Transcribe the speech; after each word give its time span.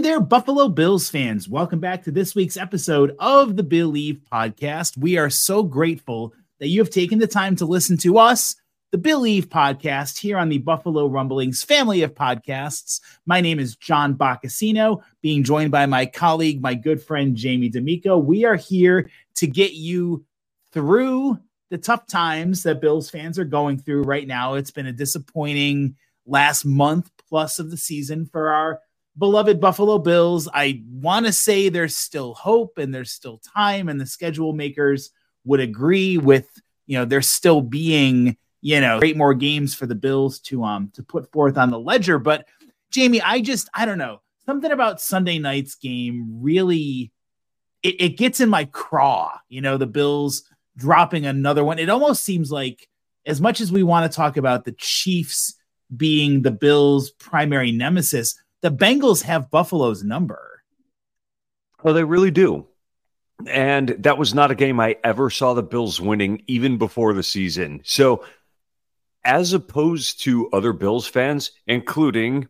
There, 0.00 0.18
Buffalo 0.18 0.68
Bills 0.70 1.10
fans. 1.10 1.46
Welcome 1.46 1.78
back 1.78 2.04
to 2.04 2.10
this 2.10 2.34
week's 2.34 2.56
episode 2.56 3.14
of 3.18 3.56
the 3.56 3.62
Billieve 3.62 4.22
Podcast. 4.32 4.96
We 4.96 5.18
are 5.18 5.28
so 5.28 5.62
grateful 5.62 6.32
that 6.58 6.68
you 6.68 6.80
have 6.80 6.88
taken 6.88 7.18
the 7.18 7.26
time 7.26 7.54
to 7.56 7.66
listen 7.66 7.98
to 7.98 8.16
us, 8.16 8.56
the 8.92 8.98
Billieve 8.98 9.50
Podcast, 9.50 10.18
here 10.18 10.38
on 10.38 10.48
the 10.48 10.56
Buffalo 10.56 11.06
Rumblings 11.06 11.62
family 11.62 12.02
of 12.02 12.14
podcasts. 12.14 13.02
My 13.26 13.42
name 13.42 13.58
is 13.58 13.76
John 13.76 14.14
Boccacino, 14.14 15.02
being 15.20 15.44
joined 15.44 15.70
by 15.70 15.84
my 15.84 16.06
colleague, 16.06 16.62
my 16.62 16.72
good 16.72 17.02
friend 17.02 17.36
Jamie 17.36 17.68
D'Amico. 17.68 18.16
We 18.16 18.46
are 18.46 18.56
here 18.56 19.10
to 19.34 19.46
get 19.46 19.74
you 19.74 20.24
through 20.72 21.38
the 21.68 21.78
tough 21.78 22.06
times 22.06 22.62
that 22.62 22.80
Bills 22.80 23.10
fans 23.10 23.38
are 23.38 23.44
going 23.44 23.78
through 23.78 24.04
right 24.04 24.26
now. 24.26 24.54
It's 24.54 24.70
been 24.70 24.86
a 24.86 24.92
disappointing 24.92 25.96
last 26.24 26.64
month 26.64 27.10
plus 27.28 27.58
of 27.58 27.70
the 27.70 27.76
season 27.76 28.24
for 28.24 28.48
our 28.50 28.80
beloved 29.20 29.60
Buffalo 29.60 29.98
Bills. 29.98 30.48
I 30.52 30.82
want 30.90 31.26
to 31.26 31.32
say 31.32 31.68
there's 31.68 31.96
still 31.96 32.34
hope 32.34 32.78
and 32.78 32.92
there's 32.92 33.12
still 33.12 33.40
time, 33.54 33.88
and 33.88 34.00
the 34.00 34.06
schedule 34.06 34.52
makers 34.54 35.10
would 35.44 35.60
agree 35.60 36.18
with 36.18 36.48
you 36.86 36.98
know 36.98 37.04
there's 37.04 37.28
still 37.28 37.60
being 37.60 38.36
you 38.60 38.80
know 38.80 38.98
great 38.98 39.16
more 39.16 39.34
games 39.34 39.74
for 39.74 39.86
the 39.86 39.94
Bills 39.94 40.40
to 40.40 40.64
um 40.64 40.90
to 40.94 41.04
put 41.04 41.30
forth 41.30 41.56
on 41.56 41.70
the 41.70 41.78
ledger. 41.78 42.18
But 42.18 42.48
Jamie, 42.90 43.22
I 43.22 43.40
just 43.40 43.68
I 43.72 43.84
don't 43.84 43.98
know 43.98 44.22
something 44.46 44.72
about 44.72 45.00
Sunday 45.00 45.38
night's 45.38 45.76
game 45.76 46.40
really 46.42 47.12
it, 47.82 48.00
it 48.00 48.08
gets 48.16 48.40
in 48.40 48.48
my 48.48 48.64
craw. 48.64 49.38
You 49.48 49.60
know 49.60 49.76
the 49.76 49.86
Bills 49.86 50.42
dropping 50.76 51.26
another 51.26 51.62
one. 51.62 51.78
It 51.78 51.90
almost 51.90 52.24
seems 52.24 52.50
like 52.50 52.88
as 53.26 53.40
much 53.40 53.60
as 53.60 53.70
we 53.70 53.82
want 53.82 54.10
to 54.10 54.16
talk 54.16 54.38
about 54.38 54.64
the 54.64 54.72
Chiefs 54.72 55.54
being 55.94 56.40
the 56.40 56.50
Bills' 56.50 57.10
primary 57.10 57.70
nemesis 57.70 58.34
the 58.62 58.70
Bengals 58.70 59.22
have 59.22 59.50
Buffalo's 59.50 60.04
number. 60.04 60.62
Oh, 61.82 61.92
they 61.92 62.04
really 62.04 62.30
do. 62.30 62.66
And 63.46 63.88
that 64.00 64.18
was 64.18 64.34
not 64.34 64.50
a 64.50 64.54
game 64.54 64.80
I 64.80 64.96
ever 65.02 65.30
saw 65.30 65.54
the 65.54 65.62
Bills 65.62 66.00
winning, 66.00 66.42
even 66.46 66.76
before 66.76 67.14
the 67.14 67.22
season. 67.22 67.80
So, 67.84 68.24
as 69.24 69.52
opposed 69.52 70.22
to 70.22 70.50
other 70.50 70.72
Bills 70.72 71.06
fans, 71.06 71.52
including 71.66 72.48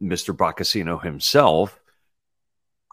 Mr. 0.00 0.36
Boccacino 0.36 1.02
himself, 1.02 1.80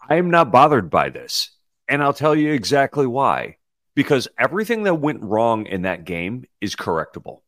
I 0.08 0.16
am 0.16 0.30
not 0.30 0.52
bothered 0.52 0.90
by 0.90 1.10
this. 1.10 1.50
And 1.88 2.02
I'll 2.02 2.14
tell 2.14 2.36
you 2.36 2.52
exactly 2.52 3.06
why. 3.06 3.56
Because 3.96 4.28
everything 4.38 4.84
that 4.84 4.94
went 4.94 5.22
wrong 5.22 5.66
in 5.66 5.82
that 5.82 6.04
game 6.04 6.44
is 6.60 6.76
correctable. 6.76 7.40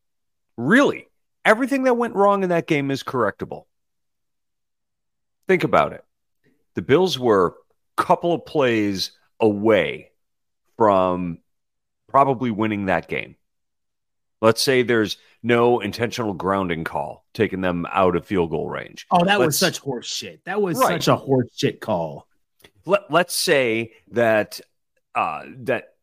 Really, 0.56 1.06
everything 1.44 1.84
that 1.84 1.96
went 1.96 2.16
wrong 2.16 2.42
in 2.42 2.48
that 2.48 2.66
game 2.66 2.90
is 2.90 3.04
correctable. 3.04 3.66
Think 5.52 5.64
about 5.64 5.92
it. 5.92 6.02
The 6.76 6.80
Bills 6.80 7.18
were 7.18 7.56
a 7.98 8.02
couple 8.02 8.32
of 8.32 8.46
plays 8.46 9.10
away 9.38 10.10
from 10.78 11.40
probably 12.08 12.50
winning 12.50 12.86
that 12.86 13.06
game. 13.06 13.36
Let's 14.40 14.62
say 14.62 14.82
there's 14.82 15.18
no 15.42 15.80
intentional 15.80 16.32
grounding 16.32 16.84
call 16.84 17.26
taking 17.34 17.60
them 17.60 17.86
out 17.92 18.16
of 18.16 18.24
field 18.24 18.48
goal 18.48 18.66
range. 18.66 19.06
Oh, 19.10 19.26
that 19.26 19.38
let's, 19.38 19.48
was 19.48 19.58
such 19.58 19.78
horse 19.80 20.06
shit. 20.06 20.42
That 20.46 20.62
was 20.62 20.78
right. 20.78 21.02
such 21.02 21.08
a 21.08 21.16
horse 21.16 21.50
shit 21.54 21.82
call. 21.82 22.26
Let, 22.86 23.10
let's 23.10 23.34
say 23.34 23.92
that 24.12 24.58
uh, 25.14 25.42
that 25.64 25.96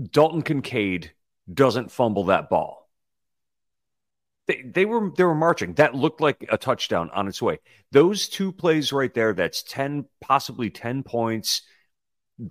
Dalton 0.00 0.42
Kincaid 0.42 1.10
doesn't 1.52 1.90
fumble 1.90 2.26
that 2.26 2.48
ball 2.48 2.85
they, 4.46 4.62
they 4.62 4.84
were 4.84 5.10
they 5.16 5.24
were 5.24 5.34
marching. 5.34 5.74
That 5.74 5.94
looked 5.94 6.20
like 6.20 6.46
a 6.48 6.58
touchdown 6.58 7.10
on 7.10 7.28
its 7.28 7.42
way. 7.42 7.58
Those 7.92 8.28
two 8.28 8.52
plays 8.52 8.92
right 8.92 9.12
there, 9.12 9.32
that's 9.32 9.62
10, 9.62 10.06
possibly 10.20 10.70
10 10.70 11.02
points 11.02 11.62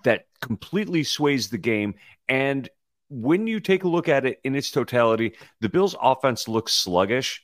that 0.03 0.25
completely 0.41 1.03
sways 1.03 1.49
the 1.49 1.57
game. 1.57 1.95
And 2.27 2.67
when 3.09 3.47
you 3.47 3.59
take 3.59 3.83
a 3.83 3.87
look 3.87 4.09
at 4.09 4.25
it 4.25 4.39
in 4.43 4.55
its 4.55 4.71
totality, 4.71 5.35
the 5.61 5.69
Bills 5.69 5.95
offense 6.01 6.47
looks 6.47 6.73
sluggish, 6.73 7.43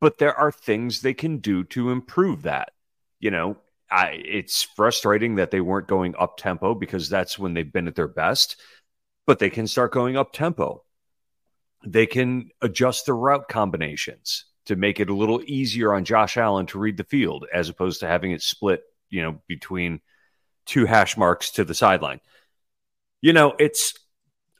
but 0.00 0.18
there 0.18 0.34
are 0.34 0.52
things 0.52 1.00
they 1.00 1.14
can 1.14 1.38
do 1.38 1.64
to 1.64 1.90
improve 1.90 2.42
that. 2.42 2.72
You 3.18 3.30
know, 3.30 3.56
I, 3.90 4.22
it's 4.24 4.62
frustrating 4.62 5.36
that 5.36 5.50
they 5.50 5.60
weren't 5.60 5.88
going 5.88 6.14
up 6.18 6.36
tempo 6.36 6.74
because 6.74 7.08
that's 7.08 7.38
when 7.38 7.54
they've 7.54 7.72
been 7.72 7.88
at 7.88 7.94
their 7.94 8.08
best, 8.08 8.60
but 9.26 9.38
they 9.38 9.50
can 9.50 9.66
start 9.66 9.92
going 9.92 10.16
up 10.16 10.32
tempo 10.32 10.84
they 11.86 12.06
can 12.06 12.50
adjust 12.62 13.06
the 13.06 13.14
route 13.14 13.48
combinations 13.48 14.46
to 14.66 14.76
make 14.76 15.00
it 15.00 15.10
a 15.10 15.14
little 15.14 15.42
easier 15.46 15.92
on 15.92 16.04
Josh 16.04 16.36
Allen 16.36 16.66
to 16.66 16.78
read 16.78 16.96
the 16.96 17.04
field 17.04 17.46
as 17.52 17.68
opposed 17.68 18.00
to 18.00 18.06
having 18.06 18.32
it 18.32 18.42
split, 18.42 18.82
you 19.10 19.22
know, 19.22 19.40
between 19.46 20.00
two 20.66 20.86
hash 20.86 21.16
marks 21.16 21.50
to 21.52 21.64
the 21.64 21.74
sideline. 21.74 22.20
You 23.20 23.32
know, 23.32 23.54
it's 23.58 23.94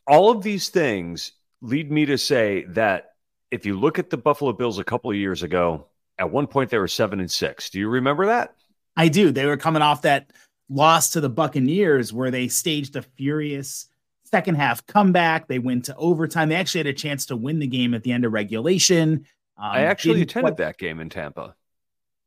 all 0.06 0.30
of 0.30 0.42
these 0.42 0.68
things 0.68 1.32
lead 1.62 1.90
me 1.90 2.06
to 2.06 2.18
say 2.18 2.64
that 2.70 3.12
if 3.50 3.64
you 3.64 3.78
look 3.78 3.98
at 3.98 4.10
the 4.10 4.16
Buffalo 4.16 4.52
Bills 4.52 4.78
a 4.78 4.84
couple 4.84 5.10
of 5.10 5.16
years 5.16 5.42
ago, 5.42 5.86
at 6.18 6.30
one 6.30 6.46
point 6.46 6.70
they 6.70 6.78
were 6.78 6.88
seven 6.88 7.20
and 7.20 7.30
six. 7.30 7.70
Do 7.70 7.78
you 7.78 7.88
remember 7.88 8.26
that? 8.26 8.54
I 8.96 9.08
do. 9.08 9.32
They 9.32 9.46
were 9.46 9.56
coming 9.56 9.82
off 9.82 10.02
that 10.02 10.30
loss 10.68 11.10
to 11.10 11.20
the 11.20 11.28
Buccaneers 11.28 12.12
where 12.12 12.30
they 12.30 12.48
staged 12.48 12.96
a 12.96 13.02
furious 13.02 13.86
second 14.34 14.56
half 14.56 14.84
comeback. 14.86 15.46
They 15.46 15.60
went 15.60 15.84
to 15.84 15.94
overtime. 15.94 16.48
They 16.48 16.56
actually 16.56 16.80
had 16.80 16.88
a 16.88 16.92
chance 16.92 17.26
to 17.26 17.36
win 17.36 17.60
the 17.60 17.68
game 17.68 17.94
at 17.94 18.02
the 18.02 18.10
end 18.10 18.24
of 18.24 18.32
regulation. 18.32 19.26
Um, 19.56 19.70
I 19.70 19.82
actually 19.82 20.22
attended 20.22 20.56
that 20.56 20.76
game 20.76 20.98
in 20.98 21.08
Tampa. 21.08 21.54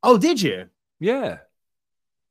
Oh, 0.02 0.16
did 0.16 0.40
you? 0.40 0.70
Yeah. 0.98 1.40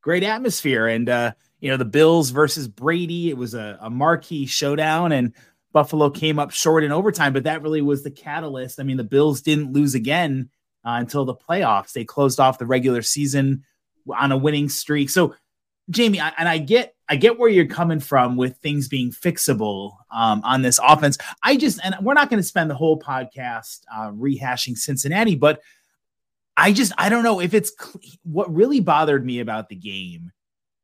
Great 0.02 0.24
atmosphere. 0.24 0.88
And, 0.88 1.08
uh, 1.08 1.34
you 1.60 1.70
know, 1.70 1.78
the 1.78 1.86
Bills 1.86 2.32
versus 2.32 2.68
Brady, 2.68 3.30
it 3.30 3.38
was 3.38 3.54
a, 3.54 3.78
a 3.80 3.92
marquee 3.92 4.48
showdown, 4.48 5.12
and 5.12 5.34
Buffalo 5.74 6.10
came 6.10 6.40
up 6.40 6.50
short 6.50 6.84
in 6.84 6.92
overtime, 6.92 7.34
but 7.34 7.44
that 7.44 7.62
really 7.62 7.84
was 7.84 8.02
the 8.02 8.10
catalyst. 8.10 8.80
I 8.80 8.84
mean, 8.84 8.98
the 8.98 9.04
Bills 9.04 9.42
didn't 9.42 9.74
lose 9.74 9.94
again 9.94 10.50
uh, 10.84 10.98
until 11.00 11.24
the 11.24 11.36
playoffs. 11.36 11.92
They 11.92 12.04
closed 12.04 12.40
off 12.40 12.58
the 12.58 12.66
regular 12.66 13.04
season 13.04 13.64
on 14.12 14.32
a 14.32 14.38
winning 14.38 14.70
streak. 14.70 15.12
So, 15.12 15.36
Jamie, 15.92 16.20
I, 16.20 16.34
and 16.36 16.50
I 16.50 16.58
get 16.58 16.96
I 17.10 17.16
get 17.16 17.40
where 17.40 17.50
you're 17.50 17.66
coming 17.66 18.00
from 18.00 18.36
with 18.36 18.58
things 18.58 18.88
being 18.88 19.12
fixable 19.12 19.94
um, 20.12 20.42
on 20.44 20.62
this 20.62 20.80
offense. 20.84 21.18
I 21.42 21.56
just, 21.56 21.80
and 21.84 21.96
we're 22.02 22.14
not 22.14 22.30
going 22.30 22.42
to 22.42 22.48
spend 22.48 22.70
the 22.70 22.76
whole 22.76 23.00
podcast 23.00 23.82
uh, 23.94 24.12
rehashing 24.12 24.78
Cincinnati, 24.78 25.36
but 25.36 25.62
I 26.58 26.74
just, 26.74 26.92
I 26.98 27.10
don't 27.10 27.24
know 27.24 27.40
if 27.40 27.54
it's 27.54 27.72
what 28.24 28.54
really 28.54 28.82
bothered 28.82 29.26
me 29.26 29.40
about 29.40 29.70
the 29.70 29.76
game 29.76 30.32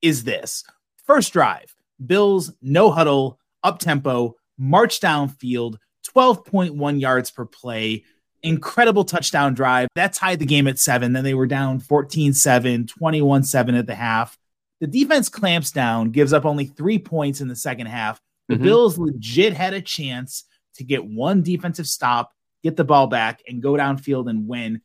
is 0.02 0.24
this 0.24 0.64
first 1.06 1.34
drive, 1.34 1.76
Bills, 2.06 2.52
no 2.62 2.92
huddle, 2.92 3.40
up 3.64 3.80
tempo, 3.80 4.36
march 4.58 5.00
downfield, 5.00 5.78
12.1 6.16 7.02
yards 7.02 7.32
per 7.32 7.46
play. 7.46 8.04
Incredible 8.44 9.06
touchdown 9.06 9.54
drive. 9.54 9.88
That 9.96 10.14
tied 10.14 10.40
the 10.40 10.46
game 10.46 10.68
at 10.68 10.78
seven. 10.78 11.14
Then 11.14 11.24
they 11.24 11.34
were 11.34 11.48
down 11.48 11.80
14 11.80 12.34
7, 12.34 12.88
21 12.88 13.44
7 13.44 13.76
at 13.76 13.88
the 13.88 13.96
half 13.96 14.38
the 14.84 14.88
defense 14.88 15.30
clamps 15.30 15.72
down, 15.72 16.10
gives 16.10 16.34
up 16.34 16.44
only 16.44 16.66
three 16.66 17.00
points 17.00 17.40
in 17.40 17.48
the 17.48 17.56
second 17.56 17.86
half. 17.86 18.20
The 18.50 18.56
mm-hmm. 18.56 18.66
Bills 18.66 18.98
legit 18.98 19.54
had 19.54 19.74
a 19.74 19.80
chance 19.80 20.44
to 20.76 20.84
get 20.84 21.06
one 21.06 21.42
defensive 21.42 21.88
stop, 21.88 22.34
get 22.64 22.76
the 22.76 22.84
ball 22.84 23.08
back, 23.08 23.42
and 23.48 23.64
go 23.64 23.76
downfield 23.76 24.30
and 24.30 24.46
win. 24.46 24.82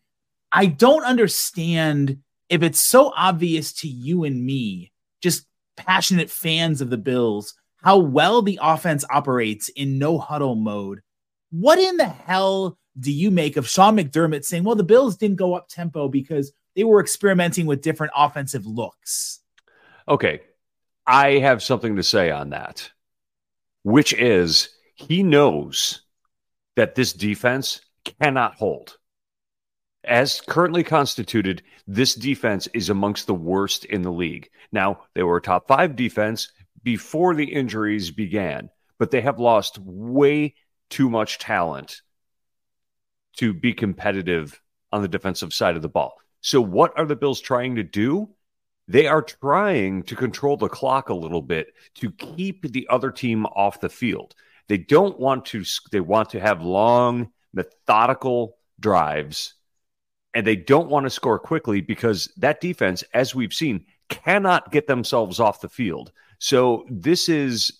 I 0.52 0.66
don't 0.66 1.02
understand 1.02 2.18
if 2.48 2.62
it's 2.62 2.80
so 2.80 3.12
obvious 3.16 3.72
to 3.80 3.88
you 3.88 4.22
and 4.22 4.46
me, 4.46 4.92
just 5.20 5.46
passionate 5.76 6.30
fans 6.30 6.80
of 6.80 6.90
the 6.90 6.96
Bills, 6.96 7.54
how 7.82 7.98
well 7.98 8.40
the 8.40 8.60
offense 8.62 9.04
operates 9.10 9.68
in 9.68 9.98
no 9.98 10.16
huddle 10.16 10.54
mode. 10.54 11.00
What 11.50 11.80
in 11.80 11.96
the 11.96 12.06
hell 12.06 12.78
do 13.00 13.10
you 13.10 13.32
make 13.32 13.56
of 13.56 13.68
Sean 13.68 13.96
McDermott 13.96 14.44
saying, 14.44 14.62
well, 14.62 14.76
the 14.76 14.84
Bills 14.84 15.16
didn't 15.16 15.38
go 15.38 15.54
up 15.54 15.68
tempo 15.68 16.06
because 16.06 16.52
they 16.76 16.84
were 16.84 17.00
experimenting 17.00 17.66
with 17.66 17.82
different 17.82 18.12
offensive 18.14 18.64
looks? 18.64 19.40
Okay. 20.08 20.40
I 21.06 21.38
have 21.38 21.62
something 21.62 21.96
to 21.96 22.02
say 22.02 22.30
on 22.30 22.50
that, 22.50 22.90
which 23.82 24.12
is 24.12 24.70
he 24.94 25.22
knows 25.22 26.02
that 26.76 26.94
this 26.94 27.12
defense 27.12 27.80
cannot 28.20 28.54
hold. 28.54 28.96
As 30.04 30.40
currently 30.40 30.84
constituted, 30.84 31.62
this 31.86 32.14
defense 32.14 32.68
is 32.74 32.88
amongst 32.88 33.26
the 33.26 33.34
worst 33.34 33.84
in 33.84 34.02
the 34.02 34.12
league. 34.12 34.48
Now, 34.72 35.00
they 35.14 35.22
were 35.22 35.38
a 35.38 35.42
top 35.42 35.68
five 35.68 35.96
defense 35.96 36.52
before 36.82 37.34
the 37.34 37.52
injuries 37.52 38.10
began, 38.10 38.70
but 38.98 39.10
they 39.10 39.20
have 39.20 39.38
lost 39.38 39.78
way 39.78 40.54
too 40.88 41.10
much 41.10 41.38
talent 41.38 42.00
to 43.36 43.52
be 43.52 43.74
competitive 43.74 44.60
on 44.92 45.02
the 45.02 45.08
defensive 45.08 45.52
side 45.52 45.76
of 45.76 45.82
the 45.82 45.88
ball. 45.88 46.14
So, 46.40 46.60
what 46.60 46.92
are 46.96 47.06
the 47.06 47.16
Bills 47.16 47.40
trying 47.40 47.76
to 47.76 47.82
do? 47.82 48.30
They 48.88 49.06
are 49.06 49.20
trying 49.22 50.02
to 50.04 50.16
control 50.16 50.56
the 50.56 50.70
clock 50.70 51.10
a 51.10 51.14
little 51.14 51.42
bit 51.42 51.74
to 51.96 52.10
keep 52.10 52.62
the 52.72 52.88
other 52.88 53.10
team 53.10 53.44
off 53.46 53.80
the 53.80 53.90
field. 53.90 54.34
They 54.68 54.78
don't 54.78 55.20
want 55.20 55.44
to, 55.46 55.62
they 55.92 56.00
want 56.00 56.30
to 56.30 56.40
have 56.40 56.62
long, 56.62 57.30
methodical 57.52 58.56
drives, 58.80 59.54
and 60.32 60.46
they 60.46 60.56
don't 60.56 60.88
want 60.88 61.04
to 61.04 61.10
score 61.10 61.38
quickly 61.38 61.82
because 61.82 62.32
that 62.38 62.62
defense, 62.62 63.04
as 63.12 63.34
we've 63.34 63.52
seen, 63.52 63.84
cannot 64.08 64.72
get 64.72 64.86
themselves 64.86 65.38
off 65.38 65.60
the 65.60 65.68
field. 65.68 66.10
So, 66.38 66.86
this 66.88 67.28
is, 67.28 67.72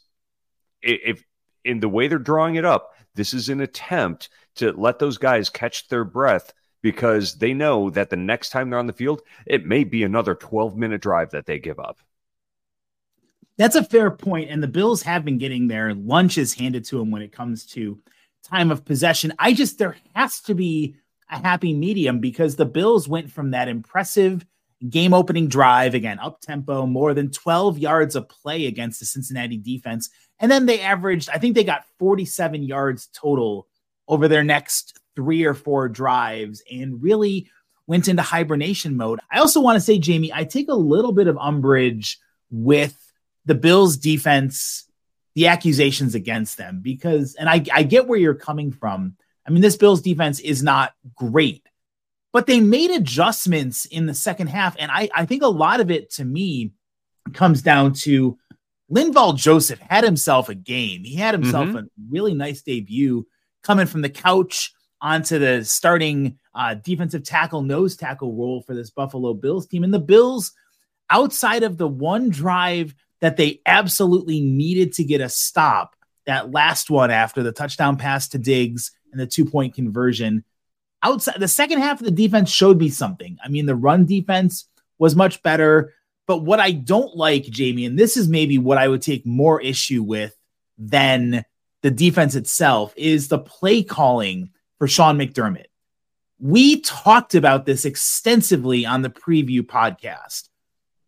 if 0.83 1.23
in 1.65 1.81
the 1.81 1.89
way 1.89 2.09
they're 2.09 2.19
drawing 2.19 2.57
it 2.57 2.65
up, 2.65 2.95
this 3.15 3.33
is 3.33 3.49
an 3.49 3.61
attempt 3.61 4.29
to 4.57 4.73
let 4.73 4.99
those 4.99 5.19
guys 5.19 5.49
catch 5.49 5.89
their 5.89 6.05
breath 6.05 6.53
because 6.83 7.35
they 7.37 7.55
know 7.55 7.91
that 7.91 8.11
the 8.11 8.17
next 8.17 8.51
time 8.51 8.71
they're 8.71 8.79
on 8.79 8.87
the 8.87 8.93
field, 8.93 9.23
it 9.47 9.67
may 9.67 9.85
be 9.85 10.03
another 10.03 10.35
12 10.35 10.77
minute 10.77 11.01
drive 11.01 11.31
that 11.31 11.47
they 11.47 11.59
give 11.59 11.79
up. 11.79 11.99
That's 13.57 13.77
a 13.77 13.83
fair 13.83 14.11
point, 14.13 14.51
and 14.51 14.63
the 14.63 14.69
Bills 14.69 15.03
have 15.03 15.25
been 15.25 15.39
getting 15.39 15.67
their 15.67 15.93
lunches 15.93 16.55
handed 16.55 16.85
to 16.87 16.99
them 16.99 17.11
when 17.11 17.23
it 17.23 17.33
comes 17.33 17.67
to 17.67 17.99
time 18.45 18.71
of 18.71 18.85
possession. 18.85 19.33
I 19.39 19.53
just 19.53 19.79
there 19.79 19.97
has 20.15 20.41
to 20.43 20.55
be 20.55 20.97
a 21.29 21.39
happy 21.39 21.75
medium 21.75 22.21
because 22.21 22.55
the 22.55 22.65
Bills 22.65 23.09
went 23.09 23.33
from 23.33 23.51
that 23.51 23.69
impressive 23.69 24.47
game 24.89 25.13
opening 25.13 25.49
drive 25.49 25.95
again 25.95 26.21
up 26.21 26.41
tempo, 26.41 26.87
more 26.87 27.15
than 27.15 27.33
12 27.33 27.79
yards 27.79 28.15
of 28.15 28.29
play 28.29 28.67
against 28.67 29.01
the 29.01 29.07
Cincinnati 29.07 29.57
defense, 29.57 30.09
and 30.39 30.51
then 30.51 30.67
they 30.67 30.81
averaged 30.81 31.29
I 31.29 31.39
think 31.39 31.55
they 31.55 31.65
got 31.65 31.85
47 31.99 32.63
yards 32.63 33.09
total 33.13 33.67
over 34.07 34.29
their 34.29 34.45
next 34.45 34.98
three 35.19 35.45
or 35.45 35.53
four 35.53 35.89
drives 35.89 36.63
and 36.71 37.03
really 37.03 37.51
went 37.89 38.07
into 38.07 38.23
hibernation 38.23 38.97
mode. 38.97 39.19
I 39.33 39.41
also 39.41 39.61
want 39.61 39.75
to 39.75 39.81
say, 39.81 39.99
Jamie, 39.99 40.33
I 40.33 40.45
take 40.45 40.69
a 40.69 40.75
little 40.75 41.11
bit 41.11 41.27
of 41.27 41.37
umbrage 41.37 42.21
with 42.53 42.97
the 43.45 43.57
Bills 43.57 43.97
defense, 43.97 44.89
the 45.35 45.49
accusations 45.49 46.15
against 46.15 46.57
them, 46.57 46.79
because, 46.81 47.35
and 47.35 47.49
I, 47.49 47.65
I 47.75 47.83
get 47.83 48.07
where 48.07 48.19
you're 48.19 48.35
coming 48.37 48.71
from. 48.71 49.17
I 49.45 49.51
mean, 49.51 49.61
this 49.61 49.77
Bills 49.77 50.03
defense 50.03 50.39
is 50.39 50.63
not 50.63 50.93
great, 51.17 51.67
but 52.33 52.47
they 52.47 52.61
made 52.61 52.93
adjustments 52.93 53.87
in 53.87 54.07
the 54.07 54.15
second 54.15 54.47
half. 54.47 54.77
And 54.79 54.93
I, 54.93 55.09
I 55.13 55.27
think 55.27 55.43
a 55.43 55.49
lot 55.49 55.81
of 55.81 55.91
it 55.91 56.13
to 56.13 56.25
me 56.25 56.75
comes 57.33 57.61
down 57.61 57.95
to 57.95 58.39
Linval 58.89 59.37
Joseph 59.37 59.81
had 59.81 60.05
himself 60.05 60.49
a 60.49 60.55
game. 60.55 61.03
He 61.03 61.17
had 61.17 61.35
himself 61.35 61.67
mm-hmm. 61.67 61.79
a 61.79 61.89
really 62.09 62.35
nice 62.35 62.63
debut 62.63 63.27
coming 63.65 63.87
from 63.87 64.03
the 64.03 64.09
couch 64.09 64.73
onto 65.01 65.39
the 65.39 65.65
starting 65.65 66.39
uh, 66.55 66.75
defensive 66.75 67.23
tackle, 67.23 67.63
nose 67.63 67.97
tackle 67.97 68.35
role 68.35 68.63
for 68.63 68.75
this 68.75 68.91
Buffalo 68.91 69.35
Bills 69.35 69.67
team. 69.67 69.85
And 69.85 69.95
the 69.95 69.99
Bills, 69.99 70.53
outside 71.11 71.63
of 71.63 71.79
the 71.79 71.89
one 71.89 72.31
drive 72.31 72.95
that 73.21 73.37
they 73.37 73.61
absolutely 73.67 74.41
needed 74.41 74.93
to 74.95 75.05
get 75.05 75.21
a 75.21 75.29
stop, 75.29 75.95
that 76.27 76.51
last 76.51 76.91
one 76.91 77.11
after 77.11 77.43
the 77.43 77.53
touchdown 77.53 77.97
pass 77.97 78.29
to 78.29 78.39
Diggs 78.39 78.91
and 79.13 79.21
the 79.21 79.27
two 79.27 79.45
point 79.45 79.75
conversion, 79.75 80.45
outside 81.03 81.41
the 81.41 81.49
second 81.49 81.79
half 81.79 82.01
of 82.01 82.05
the 82.05 82.11
defense 82.11 82.51
showed 82.51 82.79
me 82.79 82.89
something. 82.89 83.39
I 83.43 83.49
mean, 83.49 83.67
the 83.67 83.77
run 83.77 84.05
defense 84.05 84.69
was 84.99 85.17
much 85.17 85.43
better. 85.43 85.95
But 86.27 86.39
what 86.39 86.61
I 86.61 86.73
don't 86.73 87.17
like, 87.17 87.45
Jamie, 87.45 87.87
and 87.87 87.99
this 87.99 88.17
is 88.17 88.29
maybe 88.29 88.59
what 88.59 88.77
I 88.77 88.89
would 88.89 89.01
take 89.01 89.25
more 89.25 89.61
issue 89.63 90.03
with 90.03 90.37
than 90.77 91.45
the 91.81 91.91
defense 91.91 92.35
itself, 92.35 92.93
is 92.97 93.29
the 93.29 93.39
play 93.39 93.83
calling 93.83 94.51
for 94.79 94.89
Sean 94.89 95.19
McDermott. 95.19 95.67
We 96.41 96.81
talked 96.81 97.35
about 97.35 97.67
this 97.67 97.85
extensively 97.85 98.87
on 98.87 99.03
the 99.03 99.11
preview 99.11 99.63
podcast. 99.63 100.49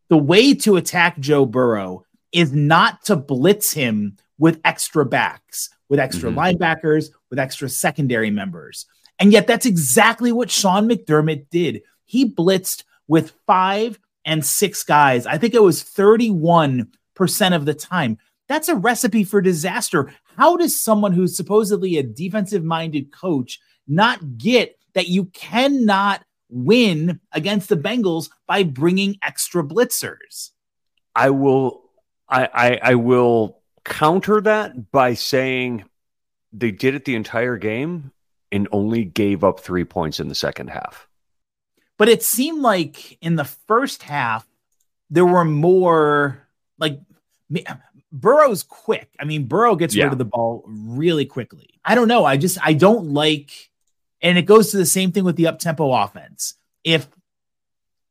The 0.09 0.19
way 0.19 0.55
to 0.55 0.77
attack 0.77 1.19
Joe 1.21 1.47
Burrow 1.47 2.05
is 2.33 2.53
not 2.53 3.05
to 3.05 3.17
blitz 3.17 3.73
him 3.73 4.17
with 4.39 4.61
extra 4.65 5.05
backs, 5.05 5.69
with 5.89 6.01
extra 6.01 6.31
mm-hmm. 6.31 6.39
linebackers, 6.39 7.11
with 7.29 7.39
extra 7.39 7.69
secondary 7.69 8.31
members. 8.31 8.87
And 9.21 9.33
yet, 9.33 9.47
that's 9.47 9.67
exactly 9.67 10.33
what 10.33 10.51
Sean 10.51 10.89
McDermott 10.89 11.47
did. 11.51 11.83
He 12.07 12.29
blitzed 12.29 12.85
with 13.07 13.33
five 13.47 13.99
and 14.25 14.45
six 14.45 14.83
guys. 14.83 15.27
I 15.27 15.39
think 15.39 15.55
it 15.55 15.63
was 15.63 15.85
31% 15.85 16.87
of 17.55 17.65
the 17.65 17.75
time. 17.75 18.19
That's 18.49 18.69
a 18.69 18.75
recipe 18.75 19.25
for 19.25 19.41
disaster. 19.41 20.13
How 20.41 20.57
does 20.57 20.81
someone 20.81 21.13
who's 21.13 21.37
supposedly 21.37 21.99
a 21.99 22.03
defensive 22.03 22.65
minded 22.65 23.13
coach 23.13 23.61
not 23.87 24.39
get 24.39 24.75
that 24.95 25.07
you 25.07 25.27
cannot 25.27 26.25
win 26.49 27.21
against 27.31 27.69
the 27.69 27.77
Bengals 27.77 28.31
by 28.47 28.63
bringing 28.63 29.19
extra 29.23 29.63
blitzers? 29.63 30.53
I 31.15 31.29
will 31.29 31.83
I, 32.27 32.49
I, 32.55 32.81
I 32.83 32.95
will 32.95 33.61
counter 33.85 34.41
that 34.41 34.91
by 34.91 35.13
saying 35.13 35.85
they 36.55 36.71
did 36.71 36.95
it 36.95 37.05
the 37.05 37.17
entire 37.17 37.59
game 37.59 38.11
and 38.51 38.67
only 38.73 39.05
gave 39.05 39.45
up 39.45 39.61
three 39.61 39.85
points 39.85 40.21
in 40.21 40.29
the 40.29 40.35
second 40.35 40.71
half. 40.71 41.07
But 41.99 42.09
it 42.09 42.23
seemed 42.23 42.63
like 42.63 43.19
in 43.21 43.37
the 43.37 43.45
first 43.45 44.05
half 44.05 44.49
there 45.11 45.27
were 45.27 45.45
more 45.45 46.49
like 46.79 46.99
Burrow's 48.13 48.63
quick. 48.63 49.11
I 49.19 49.25
mean, 49.25 49.45
Burrow 49.45 49.77
gets 49.77 49.95
yeah. 49.95 50.05
rid 50.05 50.13
of 50.13 50.19
the 50.19 50.25
ball 50.25 50.65
really 50.67 51.27
quickly. 51.27 51.81
I 51.85 51.95
don't 51.95 52.09
know. 52.09 52.25
I 52.25 52.37
just 52.37 52.59
I 52.63 52.73
don't 52.73 53.13
like, 53.15 53.71
and 54.21 54.37
it 54.37 54.43
goes 54.43 54.71
to 54.71 54.77
the 54.77 54.87
same 54.87 55.13
thing 55.13 55.25
with 55.25 55.37
the 55.37 55.47
up 55.47 55.59
tempo 55.59 55.93
offense. 55.93 56.55
If 56.85 57.09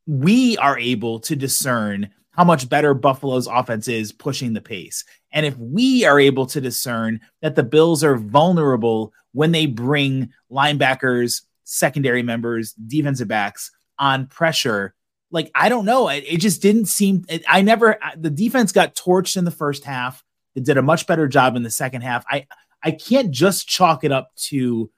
we 0.08 0.58
are 0.58 0.78
able 0.78 1.20
to 1.22 1.36
discern 1.36 2.10
how 2.32 2.44
much 2.44 2.70
better 2.70 2.94
Buffalo's 2.94 3.48
offense 3.48 3.88
is 3.88 4.12
pushing 4.12 4.54
the 4.54 4.62
pace, 4.62 5.04
and 5.32 5.46
if 5.46 5.58
we 5.58 6.06
are 6.06 6.20
able 6.20 6.46
to 6.48 6.62
discern 6.62 7.20
that 7.42 7.56
the 7.56 7.64
Bills 7.64 8.04
are 8.04 8.16
vulnerable 8.16 9.14
when 9.34 9.52
they 9.52 9.66
bring 9.66 10.32
linebackers, 10.52 11.44
secondary 11.66 12.24
members, 12.24 12.74
defensive 12.74 13.28
backs 13.28 13.72
on 14.00 14.28
pressure, 14.28 14.96
like 15.32 15.52
I 15.54 15.70
don't 15.70 15.86
know. 15.86 16.10
It, 16.10 16.24
it 16.28 16.38
just 16.38 16.62
didn't 16.62 16.86
seem. 16.86 17.26
It, 17.30 17.44
I 17.48 17.62
never. 17.62 18.04
Uh, 18.04 18.12
the 18.18 18.30
defense 18.30 18.72
got 18.72 18.96
torched 18.96 19.38
in 19.38 19.46
the 19.46 19.52
first 19.52 19.84
half. 19.84 20.24
It 20.56 20.66
did 20.66 20.78
a 20.78 20.82
much 20.82 21.08
better 21.08 21.28
job 21.28 21.56
in 21.56 21.64
the 21.64 21.70
second 21.70 22.02
half. 22.02 22.26
I 22.30 22.48
I 22.84 22.92
can't 22.92 23.32
just 23.32 23.68
chalk 23.68 24.04
it 24.04 24.12
up 24.12 24.32
to 24.48 24.90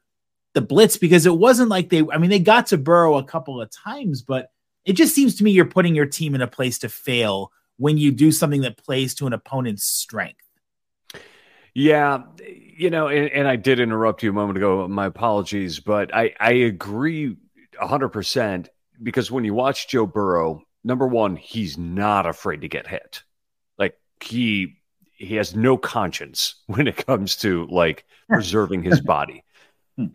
the 0.54 0.62
blitz 0.62 0.98
because 0.98 1.26
it 1.26 1.36
wasn't 1.36 1.70
like 1.70 1.90
they. 1.90 2.04
I 2.12 2.18
mean, 2.18 2.30
they 2.30 2.40
got 2.40 2.68
to 2.68 2.78
Burrow 2.78 3.18
a 3.18 3.24
couple 3.24 3.62
of 3.62 3.70
times, 3.72 4.22
but 4.22 4.48
it 4.86 4.94
just 4.94 5.14
seems 5.14 5.36
to 5.36 5.44
me 5.44 5.52
you're 5.52 5.66
putting 5.66 5.96
your 5.96 6.06
team 6.06 6.36
in 6.36 6.42
a 6.42 6.48
place 6.48 6.80
to 6.80 6.90
fail 6.90 7.52
when 7.78 7.98
you 7.98 8.12
do 8.12 8.32
something 8.32 8.62
that 8.62 8.78
plays 8.78 9.16
to 9.16 9.28
an 9.28 9.34
opponent's 9.34 9.84
strength. 9.84 10.40
Yeah, 11.74 12.24
you 12.46 12.90
know, 12.90 13.08
and, 13.08 13.30
and 13.32 13.48
I 13.48 13.56
did 13.56 13.80
interrupt 13.80 14.24
you 14.24 14.30
a 14.30 14.34
moment 14.34 14.58
ago. 14.58 14.88
My 14.88 15.06
apologies, 15.06 15.80
but 15.80 16.14
I 16.14 16.34
I 16.40 16.52
agree 16.52 17.38
hundred 17.80 18.10
percent 18.10 18.70
because 19.02 19.32
when 19.32 19.44
you 19.44 19.54
watch 19.54 19.88
Joe 19.88 20.06
Burrow, 20.06 20.64
number 20.84 21.08
one, 21.08 21.36
he's 21.36 21.78
not 21.78 22.26
afraid 22.26 22.62
to 22.62 22.68
get 22.68 22.88
hit. 22.88 23.24
Like 23.78 23.98
he 24.22 24.78
he 25.14 25.36
has 25.36 25.56
no 25.56 25.78
conscience 25.78 26.56
when 26.68 26.88
it 26.88 27.06
comes 27.06 27.36
to 27.38 27.68
like 27.68 28.06
preserving 28.30 28.84
his 28.84 29.02
body. 29.06 29.44
Hmm. 29.98 30.08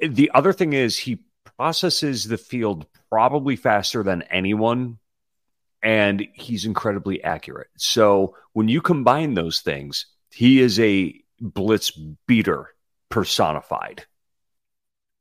the 0.00 0.30
other 0.34 0.52
thing 0.52 0.72
is 0.72 0.96
he 0.96 1.18
processes 1.56 2.24
the 2.24 2.38
field 2.38 2.86
probably 3.10 3.56
faster 3.56 4.02
than 4.02 4.22
anyone 4.22 4.98
and 5.82 6.26
he's 6.34 6.64
incredibly 6.64 7.22
accurate. 7.22 7.68
So 7.76 8.34
when 8.52 8.68
you 8.68 8.80
combine 8.80 9.34
those 9.34 9.60
things, 9.60 10.06
he 10.30 10.60
is 10.60 10.80
a 10.80 11.14
blitz 11.40 11.90
beater 12.26 12.74
personified. 13.08 14.04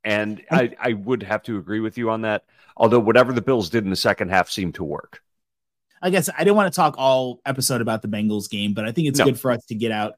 And 0.06 0.42
I, 0.52 0.74
I 0.80 0.94
would 0.94 1.24
have 1.24 1.44
to 1.44 1.58
agree 1.58 1.82
with 1.82 1.98
you 1.98 2.10
on 2.12 2.22
that. 2.22 2.46
Although 2.78 3.00
whatever 3.00 3.34
the 3.34 3.42
Bills 3.42 3.70
did 3.70 3.84
in 3.84 3.90
the 3.90 3.96
second 3.96 4.30
half 4.30 4.50
seemed 4.50 4.76
to 4.76 4.84
work. 4.84 5.22
I 6.02 6.12
guess 6.12 6.30
I 6.30 6.44
didn't 6.44 6.56
want 6.56 6.72
to 6.72 6.76
talk 6.76 6.96
all 6.98 7.42
episode 7.46 7.82
about 7.82 8.02
the 8.02 8.08
Bengals 8.08 8.50
game, 8.50 8.74
but 8.74 8.86
I 8.86 8.92
think 8.92 9.08
it's 9.08 9.20
no. 9.20 9.26
good 9.26 9.40
for 9.40 9.52
us 9.52 9.66
to 9.66 9.76
get 9.76 9.92
out 9.92 10.14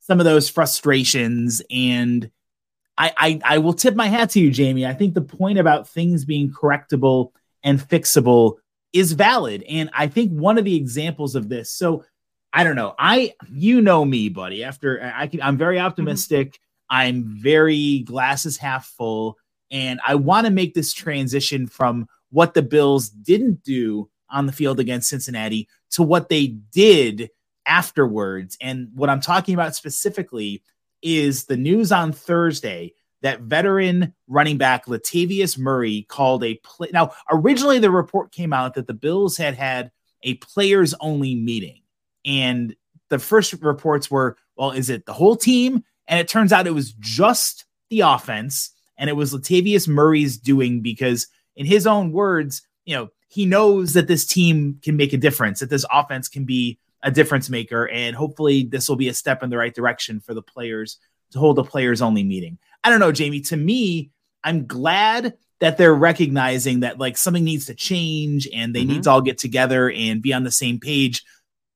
some 0.00 0.18
of 0.18 0.24
those 0.24 0.48
frustrations. 0.48 1.62
And 1.70 2.30
I, 2.96 3.12
I, 3.16 3.40
I 3.44 3.58
will 3.58 3.74
tip 3.74 3.94
my 3.94 4.08
hat 4.08 4.30
to 4.30 4.40
you, 4.40 4.50
Jamie. 4.50 4.84
I 4.84 4.94
think 4.94 5.14
the 5.14 5.20
point 5.20 5.58
about 5.58 5.88
things 5.88 6.24
being 6.24 6.50
correctable 6.50 7.30
and 7.62 7.78
fixable 7.78 8.56
is 8.92 9.12
valid. 9.12 9.62
And 9.68 9.90
I 9.92 10.08
think 10.08 10.32
one 10.32 10.58
of 10.58 10.64
the 10.64 10.74
examples 10.74 11.36
of 11.36 11.48
this, 11.48 11.70
so 11.72 12.04
I 12.52 12.64
don't 12.64 12.76
know, 12.76 12.94
I 12.98 13.34
you 13.48 13.80
know 13.80 14.04
me, 14.04 14.30
buddy. 14.30 14.64
After 14.64 15.12
I 15.14 15.26
can, 15.26 15.42
I'm 15.42 15.56
very 15.56 15.76
mm-hmm. 15.76 15.86
optimistic. 15.86 16.52
Mm-hmm. 16.52 16.67
I'm 16.90 17.24
very 17.24 18.00
glasses 18.00 18.56
half 18.56 18.86
full, 18.86 19.38
and 19.70 20.00
I 20.06 20.14
want 20.14 20.46
to 20.46 20.52
make 20.52 20.74
this 20.74 20.92
transition 20.92 21.66
from 21.66 22.08
what 22.30 22.54
the 22.54 22.62
Bills 22.62 23.08
didn't 23.08 23.62
do 23.62 24.08
on 24.30 24.46
the 24.46 24.52
field 24.52 24.80
against 24.80 25.08
Cincinnati 25.08 25.68
to 25.90 26.02
what 26.02 26.28
they 26.28 26.48
did 26.48 27.30
afterwards. 27.66 28.56
And 28.60 28.88
what 28.94 29.10
I'm 29.10 29.20
talking 29.20 29.54
about 29.54 29.74
specifically 29.74 30.62
is 31.02 31.44
the 31.44 31.56
news 31.56 31.92
on 31.92 32.12
Thursday 32.12 32.94
that 33.22 33.40
veteran 33.42 34.14
running 34.28 34.58
back 34.58 34.86
Latavius 34.86 35.58
Murray 35.58 36.06
called 36.08 36.44
a 36.44 36.54
play. 36.56 36.88
Now, 36.92 37.12
originally 37.30 37.78
the 37.78 37.90
report 37.90 38.32
came 38.32 38.52
out 38.52 38.74
that 38.74 38.86
the 38.86 38.94
Bills 38.94 39.36
had 39.36 39.54
had 39.54 39.90
a 40.22 40.34
players 40.34 40.94
only 41.00 41.34
meeting. 41.34 41.82
And 42.24 42.74
the 43.08 43.18
first 43.18 43.52
reports 43.54 44.10
were, 44.10 44.36
well, 44.56 44.70
is 44.70 44.90
it 44.90 45.06
the 45.06 45.12
whole 45.12 45.36
team? 45.36 45.84
And 46.08 46.18
it 46.18 46.26
turns 46.26 46.52
out 46.52 46.66
it 46.66 46.74
was 46.74 46.92
just 46.92 47.64
the 47.90 48.00
offense. 48.00 48.70
And 48.96 49.08
it 49.08 49.12
was 49.12 49.32
Latavius 49.32 49.86
Murray's 49.86 50.36
doing 50.36 50.80
because, 50.80 51.28
in 51.54 51.66
his 51.66 51.86
own 51.86 52.10
words, 52.10 52.62
you 52.84 52.96
know, 52.96 53.10
he 53.28 53.46
knows 53.46 53.92
that 53.92 54.08
this 54.08 54.26
team 54.26 54.80
can 54.82 54.96
make 54.96 55.12
a 55.12 55.18
difference, 55.18 55.60
that 55.60 55.70
this 55.70 55.84
offense 55.92 56.28
can 56.28 56.44
be 56.44 56.78
a 57.02 57.10
difference 57.10 57.48
maker. 57.48 57.88
And 57.88 58.16
hopefully, 58.16 58.64
this 58.64 58.88
will 58.88 58.96
be 58.96 59.08
a 59.08 59.14
step 59.14 59.42
in 59.42 59.50
the 59.50 59.58
right 59.58 59.74
direction 59.74 60.18
for 60.18 60.34
the 60.34 60.42
players 60.42 60.98
to 61.32 61.38
hold 61.38 61.58
a 61.58 61.64
players 61.64 62.02
only 62.02 62.24
meeting. 62.24 62.58
I 62.82 62.90
don't 62.90 63.00
know, 63.00 63.12
Jamie. 63.12 63.40
To 63.42 63.56
me, 63.56 64.10
I'm 64.42 64.66
glad 64.66 65.34
that 65.60 65.76
they're 65.76 65.94
recognizing 65.94 66.80
that 66.80 66.98
like 66.98 67.16
something 67.16 67.44
needs 67.44 67.66
to 67.66 67.74
change 67.74 68.48
and 68.52 68.74
they 68.74 68.82
mm-hmm. 68.82 68.92
need 68.92 69.02
to 69.04 69.10
all 69.10 69.20
get 69.20 69.38
together 69.38 69.90
and 69.90 70.22
be 70.22 70.32
on 70.32 70.44
the 70.44 70.50
same 70.50 70.78
page. 70.78 71.24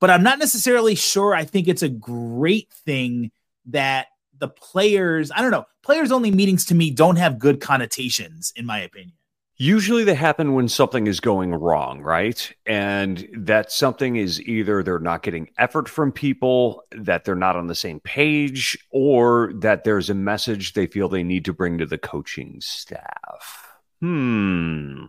But 0.00 0.10
I'm 0.10 0.22
not 0.22 0.38
necessarily 0.38 0.94
sure. 0.94 1.34
I 1.34 1.44
think 1.44 1.68
it's 1.68 1.82
a 1.82 1.88
great 1.88 2.72
thing 2.84 3.30
that 3.66 4.06
the 4.42 4.48
players, 4.48 5.30
I 5.30 5.40
don't 5.40 5.52
know, 5.52 5.66
players 5.84 6.10
only 6.10 6.32
meetings 6.32 6.64
to 6.66 6.74
me 6.74 6.90
don't 6.90 7.14
have 7.14 7.38
good 7.38 7.60
connotations, 7.60 8.52
in 8.56 8.66
my 8.66 8.80
opinion. 8.80 9.12
Usually 9.56 10.02
they 10.02 10.16
happen 10.16 10.54
when 10.54 10.66
something 10.66 11.06
is 11.06 11.20
going 11.20 11.54
wrong, 11.54 12.00
right? 12.00 12.52
And 12.66 13.28
that 13.32 13.70
something 13.70 14.16
is 14.16 14.42
either 14.42 14.82
they're 14.82 14.98
not 14.98 15.22
getting 15.22 15.50
effort 15.58 15.88
from 15.88 16.10
people, 16.10 16.82
that 16.90 17.24
they're 17.24 17.36
not 17.36 17.54
on 17.54 17.68
the 17.68 17.76
same 17.76 18.00
page, 18.00 18.76
or 18.90 19.52
that 19.58 19.84
there's 19.84 20.10
a 20.10 20.14
message 20.14 20.72
they 20.72 20.88
feel 20.88 21.08
they 21.08 21.22
need 21.22 21.44
to 21.44 21.52
bring 21.52 21.78
to 21.78 21.86
the 21.86 21.98
coaching 21.98 22.56
staff. 22.60 23.68
Hmm. 24.00 25.04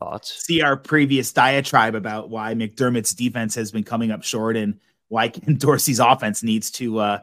Thoughts? 0.00 0.44
See 0.44 0.60
our 0.60 0.76
previous 0.76 1.32
diatribe 1.32 1.94
about 1.94 2.30
why 2.30 2.54
McDermott's 2.54 3.14
defense 3.14 3.54
has 3.54 3.70
been 3.70 3.84
coming 3.84 4.10
up 4.10 4.24
short 4.24 4.56
and 4.56 4.80
why 5.06 5.28
Ken 5.28 5.54
Dorsey's 5.58 6.00
offense 6.00 6.42
needs 6.42 6.72
to 6.72 6.98
uh, 6.98 7.18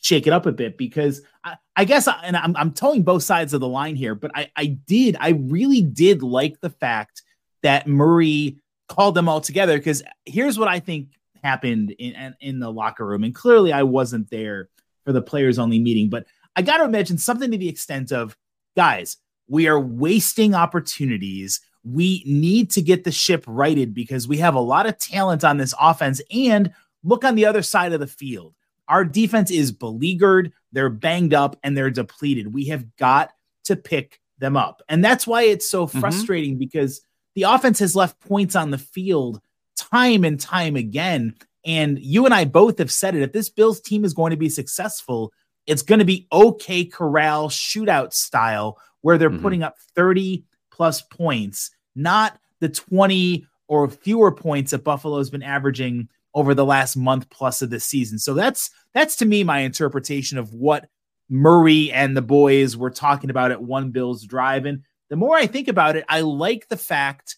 shake 0.00 0.26
it 0.26 0.32
up 0.32 0.46
a 0.46 0.52
bit 0.52 0.78
because 0.78 1.22
I, 1.44 1.56
I 1.76 1.84
guess, 1.84 2.08
I, 2.08 2.20
and 2.24 2.36
I'm, 2.36 2.56
I'm 2.56 2.72
towing 2.72 3.02
both 3.02 3.22
sides 3.22 3.54
of 3.54 3.60
the 3.60 3.68
line 3.68 3.96
here, 3.96 4.14
but 4.14 4.30
I, 4.34 4.50
I 4.56 4.66
did, 4.66 5.16
I 5.20 5.30
really 5.30 5.82
did 5.82 6.22
like 6.22 6.60
the 6.60 6.70
fact 6.70 7.22
that 7.62 7.86
Murray 7.86 8.58
called 8.88 9.14
them 9.14 9.28
all 9.28 9.40
together 9.40 9.76
because 9.76 10.02
here's 10.24 10.58
what 10.58 10.68
I 10.68 10.80
think 10.80 11.08
happened 11.42 11.90
in, 11.98 12.34
in 12.40 12.58
the 12.58 12.72
locker 12.72 13.06
room. 13.06 13.24
And 13.24 13.34
clearly 13.34 13.72
I 13.72 13.82
wasn't 13.82 14.30
there 14.30 14.68
for 15.04 15.12
the 15.12 15.22
players 15.22 15.58
only 15.58 15.78
meeting, 15.78 16.08
but 16.08 16.26
I 16.56 16.62
got 16.62 16.78
to 16.78 16.84
imagine 16.84 17.18
something 17.18 17.50
to 17.50 17.58
the 17.58 17.68
extent 17.68 18.12
of 18.12 18.36
guys, 18.76 19.16
we 19.48 19.68
are 19.68 19.80
wasting 19.80 20.54
opportunities. 20.54 21.60
We 21.84 22.22
need 22.26 22.70
to 22.72 22.82
get 22.82 23.04
the 23.04 23.12
ship 23.12 23.44
righted 23.46 23.94
because 23.94 24.28
we 24.28 24.38
have 24.38 24.54
a 24.54 24.60
lot 24.60 24.86
of 24.86 24.98
talent 24.98 25.44
on 25.44 25.56
this 25.56 25.74
offense 25.80 26.20
and 26.32 26.72
look 27.02 27.24
on 27.24 27.34
the 27.34 27.46
other 27.46 27.62
side 27.62 27.92
of 27.92 28.00
the 28.00 28.06
field. 28.06 28.54
Our 28.88 29.04
defense 29.04 29.50
is 29.50 29.72
beleaguered, 29.72 30.52
they're 30.72 30.90
banged 30.90 31.34
up, 31.34 31.56
and 31.62 31.76
they're 31.76 31.90
depleted. 31.90 32.52
We 32.52 32.66
have 32.66 32.96
got 32.96 33.30
to 33.64 33.76
pick 33.76 34.20
them 34.38 34.56
up. 34.56 34.82
And 34.88 35.04
that's 35.04 35.26
why 35.26 35.42
it's 35.42 35.70
so 35.70 35.86
mm-hmm. 35.86 36.00
frustrating 36.00 36.52
mm-hmm. 36.52 36.60
because 36.60 37.00
the 37.34 37.42
offense 37.44 37.78
has 37.80 37.94
left 37.94 38.18
points 38.20 38.56
on 38.56 38.70
the 38.70 38.78
field 38.78 39.40
time 39.76 40.24
and 40.24 40.40
time 40.40 40.76
again. 40.76 41.34
And 41.64 41.98
you 41.98 42.24
and 42.24 42.34
I 42.34 42.44
both 42.44 42.78
have 42.78 42.90
said 42.90 43.14
it. 43.14 43.22
If 43.22 43.32
this 43.32 43.50
Bills 43.50 43.80
team 43.80 44.04
is 44.04 44.14
going 44.14 44.30
to 44.30 44.36
be 44.36 44.48
successful, 44.48 45.32
it's 45.66 45.82
going 45.82 45.98
to 45.98 46.04
be 46.04 46.26
OK 46.32 46.86
Corral 46.86 47.48
shootout 47.48 48.12
style, 48.12 48.78
where 49.02 49.18
they're 49.18 49.30
mm-hmm. 49.30 49.42
putting 49.42 49.62
up 49.62 49.76
30 49.94 50.44
plus 50.70 51.02
points, 51.02 51.70
not 51.94 52.38
the 52.60 52.68
20 52.68 53.46
or 53.68 53.88
fewer 53.88 54.32
points 54.32 54.70
that 54.70 54.84
Buffalo's 54.84 55.30
been 55.30 55.42
averaging 55.42 56.08
over 56.38 56.54
the 56.54 56.64
last 56.64 56.96
month 56.96 57.28
plus 57.30 57.62
of 57.62 57.70
the 57.70 57.80
season. 57.80 58.16
So 58.16 58.32
that's 58.32 58.70
that's 58.94 59.16
to 59.16 59.26
me 59.26 59.42
my 59.42 59.60
interpretation 59.60 60.38
of 60.38 60.54
what 60.54 60.88
Murray 61.28 61.90
and 61.90 62.16
the 62.16 62.22
boys 62.22 62.76
were 62.76 62.90
talking 62.90 63.28
about 63.28 63.50
at 63.50 63.60
One 63.60 63.90
Bills 63.90 64.24
Drive. 64.24 64.64
And 64.64 64.84
the 65.10 65.16
more 65.16 65.36
I 65.36 65.48
think 65.48 65.66
about 65.66 65.96
it, 65.96 66.04
I 66.08 66.20
like 66.20 66.68
the 66.68 66.76
fact, 66.76 67.36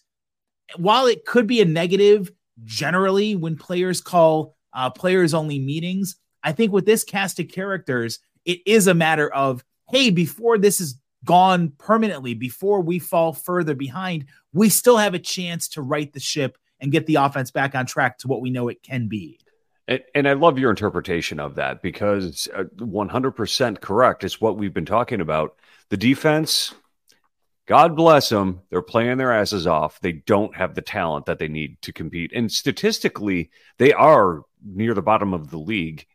while 0.77 1.07
it 1.07 1.25
could 1.25 1.47
be 1.47 1.61
a 1.61 1.65
negative 1.65 2.31
generally 2.63 3.35
when 3.35 3.57
players 3.57 4.01
call 4.01 4.55
uh, 4.73 4.91
players 4.91 5.33
only 5.33 5.57
meetings, 5.57 6.15
I 6.43 6.51
think 6.51 6.71
with 6.71 6.85
this 6.85 7.03
cast 7.03 7.39
of 7.39 7.47
characters, 7.47 8.19
it 8.45 8.59
is 8.67 8.85
a 8.85 8.93
matter 8.93 9.33
of 9.33 9.63
hey, 9.89 10.11
before 10.11 10.59
this 10.59 10.79
is 10.79 11.01
gone 11.25 11.73
permanently, 11.79 12.35
before 12.35 12.81
we 12.81 12.99
fall 12.99 13.33
further 13.33 13.75
behind, 13.75 14.25
we 14.53 14.69
still 14.69 14.97
have 14.97 15.15
a 15.15 15.19
chance 15.19 15.67
to 15.69 15.81
right 15.81 16.13
the 16.13 16.19
ship 16.19 16.57
and 16.81 16.91
get 16.91 17.05
the 17.05 17.15
offense 17.15 17.51
back 17.51 17.75
on 17.75 17.85
track 17.85 18.17
to 18.19 18.27
what 18.27 18.41
we 18.41 18.49
know 18.49 18.67
it 18.67 18.81
can 18.83 19.07
be. 19.07 19.39
And, 19.87 20.01
and 20.15 20.27
I 20.27 20.33
love 20.33 20.59
your 20.59 20.69
interpretation 20.69 21.39
of 21.39 21.55
that 21.55 21.81
because 21.81 22.47
uh, 22.55 22.63
100% 22.77 23.81
correct. 23.81 24.23
It's 24.23 24.41
what 24.41 24.57
we've 24.57 24.73
been 24.73 24.85
talking 24.85 25.21
about. 25.21 25.55
The 25.89 25.97
defense, 25.97 26.73
God 27.67 27.95
bless 27.95 28.29
them, 28.29 28.61
they're 28.69 28.81
playing 28.81 29.17
their 29.17 29.33
asses 29.33 29.67
off. 29.67 29.99
They 29.99 30.13
don't 30.13 30.55
have 30.55 30.75
the 30.75 30.81
talent 30.81 31.25
that 31.27 31.39
they 31.39 31.47
need 31.47 31.81
to 31.83 31.93
compete. 31.93 32.31
And 32.33 32.51
statistically, 32.51 33.51
they 33.77 33.93
are 33.93 34.43
near 34.63 34.93
the 34.93 35.01
bottom 35.01 35.33
of 35.33 35.49
the 35.49 35.57
league. 35.57 36.05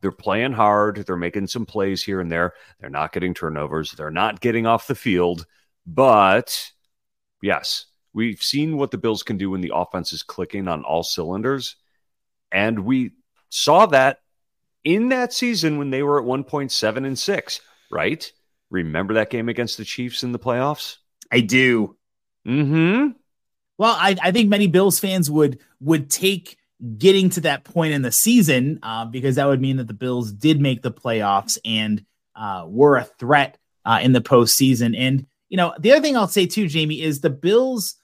They're 0.00 0.12
playing 0.12 0.52
hard. 0.52 1.04
They're 1.06 1.16
making 1.16 1.48
some 1.48 1.66
plays 1.66 2.02
here 2.02 2.20
and 2.20 2.30
there. 2.30 2.54
They're 2.80 2.90
not 2.90 3.12
getting 3.12 3.34
turnovers. 3.34 3.92
They're 3.92 4.10
not 4.10 4.40
getting 4.40 4.66
off 4.66 4.86
the 4.86 4.94
field. 4.94 5.46
But 5.86 6.70
yes, 7.42 7.86
We've 8.16 8.42
seen 8.42 8.78
what 8.78 8.90
the 8.90 8.96
Bills 8.96 9.22
can 9.22 9.36
do 9.36 9.50
when 9.50 9.60
the 9.60 9.72
offense 9.74 10.14
is 10.14 10.22
clicking 10.22 10.68
on 10.68 10.84
all 10.84 11.02
cylinders. 11.02 11.76
And 12.50 12.86
we 12.86 13.12
saw 13.50 13.84
that 13.84 14.20
in 14.84 15.10
that 15.10 15.34
season 15.34 15.76
when 15.76 15.90
they 15.90 16.02
were 16.02 16.18
at 16.18 16.26
1.7 16.26 16.96
and 17.06 17.18
6, 17.18 17.60
right? 17.90 18.32
Remember 18.70 19.12
that 19.14 19.28
game 19.28 19.50
against 19.50 19.76
the 19.76 19.84
Chiefs 19.84 20.22
in 20.22 20.32
the 20.32 20.38
playoffs? 20.38 20.96
I 21.30 21.40
do. 21.40 21.98
Mm-hmm. 22.48 23.08
Well, 23.76 23.94
I, 23.94 24.16
I 24.22 24.32
think 24.32 24.48
many 24.48 24.66
Bills 24.66 24.98
fans 24.98 25.30
would 25.30 25.58
would 25.80 26.08
take 26.08 26.56
getting 26.96 27.28
to 27.30 27.42
that 27.42 27.64
point 27.64 27.92
in 27.92 28.00
the 28.00 28.12
season 28.12 28.78
uh, 28.82 29.04
because 29.04 29.36
that 29.36 29.46
would 29.46 29.60
mean 29.60 29.76
that 29.76 29.88
the 29.88 29.92
Bills 29.92 30.32
did 30.32 30.58
make 30.58 30.80
the 30.80 30.90
playoffs 30.90 31.58
and 31.66 32.02
uh, 32.34 32.64
were 32.66 32.96
a 32.96 33.04
threat 33.04 33.58
uh, 33.84 34.00
in 34.02 34.12
the 34.12 34.22
postseason. 34.22 34.96
And 34.96 35.26
you 35.50 35.58
know, 35.58 35.74
the 35.78 35.92
other 35.92 36.00
thing 36.00 36.16
I'll 36.16 36.28
say 36.28 36.46
too, 36.46 36.66
Jamie, 36.66 37.02
is 37.02 37.20
the 37.20 37.28
Bills 37.28 37.96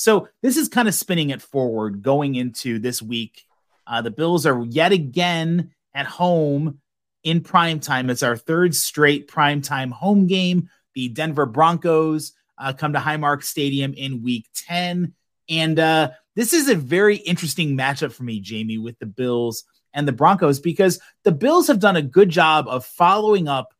so 0.00 0.28
this 0.40 0.56
is 0.56 0.70
kind 0.70 0.88
of 0.88 0.94
spinning 0.94 1.28
it 1.28 1.42
forward 1.42 2.00
going 2.00 2.34
into 2.34 2.78
this 2.78 3.02
week. 3.02 3.44
Uh, 3.86 4.00
the 4.00 4.10
Bills 4.10 4.46
are 4.46 4.64
yet 4.64 4.92
again 4.92 5.72
at 5.92 6.06
home 6.06 6.80
in 7.22 7.42
prime 7.42 7.80
time. 7.80 8.08
It's 8.08 8.22
our 8.22 8.38
third 8.38 8.74
straight 8.74 9.28
prime 9.28 9.60
time 9.60 9.90
home 9.90 10.26
game. 10.26 10.70
The 10.94 11.10
Denver 11.10 11.44
Broncos 11.44 12.32
uh, 12.56 12.72
come 12.72 12.94
to 12.94 12.98
Highmark 12.98 13.44
Stadium 13.44 13.92
in 13.92 14.22
week 14.22 14.46
10. 14.54 15.12
And 15.50 15.78
uh, 15.78 16.12
this 16.34 16.54
is 16.54 16.70
a 16.70 16.76
very 16.76 17.16
interesting 17.16 17.76
matchup 17.76 18.12
for 18.12 18.22
me, 18.22 18.40
Jamie, 18.40 18.78
with 18.78 18.98
the 19.00 19.06
Bills 19.06 19.64
and 19.92 20.08
the 20.08 20.12
Broncos, 20.12 20.60
because 20.60 20.98
the 21.24 21.32
Bills 21.32 21.66
have 21.66 21.78
done 21.78 21.96
a 21.96 22.02
good 22.02 22.30
job 22.30 22.68
of 22.68 22.86
following 22.86 23.48
up 23.48 23.74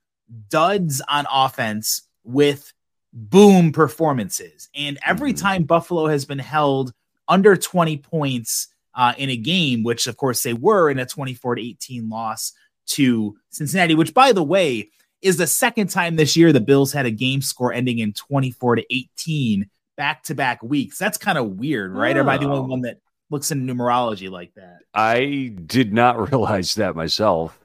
duds 0.50 1.00
on 1.08 1.26
offense 1.32 2.02
with 2.24 2.74
boom 3.12 3.72
performances. 3.72 4.68
And 4.74 4.98
every 5.06 5.32
mm-hmm. 5.32 5.44
time 5.44 5.62
Buffalo 5.64 6.06
has 6.06 6.24
been 6.24 6.38
held 6.38 6.92
under 7.28 7.56
20 7.56 7.96
points 7.98 8.68
uh, 8.94 9.14
in 9.16 9.30
a 9.30 9.36
game, 9.36 9.82
which 9.82 10.06
of 10.06 10.16
course 10.16 10.42
they 10.42 10.54
were 10.54 10.90
in 10.90 10.98
a 10.98 11.06
24 11.06 11.56
to 11.56 11.62
18 11.62 12.08
loss 12.08 12.52
to 12.86 13.36
Cincinnati, 13.50 13.94
which 13.94 14.14
by 14.14 14.32
the 14.32 14.42
way, 14.42 14.90
is 15.22 15.36
the 15.36 15.46
second 15.46 15.88
time 15.88 16.16
this 16.16 16.36
year 16.36 16.52
the 16.52 16.60
Bills 16.60 16.92
had 16.92 17.06
a 17.06 17.10
game 17.10 17.42
score 17.42 17.72
ending 17.72 17.98
in 17.98 18.12
24 18.12 18.76
to 18.76 18.84
18 18.90 19.68
back 19.96 20.22
to 20.24 20.34
back 20.34 20.62
weeks. 20.62 20.98
That's 20.98 21.18
kind 21.18 21.36
of 21.36 21.58
weird, 21.58 21.94
right? 21.94 22.16
Oh. 22.16 22.20
Am 22.20 22.28
I 22.28 22.38
the 22.38 22.46
only 22.46 22.68
one 22.68 22.80
that 22.82 22.98
looks 23.28 23.50
in 23.50 23.66
numerology 23.66 24.30
like 24.30 24.54
that? 24.54 24.78
I 24.94 25.54
did 25.66 25.92
not 25.92 26.30
realize 26.30 26.74
that 26.76 26.96
myself. 26.96 27.58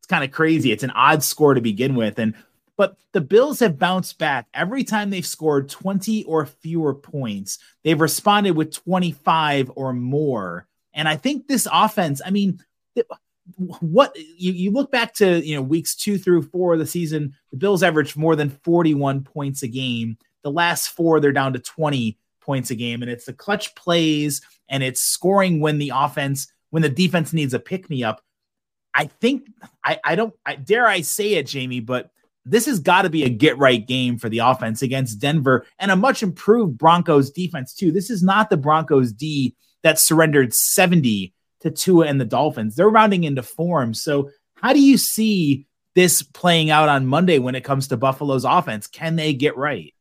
It's 0.00 0.08
kind 0.08 0.24
of 0.24 0.32
crazy. 0.32 0.72
It's 0.72 0.82
an 0.82 0.90
odd 0.90 1.22
score 1.22 1.54
to 1.54 1.60
begin 1.60 1.94
with. 1.94 2.18
And 2.18 2.34
but 2.78 2.96
the 3.12 3.20
Bills 3.20 3.58
have 3.58 3.78
bounced 3.78 4.18
back 4.18 4.46
every 4.54 4.84
time 4.84 5.10
they've 5.10 5.26
scored 5.26 5.68
20 5.68 6.24
or 6.24 6.46
fewer 6.46 6.94
points. 6.94 7.58
They've 7.82 8.00
responded 8.00 8.52
with 8.52 8.72
25 8.72 9.72
or 9.74 9.92
more. 9.92 10.68
And 10.94 11.08
I 11.08 11.16
think 11.16 11.48
this 11.48 11.66
offense, 11.70 12.22
I 12.24 12.30
mean, 12.30 12.60
what 13.56 14.16
you, 14.16 14.52
you 14.52 14.70
look 14.70 14.92
back 14.92 15.12
to, 15.14 15.44
you 15.44 15.56
know, 15.56 15.62
weeks 15.62 15.96
two 15.96 16.18
through 16.18 16.42
four 16.42 16.74
of 16.74 16.78
the 16.78 16.86
season, 16.86 17.34
the 17.50 17.56
Bills 17.56 17.82
averaged 17.82 18.16
more 18.16 18.36
than 18.36 18.50
41 18.50 19.24
points 19.24 19.64
a 19.64 19.68
game. 19.68 20.16
The 20.44 20.52
last 20.52 20.90
four, 20.90 21.18
they're 21.18 21.32
down 21.32 21.54
to 21.54 21.58
20 21.58 22.16
points 22.40 22.70
a 22.70 22.76
game. 22.76 23.02
And 23.02 23.10
it's 23.10 23.24
the 23.24 23.32
clutch 23.32 23.74
plays 23.74 24.40
and 24.68 24.84
it's 24.84 25.00
scoring 25.00 25.58
when 25.58 25.78
the 25.78 25.90
offense, 25.92 26.46
when 26.70 26.82
the 26.82 26.88
defense 26.88 27.32
needs 27.32 27.54
a 27.54 27.58
pick 27.58 27.90
me 27.90 28.04
up. 28.04 28.22
I 28.94 29.06
think 29.06 29.48
I, 29.84 29.98
I 30.04 30.14
don't 30.14 30.34
I 30.46 30.54
dare 30.56 30.86
I 30.86 31.02
say 31.02 31.34
it, 31.34 31.46
Jamie, 31.46 31.80
but 31.80 32.10
this 32.50 32.66
has 32.66 32.80
got 32.80 33.02
to 33.02 33.10
be 33.10 33.24
a 33.24 33.28
get 33.28 33.58
right 33.58 33.86
game 33.86 34.18
for 34.18 34.28
the 34.28 34.38
offense 34.38 34.82
against 34.82 35.20
Denver 35.20 35.66
and 35.78 35.90
a 35.90 35.96
much 35.96 36.22
improved 36.22 36.78
Broncos 36.78 37.30
defense, 37.30 37.74
too. 37.74 37.92
This 37.92 38.10
is 38.10 38.22
not 38.22 38.50
the 38.50 38.56
Broncos 38.56 39.12
D 39.12 39.54
that 39.82 39.98
surrendered 39.98 40.54
70 40.54 41.32
to 41.60 41.70
Tua 41.70 42.06
and 42.06 42.20
the 42.20 42.24
Dolphins. 42.24 42.74
They're 42.74 42.88
rounding 42.88 43.24
into 43.24 43.42
form. 43.42 43.94
So, 43.94 44.30
how 44.54 44.72
do 44.72 44.80
you 44.80 44.98
see 44.98 45.66
this 45.94 46.22
playing 46.22 46.70
out 46.70 46.88
on 46.88 47.06
Monday 47.06 47.38
when 47.38 47.54
it 47.54 47.64
comes 47.64 47.88
to 47.88 47.96
Buffalo's 47.96 48.44
offense? 48.44 48.86
Can 48.86 49.16
they 49.16 49.32
get 49.34 49.56
right? 49.56 49.94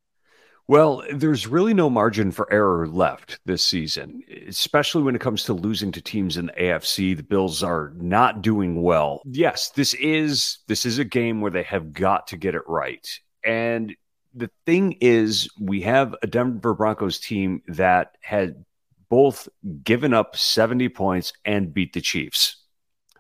Well, 0.70 1.02
there's 1.14 1.48
really 1.48 1.74
no 1.74 1.90
margin 1.90 2.32
for 2.32 2.52
error 2.52 2.88
left 2.88 3.40
this 3.46 3.66
season, 3.66 4.22
especially 4.48 5.02
when 5.02 5.16
it 5.16 5.22
comes 5.22 5.44
to 5.46 5.54
losing 5.54 5.94
to 5.94 6.02
teams 6.02 6.36
in 6.36 6.48
the 6.48 6.52
AFC. 6.54 7.16
The 7.16 7.24
Bills 7.24 7.64
are 7.64 7.94
not 7.96 8.42
doing 8.42 8.82
well. 8.82 9.22
Yes, 9.26 9.70
this 9.70 9.94
is 9.94 10.60
this 10.68 10.86
is 10.86 11.00
a 11.00 11.06
game 11.06 11.40
where 11.40 11.52
they 11.52 11.64
have 11.64 11.94
got 11.94 12.28
to 12.28 12.38
get 12.38 12.54
it 12.54 12.64
right. 12.68 13.08
And 13.46 13.96
the 14.34 14.52
thing 14.66 14.98
is, 15.00 15.50
we 15.58 15.82
have 15.82 16.14
a 16.22 16.28
Denver 16.28 16.74
Broncos 16.74 17.20
team 17.20 17.62
that 17.70 18.18
had 18.22 18.66
both 19.10 19.48
given 19.84 20.14
up 20.14 20.36
70 20.36 20.90
points 20.90 21.32
and 21.46 21.74
beat 21.74 21.94
the 21.94 22.02
Chiefs. 22.02 22.58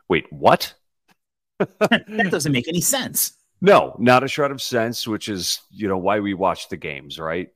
Wait, 0.10 0.25
what? 0.32 0.74
that 1.60 2.27
doesn't 2.30 2.51
make 2.51 2.68
any 2.68 2.82
sense. 2.82 3.38
No, 3.60 3.96
not 3.98 4.24
a 4.24 4.28
shred 4.28 4.52
of 4.52 4.62
sense, 4.62 5.08
which 5.08 5.30
is, 5.30 5.62
you 5.72 5.88
know, 5.88 5.98
why 5.98 6.20
we 6.20 6.34
watch 6.34 6.70
the 6.70 6.78
games, 6.78 7.20
right? 7.20 7.50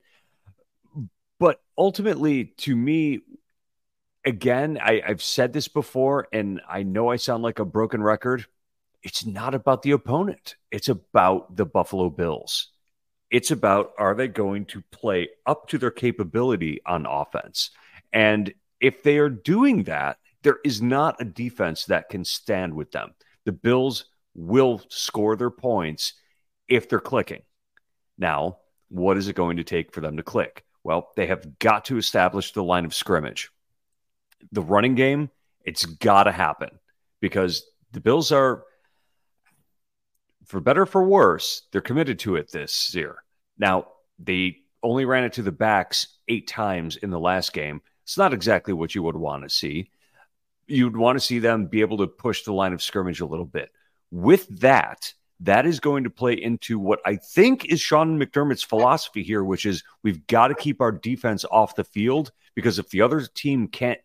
But 1.38 1.60
ultimately, 1.78 2.46
to 2.58 2.74
me, 2.74 3.20
again, 4.24 4.78
I, 4.82 5.02
I've 5.06 5.22
said 5.22 5.52
this 5.52 5.68
before, 5.68 6.28
and 6.32 6.60
I 6.68 6.82
know 6.82 7.08
I 7.08 7.16
sound 7.16 7.42
like 7.42 7.58
a 7.58 7.64
broken 7.64 8.02
record. 8.02 8.46
It's 9.02 9.26
not 9.26 9.54
about 9.54 9.82
the 9.82 9.92
opponent, 9.92 10.56
it's 10.70 10.88
about 10.88 11.56
the 11.56 11.66
Buffalo 11.66 12.10
Bills. 12.10 12.68
It's 13.30 13.50
about 13.50 13.92
are 13.96 14.14
they 14.14 14.28
going 14.28 14.66
to 14.66 14.82
play 14.90 15.30
up 15.46 15.68
to 15.68 15.78
their 15.78 15.90
capability 15.90 16.80
on 16.84 17.06
offense? 17.06 17.70
And 18.12 18.52
if 18.78 19.02
they 19.02 19.18
are 19.18 19.30
doing 19.30 19.84
that, 19.84 20.18
there 20.42 20.58
is 20.64 20.82
not 20.82 21.20
a 21.20 21.24
defense 21.24 21.86
that 21.86 22.10
can 22.10 22.24
stand 22.24 22.74
with 22.74 22.90
them. 22.90 23.14
The 23.44 23.52
Bills 23.52 24.04
will 24.34 24.80
score 24.88 25.36
their 25.36 25.50
points 25.50 26.14
if 26.68 26.88
they're 26.88 27.00
clicking. 27.00 27.42
Now, 28.18 28.58
what 28.88 29.16
is 29.16 29.28
it 29.28 29.36
going 29.36 29.56
to 29.56 29.64
take 29.64 29.92
for 29.92 30.00
them 30.00 30.16
to 30.16 30.22
click? 30.22 30.64
Well, 30.84 31.10
they 31.16 31.26
have 31.26 31.58
got 31.58 31.86
to 31.86 31.96
establish 31.96 32.52
the 32.52 32.64
line 32.64 32.84
of 32.84 32.94
scrimmage. 32.94 33.50
The 34.50 34.62
running 34.62 34.94
game, 34.94 35.30
it's 35.64 35.84
got 35.84 36.24
to 36.24 36.32
happen 36.32 36.70
because 37.20 37.64
the 37.92 38.00
Bills 38.00 38.32
are, 38.32 38.64
for 40.46 40.60
better 40.60 40.86
for 40.86 41.04
worse, 41.04 41.62
they're 41.70 41.80
committed 41.80 42.18
to 42.20 42.36
it 42.36 42.50
this 42.50 42.94
year. 42.94 43.22
Now, 43.58 43.86
they 44.18 44.58
only 44.82 45.04
ran 45.04 45.24
it 45.24 45.34
to 45.34 45.42
the 45.42 45.52
backs 45.52 46.08
eight 46.26 46.48
times 46.48 46.96
in 46.96 47.10
the 47.10 47.20
last 47.20 47.52
game. 47.52 47.80
It's 48.02 48.18
not 48.18 48.34
exactly 48.34 48.74
what 48.74 48.94
you 48.94 49.02
would 49.04 49.16
want 49.16 49.44
to 49.44 49.48
see. 49.48 49.90
You'd 50.66 50.96
want 50.96 51.16
to 51.16 51.24
see 51.24 51.38
them 51.38 51.66
be 51.66 51.80
able 51.80 51.98
to 51.98 52.06
push 52.06 52.42
the 52.42 52.52
line 52.52 52.72
of 52.72 52.82
scrimmage 52.82 53.20
a 53.20 53.26
little 53.26 53.44
bit 53.44 53.70
with 54.12 54.46
that, 54.60 55.12
that 55.40 55.66
is 55.66 55.80
going 55.80 56.04
to 56.04 56.10
play 56.10 56.34
into 56.34 56.78
what 56.78 57.00
I 57.04 57.16
think 57.16 57.64
is 57.64 57.80
Sean 57.80 58.20
McDermott's 58.20 58.62
philosophy 58.62 59.24
here, 59.24 59.42
which 59.42 59.66
is 59.66 59.82
we've 60.04 60.24
got 60.28 60.48
to 60.48 60.54
keep 60.54 60.80
our 60.80 60.92
defense 60.92 61.44
off 61.50 61.74
the 61.74 61.82
field 61.82 62.30
because 62.54 62.78
if 62.78 62.90
the 62.90 63.00
other 63.00 63.22
team 63.22 63.66
can't 63.66 63.98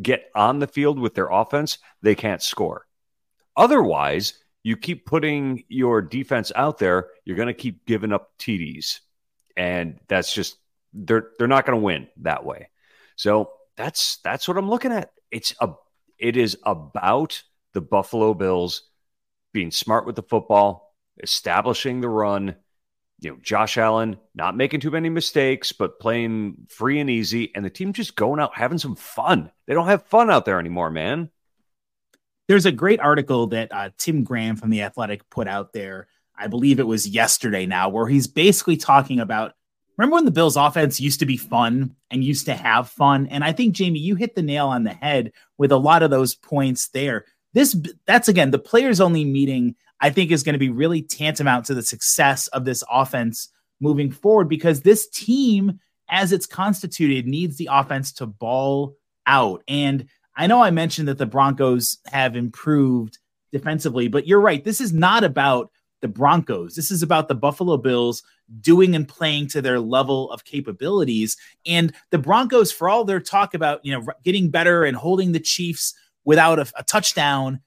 get 0.00 0.30
on 0.36 0.60
the 0.60 0.68
field 0.68 1.00
with 1.00 1.14
their 1.14 1.28
offense, 1.28 1.78
they 2.02 2.14
can't 2.14 2.42
score. 2.42 2.86
Otherwise, 3.56 4.34
you 4.62 4.76
keep 4.76 5.06
putting 5.06 5.64
your 5.68 6.02
defense 6.02 6.52
out 6.54 6.78
there, 6.78 7.08
you're 7.24 7.36
going 7.36 7.48
to 7.48 7.54
keep 7.54 7.84
giving 7.86 8.12
up 8.12 8.30
TDs. 8.38 9.00
And 9.56 9.98
that's 10.06 10.32
just 10.32 10.58
they're 10.92 11.30
they're 11.38 11.48
not 11.48 11.66
going 11.66 11.78
to 11.78 11.84
win 11.84 12.08
that 12.18 12.44
way. 12.44 12.68
So 13.16 13.50
that's 13.76 14.18
that's 14.18 14.46
what 14.46 14.58
I'm 14.58 14.70
looking 14.70 14.92
at. 14.92 15.10
It's 15.30 15.54
a 15.60 15.70
it 16.18 16.36
is 16.36 16.58
about 16.64 17.42
the 17.72 17.80
Buffalo 17.80 18.34
Bills 18.34 18.82
being 19.52 19.70
smart 19.70 20.06
with 20.06 20.16
the 20.16 20.22
football, 20.22 20.94
establishing 21.22 22.00
the 22.00 22.08
run. 22.08 22.56
You 23.20 23.30
know, 23.30 23.38
Josh 23.42 23.76
Allen 23.78 24.18
not 24.34 24.56
making 24.56 24.80
too 24.80 24.90
many 24.90 25.08
mistakes, 25.08 25.72
but 25.72 25.98
playing 25.98 26.66
free 26.68 27.00
and 27.00 27.10
easy, 27.10 27.50
and 27.54 27.64
the 27.64 27.70
team 27.70 27.92
just 27.92 28.16
going 28.16 28.40
out 28.40 28.56
having 28.56 28.78
some 28.78 28.94
fun. 28.94 29.50
They 29.66 29.74
don't 29.74 29.88
have 29.88 30.06
fun 30.06 30.30
out 30.30 30.44
there 30.44 30.60
anymore, 30.60 30.90
man. 30.90 31.30
There's 32.46 32.66
a 32.66 32.72
great 32.72 33.00
article 33.00 33.48
that 33.48 33.72
uh, 33.72 33.90
Tim 33.98 34.24
Graham 34.24 34.56
from 34.56 34.70
The 34.70 34.82
Athletic 34.82 35.28
put 35.28 35.48
out 35.48 35.72
there. 35.72 36.08
I 36.36 36.46
believe 36.46 36.78
it 36.78 36.86
was 36.86 37.08
yesterday 37.08 37.66
now, 37.66 37.88
where 37.88 38.06
he's 38.06 38.28
basically 38.28 38.76
talking 38.76 39.18
about 39.18 39.54
remember 39.98 40.14
when 40.14 40.24
the 40.24 40.30
Bills 40.30 40.56
offense 40.56 41.00
used 41.00 41.20
to 41.20 41.26
be 41.26 41.36
fun 41.36 41.96
and 42.10 42.24
used 42.24 42.46
to 42.46 42.54
have 42.54 42.88
fun? 42.88 43.26
And 43.26 43.44
I 43.44 43.52
think, 43.52 43.74
Jamie, 43.74 43.98
you 43.98 44.14
hit 44.14 44.34
the 44.34 44.42
nail 44.42 44.68
on 44.68 44.84
the 44.84 44.94
head 44.94 45.32
with 45.58 45.72
a 45.72 45.76
lot 45.76 46.02
of 46.02 46.10
those 46.10 46.34
points 46.34 46.88
there 46.88 47.26
this 47.54 47.76
that's 48.06 48.28
again 48.28 48.50
the 48.50 48.58
players 48.58 49.00
only 49.00 49.24
meeting 49.24 49.74
I 50.00 50.10
think 50.10 50.30
is 50.30 50.42
going 50.42 50.54
to 50.54 50.58
be 50.58 50.70
really 50.70 51.02
tantamount 51.02 51.66
to 51.66 51.74
the 51.74 51.82
success 51.82 52.46
of 52.48 52.64
this 52.64 52.84
offense 52.90 53.48
moving 53.80 54.10
forward 54.10 54.48
because 54.48 54.80
this 54.80 55.08
team 55.08 55.80
as 56.10 56.32
it's 56.32 56.46
constituted 56.46 57.26
needs 57.26 57.56
the 57.56 57.68
offense 57.70 58.12
to 58.12 58.26
ball 58.26 58.96
out. 59.26 59.62
And 59.68 60.06
I 60.36 60.46
know 60.46 60.62
I 60.62 60.70
mentioned 60.70 61.08
that 61.08 61.18
the 61.18 61.26
Broncos 61.26 61.98
have 62.06 62.36
improved 62.36 63.18
defensively 63.52 64.08
but 64.08 64.26
you're 64.26 64.40
right. 64.40 64.64
This 64.64 64.80
is 64.80 64.92
not 64.92 65.24
about 65.24 65.70
the 66.00 66.08
Broncos. 66.08 66.74
This 66.74 66.90
is 66.90 67.02
about 67.02 67.28
the 67.28 67.34
Buffalo 67.34 67.76
Bills 67.76 68.22
doing 68.60 68.94
and 68.94 69.06
playing 69.06 69.48
to 69.48 69.60
their 69.60 69.80
level 69.80 70.30
of 70.30 70.44
capabilities. 70.44 71.36
And 71.66 71.92
the 72.10 72.18
Broncos 72.18 72.70
for 72.70 72.88
all 72.88 73.04
their 73.04 73.20
talk 73.20 73.54
about 73.54 73.84
you 73.84 73.92
know 73.92 74.06
getting 74.24 74.50
better 74.50 74.84
and 74.84 74.96
holding 74.96 75.32
the 75.32 75.40
Chiefs 75.40 75.94
without 76.24 76.58
a, 76.58 76.66
a 76.76 76.82
touchdown. 76.82 77.60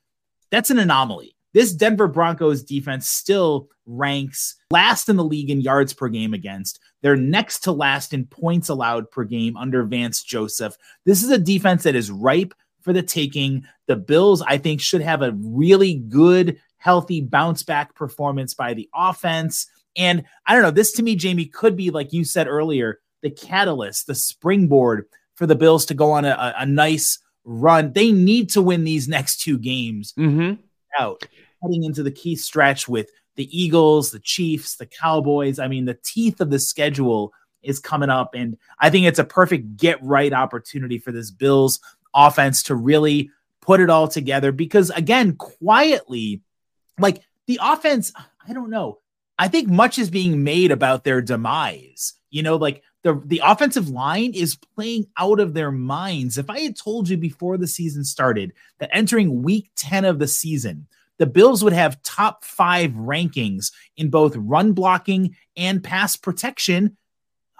That's 0.49 0.69
an 0.69 0.79
anomaly. 0.79 1.35
This 1.53 1.73
Denver 1.73 2.07
Broncos 2.07 2.63
defense 2.63 3.09
still 3.09 3.67
ranks 3.85 4.55
last 4.71 5.09
in 5.09 5.17
the 5.17 5.23
league 5.23 5.49
in 5.49 5.59
yards 5.59 5.93
per 5.93 6.07
game 6.07 6.33
against. 6.33 6.79
They're 7.01 7.17
next 7.17 7.59
to 7.61 7.71
last 7.71 8.13
in 8.13 8.25
points 8.25 8.69
allowed 8.69 9.11
per 9.11 9.25
game 9.25 9.57
under 9.57 9.83
Vance 9.83 10.23
Joseph. 10.23 10.77
This 11.05 11.23
is 11.23 11.29
a 11.29 11.37
defense 11.37 11.83
that 11.83 11.95
is 11.95 12.09
ripe 12.09 12.53
for 12.81 12.93
the 12.93 13.03
taking. 13.03 13.65
The 13.87 13.97
Bills, 13.97 14.41
I 14.41 14.57
think, 14.57 14.79
should 14.79 15.01
have 15.01 15.21
a 15.21 15.33
really 15.33 15.95
good, 15.95 16.57
healthy 16.77 17.21
bounce 17.21 17.63
back 17.63 17.95
performance 17.95 18.53
by 18.53 18.73
the 18.73 18.89
offense. 18.95 19.67
And 19.97 20.23
I 20.45 20.53
don't 20.53 20.63
know, 20.63 20.71
this 20.71 20.93
to 20.93 21.03
me, 21.03 21.15
Jamie, 21.15 21.45
could 21.45 21.75
be, 21.75 21.89
like 21.91 22.13
you 22.13 22.23
said 22.23 22.47
earlier, 22.47 22.99
the 23.21 23.29
catalyst, 23.29 24.07
the 24.07 24.15
springboard 24.15 25.05
for 25.35 25.45
the 25.45 25.55
Bills 25.55 25.85
to 25.87 25.93
go 25.93 26.11
on 26.11 26.23
a, 26.23 26.53
a 26.57 26.65
nice 26.65 27.19
run. 27.43 27.93
They 27.93 28.11
need 28.11 28.49
to 28.51 28.61
win 28.61 28.83
these 28.83 29.07
next 29.07 29.41
two 29.41 29.57
games 29.57 30.13
mm-hmm. 30.17 30.61
out, 30.99 31.25
heading 31.61 31.83
into 31.83 32.03
the 32.03 32.11
key 32.11 32.35
stretch 32.35 32.87
with 32.87 33.09
the 33.35 33.57
Eagles, 33.57 34.11
the 34.11 34.19
Chiefs, 34.19 34.75
the 34.75 34.85
Cowboys. 34.85 35.59
I 35.59 35.67
mean, 35.67 35.85
the 35.85 35.97
teeth 36.03 36.41
of 36.41 36.49
the 36.49 36.59
schedule 36.59 37.33
is 37.63 37.79
coming 37.79 38.09
up, 38.09 38.33
and 38.33 38.57
I 38.79 38.89
think 38.89 39.05
it's 39.05 39.19
a 39.19 39.23
perfect 39.23 39.77
get 39.77 40.01
right 40.03 40.33
opportunity 40.33 40.97
for 40.97 41.11
this 41.11 41.31
Bills 41.31 41.79
offense 42.13 42.63
to 42.63 42.75
really 42.75 43.29
put 43.61 43.79
it 43.79 43.89
all 43.89 44.07
together. 44.07 44.51
Because 44.51 44.89
again, 44.89 45.35
quietly, 45.35 46.41
like 46.99 47.21
the 47.47 47.59
offense, 47.61 48.11
I 48.47 48.53
don't 48.53 48.69
know. 48.69 48.99
I 49.37 49.47
think 49.47 49.67
much 49.67 49.97
is 49.97 50.09
being 50.09 50.43
made 50.43 50.71
about 50.71 51.03
their 51.03 51.21
demise. 51.21 52.13
You 52.29 52.43
know, 52.43 52.57
like 52.57 52.83
the 53.03 53.21
the 53.25 53.41
offensive 53.43 53.89
line 53.89 54.33
is 54.33 54.57
playing 54.75 55.05
out 55.17 55.39
of 55.39 55.53
their 55.53 55.71
minds. 55.71 56.37
If 56.37 56.49
I 56.49 56.59
had 56.59 56.75
told 56.75 57.09
you 57.09 57.17
before 57.17 57.57
the 57.57 57.67
season 57.67 58.03
started 58.03 58.53
that 58.79 58.89
entering 58.93 59.41
week 59.41 59.71
10 59.75 60.05
of 60.05 60.19
the 60.19 60.27
season, 60.27 60.87
the 61.17 61.25
Bills 61.25 61.63
would 61.63 61.73
have 61.73 62.01
top 62.03 62.43
five 62.43 62.91
rankings 62.91 63.71
in 63.97 64.09
both 64.09 64.35
run 64.35 64.73
blocking 64.73 65.35
and 65.55 65.83
pass 65.83 66.15
protection. 66.15 66.97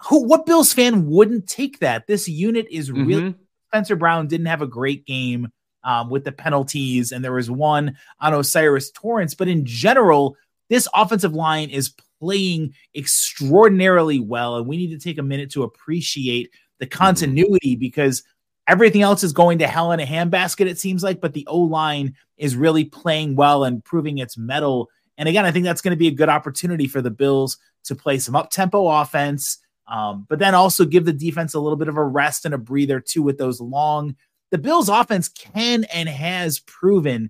Who, 0.10 0.24
what 0.24 0.46
Bills 0.46 0.74
fan 0.74 1.08
wouldn't 1.08 1.48
take 1.48 1.80
that? 1.80 2.08
This 2.08 2.28
unit 2.28 2.68
is 2.72 2.90
mm-hmm. 2.90 3.06
really. 3.06 3.36
Spencer 3.68 3.96
Brown 3.96 4.28
didn't 4.28 4.48
have 4.48 4.62
a 4.62 4.68
great 4.68 5.06
game 5.06 5.50
um, 5.84 6.10
with 6.10 6.26
the 6.26 6.32
penalties, 6.32 7.12
and 7.12 7.24
there 7.24 7.34
was 7.34 7.50
one 7.50 7.96
on 8.20 8.34
O'Cyrus 8.34 8.92
Torrence. 8.92 9.34
But 9.34 9.48
in 9.48 9.66
general, 9.66 10.36
this 10.72 10.88
offensive 10.96 11.34
line 11.34 11.70
is 11.70 11.94
playing 12.22 12.74
extraordinarily 12.96 14.22
well, 14.22 14.56
and 14.56 14.66
we 14.66 14.78
need 14.78 14.92
to 14.92 14.98
take 14.98 15.18
a 15.18 15.24
minute 15.24 15.52
to 15.52 15.64
appreciate 15.64 16.50
the 16.80 16.88
mm-hmm. 16.88 16.98
continuity 16.98 17.76
because 17.76 18.24
everything 18.70 19.02
else 19.02 19.22
is 19.22 19.34
going 19.34 19.60
to 19.60 19.68
hell 19.68 19.92
in 19.92 20.00
a 20.00 20.06
handbasket, 20.06 20.68
it 20.68 20.80
seems 20.80 21.04
like, 21.04 21.20
but 21.20 21.34
the 21.34 21.46
O 21.48 21.58
line 21.58 22.16
is 22.38 22.56
really 22.56 22.86
playing 22.86 23.36
well 23.36 23.66
and 23.66 23.84
proving 23.84 24.20
its 24.20 24.38
mettle. 24.38 24.90
And 25.18 25.28
again, 25.28 25.46
I 25.46 25.52
think 25.52 25.66
that's 25.66 25.82
going 25.82 25.92
to 25.92 26.00
be 26.00 26.08
a 26.08 26.12
good 26.12 26.30
opportunity 26.30 26.88
for 26.88 27.02
the 27.02 27.12
Bills 27.12 27.58
to 27.84 27.96
play 27.96 28.18
some 28.18 28.38
up 28.38 28.50
tempo 28.50 28.88
offense, 28.88 29.58
um, 29.90 30.26
but 30.30 30.40
then 30.40 30.56
also 30.56 30.86
give 30.86 31.04
the 31.04 31.12
defense 31.12 31.54
a 31.54 31.60
little 31.60 31.78
bit 31.78 31.90
of 31.90 31.98
a 31.98 32.04
rest 32.04 32.46
and 32.46 32.54
a 32.54 32.58
breather 32.58 33.02
too 33.02 33.24
with 33.24 33.38
those 33.38 33.60
long. 33.60 34.16
The 34.52 34.58
Bills' 34.58 34.88
offense 34.88 35.28
can 35.28 35.84
and 35.94 36.08
has 36.08 36.60
proven 36.60 37.30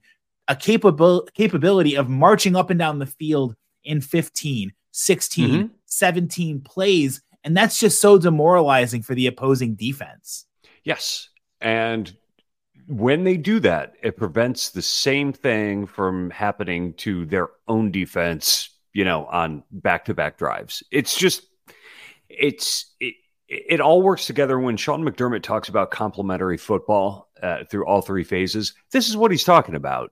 a 0.52 0.56
capable 0.56 1.26
capability 1.34 1.96
of 1.96 2.10
marching 2.10 2.58
up 2.58 2.70
and 2.70 2.78
down 2.78 3.00
the 3.00 3.06
field 3.06 3.56
in 3.86 4.02
15, 4.02 4.74
16, 4.92 5.50
mm-hmm. 5.50 5.68
17 5.86 6.60
plays. 6.60 7.22
And 7.46 7.56
that's 7.56 7.80
just 7.80 8.02
so 8.02 8.18
demoralizing 8.18 9.02
for 9.02 9.16
the 9.16 9.28
opposing 9.28 9.76
defense. 9.76 10.46
Yes. 10.84 11.30
And 11.62 12.14
when 12.88 13.24
they 13.24 13.38
do 13.38 13.62
that, 13.62 13.94
it 14.04 14.18
prevents 14.18 14.72
the 14.72 14.82
same 14.82 15.32
thing 15.32 15.88
from 15.88 16.30
happening 16.32 16.96
to 16.96 17.26
their 17.26 17.48
own 17.70 17.90
defense, 17.90 18.72
you 18.92 19.06
know, 19.06 19.28
on 19.28 19.64
back 19.72 20.04
to 20.06 20.14
back 20.14 20.38
drives. 20.38 20.84
It's 20.92 21.18
just, 21.18 21.44
it's, 22.28 22.94
it, 23.00 23.16
it 23.48 23.80
all 23.80 24.02
works 24.02 24.26
together 24.26 24.60
when 24.60 24.76
Sean 24.76 25.02
McDermott 25.02 25.44
talks 25.44 25.70
about 25.70 25.92
complementary 25.92 26.58
football 26.58 27.30
uh, 27.42 27.64
through 27.70 27.86
all 27.86 28.02
three 28.02 28.26
phases. 28.26 28.74
This 28.92 29.08
is 29.08 29.16
what 29.16 29.32
he's 29.32 29.46
talking 29.46 29.76
about. 29.76 30.12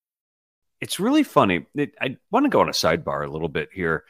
it's 0.81 0.99
really 0.99 1.23
funny. 1.23 1.67
It, 1.75 1.93
I 2.01 2.17
want 2.31 2.45
to 2.45 2.49
go 2.49 2.59
on 2.59 2.67
a 2.67 2.73
sidebar 2.73 3.25
a 3.25 3.31
little 3.31 3.49
bit 3.49 3.69
here. 3.71 4.03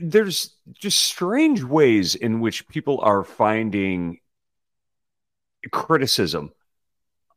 There's 0.00 0.54
just 0.72 1.00
strange 1.00 1.64
ways 1.64 2.14
in 2.14 2.40
which 2.40 2.68
people 2.68 3.00
are 3.00 3.24
finding 3.24 4.20
criticism 5.72 6.52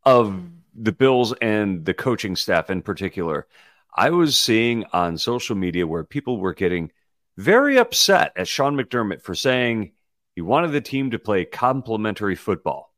of 0.04 0.28
mm. 0.28 0.52
the 0.76 0.92
Bills 0.92 1.34
and 1.42 1.84
the 1.84 1.96
coaching 1.96 2.36
staff 2.36 2.70
in 2.70 2.84
particular. 2.84 3.48
I 3.96 4.12
was 4.12 4.38
seeing 4.38 4.86
on 4.94 5.18
social 5.18 5.56
media 5.56 5.88
where 5.88 6.04
people 6.04 6.38
were 6.38 6.54
getting 6.54 6.92
very 7.38 7.78
upset 7.78 8.34
at 8.36 8.48
Sean 8.48 8.76
McDermott 8.76 9.22
for 9.22 9.34
saying 9.34 9.94
he 10.36 10.42
wanted 10.42 10.72
the 10.72 10.82
team 10.82 11.12
to 11.12 11.20
play 11.20 11.46
complementary 11.46 12.36
football. 12.36 12.94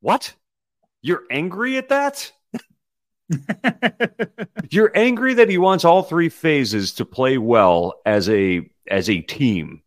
What? 0.00 0.34
You're 1.02 1.24
angry 1.30 1.76
at 1.76 1.88
that? 1.88 2.30
You're 4.70 4.92
angry 4.94 5.34
that 5.34 5.48
he 5.48 5.58
wants 5.58 5.84
all 5.84 6.02
three 6.02 6.28
phases 6.28 6.92
to 6.94 7.04
play 7.04 7.38
well 7.38 7.94
as 8.04 8.28
a 8.28 8.68
as 8.88 9.10
a 9.10 9.20
team. 9.20 9.82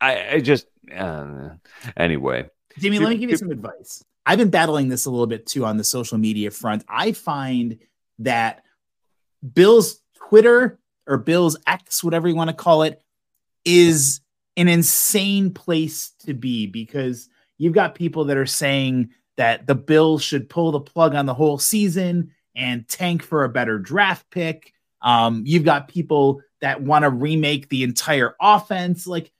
I, 0.00 0.34
I 0.34 0.40
just 0.40 0.66
uh, 0.94 1.50
anyway. 1.96 2.48
Jimmy, 2.78 2.98
let 2.98 3.10
me 3.10 3.16
give 3.18 3.30
you 3.30 3.36
some 3.36 3.50
advice. 3.50 4.04
I've 4.26 4.38
been 4.38 4.50
battling 4.50 4.88
this 4.88 5.06
a 5.06 5.10
little 5.10 5.26
bit 5.26 5.46
too 5.46 5.64
on 5.64 5.76
the 5.76 5.84
social 5.84 6.18
media 6.18 6.50
front. 6.50 6.84
I 6.88 7.12
find 7.12 7.78
that 8.20 8.62
Bill's 9.54 10.00
Twitter 10.28 10.78
or 11.06 11.18
Bill's 11.18 11.56
X, 11.66 12.02
whatever 12.02 12.28
you 12.28 12.34
want 12.34 12.50
to 12.50 12.56
call 12.56 12.82
it, 12.82 13.02
is 13.64 14.20
an 14.56 14.68
insane 14.68 15.52
place 15.52 16.12
to 16.20 16.34
be 16.34 16.66
because 16.66 17.28
you've 17.58 17.74
got 17.74 17.94
people 17.94 18.26
that 18.26 18.36
are 18.36 18.46
saying 18.46 19.10
that 19.36 19.66
the 19.66 19.74
Bills 19.74 20.22
should 20.22 20.48
pull 20.48 20.72
the 20.72 20.80
plug 20.80 21.14
on 21.14 21.26
the 21.26 21.34
whole 21.34 21.58
season 21.58 22.32
and 22.54 22.88
tank 22.88 23.22
for 23.22 23.44
a 23.44 23.48
better 23.48 23.78
draft 23.78 24.28
pick. 24.30 24.72
Um, 25.02 25.42
you've 25.44 25.64
got 25.64 25.88
people 25.88 26.40
that 26.60 26.82
want 26.82 27.02
to 27.02 27.10
remake 27.10 27.68
the 27.68 27.82
entire 27.82 28.34
offense. 28.40 29.06
Like, 29.06 29.32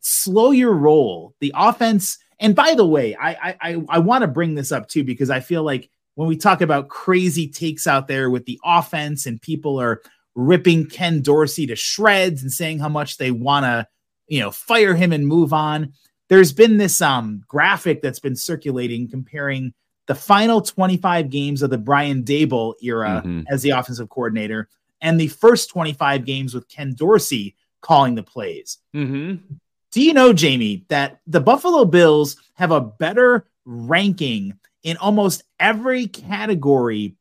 slow 0.00 0.50
your 0.50 0.72
roll. 0.72 1.34
The 1.40 1.52
offense. 1.54 2.18
And 2.38 2.54
by 2.54 2.74
the 2.74 2.86
way, 2.86 3.16
I 3.16 3.56
I 3.60 3.82
I 3.88 3.98
want 3.98 4.22
to 4.22 4.28
bring 4.28 4.54
this 4.54 4.72
up 4.72 4.88
too 4.88 5.04
because 5.04 5.30
I 5.30 5.40
feel 5.40 5.62
like 5.62 5.90
when 6.14 6.28
we 6.28 6.36
talk 6.36 6.60
about 6.60 6.88
crazy 6.88 7.48
takes 7.48 7.86
out 7.86 8.06
there 8.06 8.30
with 8.30 8.44
the 8.46 8.60
offense 8.64 9.26
and 9.26 9.42
people 9.42 9.80
are 9.80 10.00
ripping 10.34 10.86
Ken 10.86 11.22
Dorsey 11.22 11.66
to 11.66 11.76
shreds 11.76 12.42
and 12.42 12.52
saying 12.52 12.78
how 12.78 12.88
much 12.88 13.18
they 13.18 13.30
want 13.30 13.64
to, 13.64 13.86
you 14.28 14.40
know, 14.40 14.50
fire 14.50 14.94
him 14.94 15.12
and 15.12 15.26
move 15.26 15.52
on 15.52 15.92
there's 16.28 16.52
been 16.52 16.76
this 16.76 17.00
um 17.02 17.42
graphic 17.48 18.02
that's 18.02 18.20
been 18.20 18.36
circulating 18.36 19.08
comparing 19.08 19.72
the 20.06 20.14
final 20.14 20.60
25 20.60 21.30
games 21.30 21.62
of 21.62 21.70
the 21.70 21.78
Brian 21.78 22.24
Daboll 22.24 22.74
era 22.82 23.22
mm-hmm. 23.24 23.42
as 23.48 23.62
the 23.62 23.70
offensive 23.70 24.08
coordinator 24.08 24.68
and 25.00 25.18
the 25.18 25.28
first 25.28 25.70
25 25.70 26.24
games 26.24 26.54
with 26.54 26.68
Ken 26.68 26.94
Dorsey 26.94 27.56
calling 27.80 28.14
the 28.14 28.22
plays. 28.22 28.78
Mm-hmm. 28.94 29.54
Do 29.92 30.02
you 30.02 30.12
know, 30.12 30.32
Jamie, 30.32 30.84
that 30.88 31.20
the 31.26 31.40
Buffalo 31.40 31.84
Bills 31.84 32.36
have 32.54 32.70
a 32.70 32.80
better 32.80 33.46
ranking 33.64 34.58
in 34.82 34.96
almost 34.96 35.44
every 35.60 36.06
category 36.06 37.16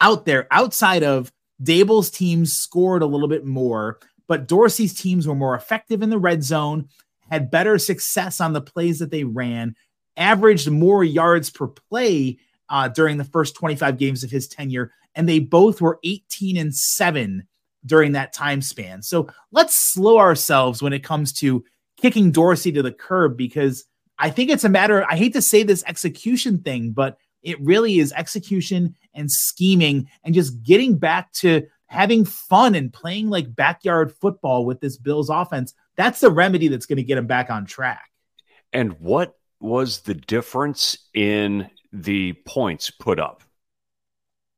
out 0.00 0.24
there 0.24 0.46
outside 0.50 1.02
of 1.02 1.32
Daboll's 1.62 2.10
teams 2.10 2.52
scored 2.52 3.02
a 3.02 3.06
little 3.06 3.28
bit 3.28 3.46
more, 3.46 3.98
but 4.26 4.46
Dorsey's 4.48 4.94
teams 4.94 5.26
were 5.26 5.34
more 5.34 5.54
effective 5.54 6.02
in 6.02 6.10
the 6.10 6.18
red 6.18 6.42
zone 6.42 6.88
had 7.32 7.50
better 7.50 7.78
success 7.78 8.42
on 8.42 8.52
the 8.52 8.60
plays 8.60 8.98
that 8.98 9.10
they 9.10 9.24
ran, 9.24 9.74
averaged 10.18 10.70
more 10.70 11.02
yards 11.02 11.48
per 11.48 11.66
play 11.66 12.38
uh, 12.68 12.88
during 12.88 13.16
the 13.16 13.24
first 13.24 13.54
25 13.54 13.96
games 13.96 14.22
of 14.22 14.30
his 14.30 14.46
tenure, 14.46 14.92
and 15.14 15.26
they 15.26 15.38
both 15.38 15.80
were 15.80 15.98
18 16.04 16.58
and 16.58 16.74
7 16.74 17.42
during 17.86 18.12
that 18.12 18.34
time 18.34 18.60
span. 18.60 19.00
So 19.00 19.28
let's 19.50 19.94
slow 19.94 20.18
ourselves 20.18 20.82
when 20.82 20.92
it 20.92 21.02
comes 21.02 21.32
to 21.40 21.64
kicking 21.96 22.32
Dorsey 22.32 22.70
to 22.72 22.82
the 22.82 22.92
curb 22.92 23.34
because 23.34 23.86
I 24.18 24.28
think 24.28 24.50
it's 24.50 24.64
a 24.64 24.68
matter, 24.68 25.00
of, 25.00 25.08
I 25.08 25.16
hate 25.16 25.32
to 25.32 25.40
say 25.40 25.62
this 25.62 25.84
execution 25.86 26.58
thing, 26.58 26.90
but 26.90 27.16
it 27.42 27.58
really 27.62 27.98
is 27.98 28.12
execution 28.12 28.94
and 29.14 29.30
scheming 29.30 30.06
and 30.22 30.34
just 30.34 30.62
getting 30.62 30.98
back 30.98 31.32
to 31.32 31.66
having 31.86 32.26
fun 32.26 32.74
and 32.74 32.92
playing 32.92 33.30
like 33.30 33.54
backyard 33.54 34.14
football 34.20 34.66
with 34.66 34.82
this 34.82 34.98
Bills 34.98 35.30
offense 35.30 35.72
that's 35.96 36.20
the 36.20 36.30
remedy 36.30 36.68
that's 36.68 36.86
going 36.86 36.96
to 36.96 37.02
get 37.02 37.18
him 37.18 37.26
back 37.26 37.50
on 37.50 37.66
track. 37.66 38.10
And 38.72 38.98
what 39.00 39.36
was 39.60 40.00
the 40.00 40.14
difference 40.14 40.96
in 41.14 41.70
the 41.92 42.32
points 42.32 42.90
put 42.90 43.20
up? 43.20 43.42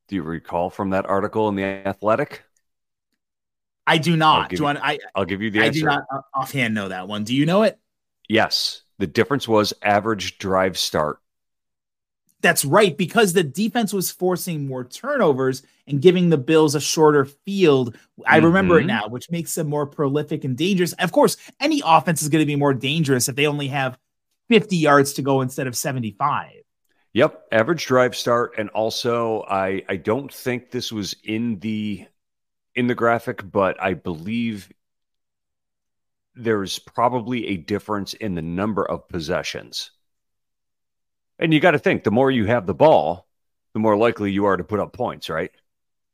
Do 0.09 0.17
you 0.17 0.23
recall 0.23 0.71
from 0.71 0.91
that 0.91 1.07
article 1.07 1.49
in 1.49 1.57
the 1.57 1.65
Athletic? 1.65 2.45
I 3.87 3.99
do 3.99 4.17
not. 4.17 4.51
Do 4.51 4.57
you 4.57 4.63
want, 4.63 4.79
I, 4.81 4.99
I'll 5.15 5.25
give 5.25 5.43
you 5.43 5.51
the 5.51 5.61
I 5.61 5.67
answer. 5.67 5.81
do 5.81 5.87
not 5.87 6.05
offhand 6.35 6.75
know 6.75 6.89
that 6.89 7.09
one. 7.09 7.25
Do 7.25 7.35
you 7.35 7.45
know 7.47 7.63
it? 7.63 7.79
Yes. 8.29 8.83
The 8.99 9.07
difference 9.07 9.49
was 9.49 9.75
average 9.83 10.39
drive 10.39 10.79
start. 10.79 11.19
That's 12.45 12.63
right, 12.63 12.95
because 12.95 13.33
the 13.33 13.43
defense 13.43 13.95
was 13.95 14.11
forcing 14.11 14.67
more 14.67 14.85
turnovers 14.85 15.63
and 15.87 16.03
giving 16.03 16.29
the 16.29 16.37
Bills 16.37 16.75
a 16.75 16.81
shorter 16.81 17.25
field. 17.25 17.97
I 18.27 18.37
mm-hmm. 18.37 18.47
remember 18.47 18.77
it 18.77 18.81
mm-hmm. 18.81 18.89
now, 18.89 19.09
which 19.09 19.31
makes 19.31 19.55
them 19.55 19.67
more 19.67 19.87
prolific 19.87 20.45
and 20.45 20.55
dangerous. 20.55 20.93
Of 20.93 21.11
course, 21.11 21.39
any 21.59 21.81
offense 21.83 22.21
is 22.21 22.29
going 22.29 22.43
to 22.43 22.47
be 22.47 22.55
more 22.55 22.75
dangerous 22.75 23.31
if 23.31 23.37
they 23.37 23.47
only 23.47 23.69
have 23.69 23.99
50 24.51 24.77
yards 24.77 25.15
to 25.15 25.23
go 25.23 25.41
instead 25.41 25.67
of 25.67 25.75
75. 25.75 26.51
Yep, 27.15 27.47
average 27.51 27.87
drive 27.87 28.15
start, 28.15 28.57
and 28.59 28.69
also 28.69 29.47
I 29.49 29.83
I 29.89 29.97
don't 29.97 30.31
think 30.31 30.71
this 30.71 30.93
was 30.93 31.17
in 31.25 31.61
the 31.61 32.07
in 32.75 32.89
the 32.89 32.95
graphic, 32.95 33.51
but 33.51 33.83
I 33.83 33.95
believe 33.95 34.71
there's 36.35 36.79
probably 36.79 37.47
a 37.47 37.57
difference 37.57 38.13
in 38.13 38.35
the 38.35 38.43
number 38.43 38.85
of 38.85 39.09
possessions 39.09 39.93
And 41.39 41.53
you 41.53 41.61
got 41.61 41.73
to 41.73 41.79
think 41.79 42.05
the 42.05 42.11
more 42.11 42.31
you 42.31 42.47
have 42.47 42.67
the 42.67 42.75
ball, 42.75 43.27
the 43.73 43.81
more 43.81 43.97
likely 43.97 44.31
you 44.31 44.45
are 44.45 44.57
to 44.57 44.65
put 44.65 44.81
up 44.81 44.93
points, 44.93 45.29
right? 45.29 45.51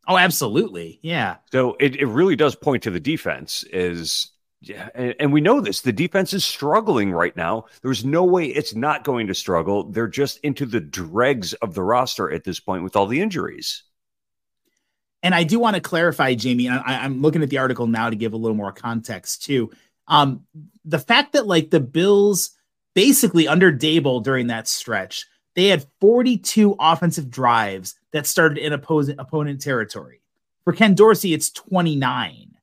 Oh, 0.08 0.16
absolutely. 0.16 0.98
Yeah. 1.02 1.36
So 1.52 1.76
it, 1.78 1.96
it 1.96 2.06
really 2.06 2.36
does 2.36 2.54
point 2.54 2.82
to 2.84 2.90
the 2.90 3.00
defense 3.00 3.64
is 3.64 4.32
yeah, 4.62 4.88
and, 4.94 5.14
and, 5.18 5.32
we 5.32 5.40
know 5.40 5.62
this. 5.62 5.80
The 5.80 5.92
defense 5.92 6.34
is 6.34 6.44
struggling 6.44 7.12
right 7.12 7.34
now. 7.34 7.64
There's 7.80 8.04
no 8.04 8.24
way 8.24 8.46
it's 8.46 8.74
not 8.74 9.04
going 9.04 9.28
to 9.28 9.34
struggle. 9.34 9.84
They're 9.84 10.06
just 10.06 10.38
into 10.40 10.66
the 10.66 10.80
dregs 10.80 11.54
of 11.54 11.72
the 11.72 11.82
roster 11.82 12.30
at 12.30 12.44
this 12.44 12.60
point 12.60 12.82
with 12.82 12.94
all 12.94 13.06
the 13.06 13.22
injuries. 13.22 13.84
And 15.22 15.34
I 15.34 15.44
do 15.44 15.58
want 15.58 15.76
to 15.76 15.80
clarify, 15.80 16.34
Jamie. 16.34 16.68
I, 16.68 17.06
am 17.06 17.22
looking 17.22 17.42
at 17.42 17.48
the 17.48 17.58
article 17.58 17.86
now 17.86 18.10
to 18.10 18.16
give 18.16 18.34
a 18.34 18.36
little 18.36 18.56
more 18.56 18.72
context 18.72 19.44
too. 19.44 19.70
Um, 20.06 20.44
the 20.84 20.98
fact 20.98 21.32
that 21.32 21.46
like 21.46 21.70
the 21.70 21.80
Bills 21.80 22.50
basically 22.94 23.48
under 23.48 23.72
Daboll 23.72 24.22
during 24.22 24.48
that 24.48 24.68
stretch, 24.68 25.26
they 25.54 25.66
had 25.66 25.86
42 26.00 26.76
offensive 26.78 27.30
drives 27.30 27.96
that 28.12 28.26
started 28.26 28.58
in 28.58 28.72
opposing 28.72 29.18
opponent 29.18 29.60
territory. 29.60 30.20
For 30.64 30.72
Ken 30.72 30.94
Dorsey, 30.94 31.34
it's 31.34 31.50
29. 31.50 32.56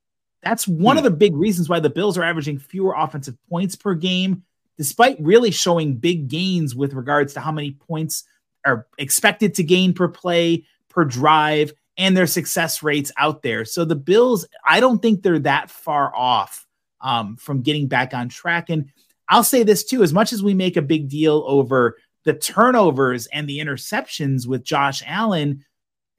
That's 0.43 0.67
one 0.67 0.95
hmm. 0.95 0.99
of 0.99 1.03
the 1.03 1.11
big 1.11 1.35
reasons 1.35 1.69
why 1.69 1.79
the 1.79 1.89
Bills 1.89 2.17
are 2.17 2.23
averaging 2.23 2.59
fewer 2.59 2.95
offensive 2.97 3.37
points 3.49 3.75
per 3.75 3.93
game, 3.93 4.43
despite 4.77 5.17
really 5.19 5.51
showing 5.51 5.95
big 5.95 6.27
gains 6.27 6.75
with 6.75 6.93
regards 6.93 7.33
to 7.33 7.39
how 7.39 7.51
many 7.51 7.71
points 7.71 8.23
are 8.65 8.87
expected 8.97 9.55
to 9.55 9.63
gain 9.63 9.93
per 9.93 10.07
play, 10.07 10.65
per 10.89 11.03
drive, 11.03 11.73
and 11.97 12.15
their 12.15 12.27
success 12.27 12.83
rates 12.83 13.11
out 13.17 13.41
there. 13.41 13.65
So 13.65 13.83
the 13.83 13.95
Bills, 13.95 14.45
I 14.63 14.79
don't 14.79 15.01
think 15.01 15.23
they're 15.23 15.39
that 15.39 15.71
far 15.71 16.15
off 16.15 16.67
um, 17.01 17.37
from 17.37 17.61
getting 17.61 17.87
back 17.87 18.13
on 18.13 18.29
track. 18.29 18.69
And 18.69 18.91
I'll 19.29 19.43
say 19.43 19.63
this 19.63 19.83
too 19.83 20.03
as 20.03 20.13
much 20.13 20.33
as 20.33 20.41
we 20.41 20.53
make 20.53 20.77
a 20.77 20.81
big 20.81 21.09
deal 21.09 21.43
over 21.47 21.97
the 22.23 22.33
turnovers 22.33 23.27
and 23.27 23.47
the 23.47 23.59
interceptions 23.59 24.47
with 24.47 24.63
Josh 24.63 25.01
Allen, 25.05 25.63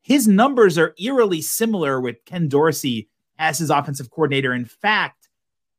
his 0.02 0.26
numbers 0.26 0.78
are 0.78 0.94
eerily 0.98 1.42
similar 1.42 2.00
with 2.00 2.24
Ken 2.24 2.48
Dorsey 2.48 3.08
as 3.38 3.58
his 3.58 3.70
offensive 3.70 4.10
coordinator. 4.10 4.52
In 4.52 4.64
fact, 4.64 5.28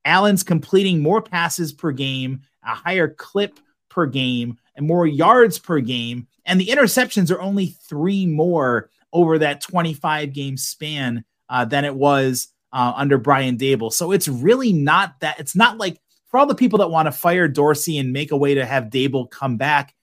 Allen's 0.06 0.44
completing 0.44 1.02
more 1.02 1.22
passes 1.22 1.74
per 1.74 1.92
game, 1.92 2.42
a 2.64 2.76
higher 2.76 3.08
clip 3.08 3.60
per 3.90 4.06
game, 4.06 4.58
and 4.76 4.86
more 4.86 5.08
yards 5.08 5.60
per 5.60 5.80
game. 5.80 6.28
And 6.46 6.60
the 6.60 6.68
interceptions 6.68 7.32
are 7.32 7.42
only 7.42 7.76
three 7.88 8.26
more 8.26 8.90
over 9.12 9.40
that 9.40 9.62
25 9.62 10.34
game 10.34 10.58
span 10.58 11.26
uh, 11.50 11.66
than 11.66 11.86
it 11.86 11.96
was 11.96 12.50
uh, 12.72 12.94
under 12.96 13.18
Brian 13.18 13.58
Daboll. 13.58 13.92
So 13.92 14.12
it's 14.12 14.28
really 14.28 14.74
not 14.74 15.20
that, 15.22 15.40
it's 15.40 15.56
not 15.56 15.78
like 15.78 16.00
for 16.30 16.40
all 16.40 16.46
the 16.46 16.56
people 16.56 16.80
that 16.80 16.92
want 16.92 17.08
to 17.08 17.12
fire 17.12 17.48
Dorsey 17.48 17.98
and 17.98 18.14
make 18.14 18.32
a 18.32 18.38
way 18.38 18.56
to 18.56 18.66
have 18.66 18.86
Daboll 18.86 19.30
come 19.30 19.58
back, 19.58 19.96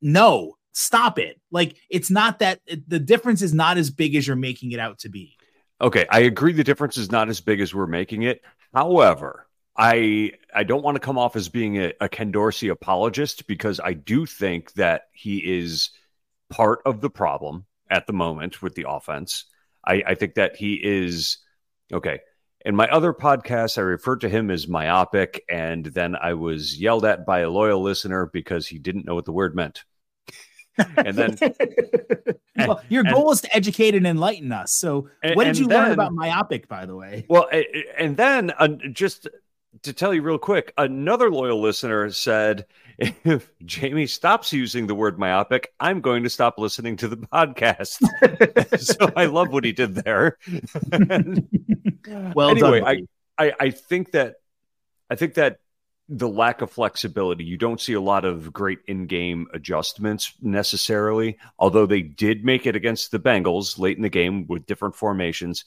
no, 0.00 0.56
stop 0.72 1.18
it. 1.18 1.40
Like 1.50 1.76
it's 1.90 2.10
not 2.10 2.38
that 2.38 2.60
the 2.86 2.98
difference 2.98 3.42
is 3.42 3.52
not 3.52 3.78
as 3.78 3.90
big 3.90 4.14
as 4.14 4.26
you're 4.26 4.36
making 4.36 4.72
it 4.72 4.80
out 4.80 5.00
to 5.00 5.08
be. 5.08 5.36
Okay, 5.80 6.06
I 6.10 6.20
agree 6.20 6.52
the 6.52 6.64
difference 6.64 6.96
is 6.96 7.10
not 7.10 7.28
as 7.28 7.40
big 7.40 7.60
as 7.60 7.74
we're 7.74 7.86
making 7.86 8.22
it. 8.22 8.42
However, 8.72 9.46
I 9.76 10.32
I 10.54 10.62
don't 10.64 10.84
want 10.84 10.94
to 10.96 11.00
come 11.00 11.18
off 11.18 11.34
as 11.34 11.48
being 11.48 11.78
a, 11.78 11.92
a 12.00 12.08
Ken 12.08 12.30
Dorsey 12.30 12.68
apologist 12.68 13.46
because 13.46 13.80
I 13.80 13.94
do 13.94 14.26
think 14.26 14.72
that 14.74 15.08
he 15.12 15.38
is 15.38 15.90
part 16.50 16.80
of 16.84 17.00
the 17.00 17.10
problem 17.10 17.66
at 17.90 18.06
the 18.06 18.12
moment 18.12 18.62
with 18.62 18.74
the 18.74 18.86
offense. 18.88 19.46
I, 19.84 20.02
I 20.06 20.14
think 20.14 20.34
that 20.34 20.56
he 20.56 20.74
is 20.74 21.38
okay. 21.92 22.20
In 22.64 22.76
my 22.76 22.88
other 22.88 23.12
podcast, 23.12 23.76
I 23.78 23.82
referred 23.82 24.20
to 24.20 24.28
him 24.28 24.50
as 24.50 24.68
myopic, 24.68 25.44
and 25.48 25.86
then 25.86 26.14
I 26.14 26.34
was 26.34 26.80
yelled 26.80 27.04
at 27.04 27.26
by 27.26 27.40
a 27.40 27.50
loyal 27.50 27.82
listener 27.82 28.30
because 28.32 28.66
he 28.68 28.78
didn't 28.78 29.04
know 29.04 29.14
what 29.14 29.24
the 29.24 29.32
word 29.32 29.56
meant 29.56 29.84
and 30.96 31.16
then 31.16 31.36
well, 32.56 32.82
your 32.88 33.04
goal 33.04 33.28
and, 33.28 33.34
is 33.34 33.40
to 33.42 33.56
educate 33.56 33.94
and 33.94 34.06
enlighten 34.06 34.52
us. 34.52 34.72
So, 34.72 35.08
and, 35.22 35.36
what 35.36 35.44
did 35.44 35.58
you 35.58 35.66
then, 35.66 35.84
learn 35.84 35.92
about 35.92 36.12
myopic, 36.12 36.68
by 36.68 36.86
the 36.86 36.96
way? 36.96 37.26
Well, 37.28 37.48
and 37.98 38.16
then 38.16 38.52
uh, 38.58 38.68
just 38.92 39.28
to 39.82 39.92
tell 39.92 40.14
you 40.14 40.22
real 40.22 40.38
quick, 40.38 40.72
another 40.78 41.30
loyal 41.30 41.60
listener 41.60 42.10
said, 42.10 42.66
if 43.24 43.50
Jamie 43.64 44.06
stops 44.06 44.52
using 44.52 44.86
the 44.86 44.94
word 44.94 45.18
myopic, 45.18 45.72
I'm 45.80 46.00
going 46.00 46.22
to 46.24 46.30
stop 46.30 46.58
listening 46.58 46.96
to 46.98 47.08
the 47.08 47.16
podcast. 47.16 47.98
so 48.80 49.10
I 49.16 49.26
love 49.26 49.52
what 49.52 49.64
he 49.64 49.72
did 49.72 49.94
there. 49.94 50.38
well, 52.34 52.50
anyway, 52.50 52.80
done, 52.80 53.06
I, 53.38 53.46
I 53.46 53.52
I 53.60 53.70
think 53.70 54.12
that 54.12 54.36
I 55.10 55.16
think 55.16 55.34
that 55.34 55.58
the 56.08 56.28
lack 56.28 56.60
of 56.60 56.70
flexibility. 56.70 57.44
You 57.44 57.56
don't 57.56 57.80
see 57.80 57.94
a 57.94 58.00
lot 58.00 58.24
of 58.24 58.52
great 58.52 58.80
in-game 58.86 59.46
adjustments 59.54 60.34
necessarily, 60.42 61.38
although 61.58 61.86
they 61.86 62.02
did 62.02 62.44
make 62.44 62.66
it 62.66 62.76
against 62.76 63.10
the 63.10 63.18
Bengals 63.18 63.78
late 63.78 63.96
in 63.96 64.02
the 64.02 64.10
game 64.10 64.46
with 64.46 64.66
different 64.66 64.94
formations. 64.94 65.64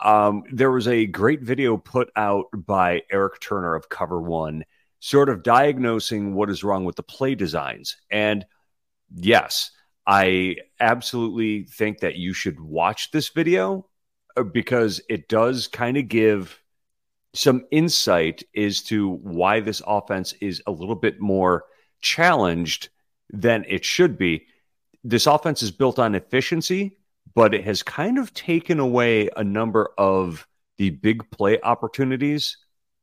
Um, 0.00 0.44
there 0.52 0.70
was 0.70 0.86
a 0.86 1.06
great 1.06 1.40
video 1.40 1.76
put 1.76 2.10
out 2.14 2.46
by 2.54 3.02
Eric 3.10 3.40
Turner 3.40 3.74
of 3.74 3.88
Cover 3.88 4.20
One, 4.20 4.64
sort 5.00 5.28
of 5.28 5.42
diagnosing 5.42 6.34
what 6.34 6.50
is 6.50 6.64
wrong 6.64 6.84
with 6.84 6.96
the 6.96 7.02
play 7.02 7.34
designs. 7.34 7.96
And 8.10 8.44
yes, 9.14 9.70
I 10.06 10.56
absolutely 10.80 11.64
think 11.64 12.00
that 12.00 12.16
you 12.16 12.32
should 12.32 12.58
watch 12.58 13.10
this 13.10 13.28
video 13.28 13.86
uh, 14.36 14.42
because 14.42 15.00
it 15.08 15.28
does 15.28 15.68
kind 15.68 15.96
of 15.96 16.08
give 16.08 16.60
some 17.34 17.64
insight 17.70 18.42
as 18.56 18.82
to 18.82 19.10
why 19.10 19.60
this 19.60 19.82
offense 19.86 20.32
is 20.40 20.62
a 20.66 20.70
little 20.72 20.94
bit 20.94 21.20
more 21.20 21.64
challenged 22.00 22.88
than 23.30 23.64
it 23.68 23.84
should 23.84 24.18
be. 24.18 24.46
This 25.04 25.26
offense 25.26 25.62
is 25.62 25.70
built 25.70 25.98
on 25.98 26.14
efficiency, 26.14 26.96
but 27.34 27.54
it 27.54 27.64
has 27.64 27.82
kind 27.82 28.18
of 28.18 28.32
taken 28.34 28.80
away 28.80 29.28
a 29.36 29.44
number 29.44 29.90
of 29.98 30.46
the 30.78 30.90
big 30.90 31.30
play 31.30 31.60
opportunities 31.60 32.56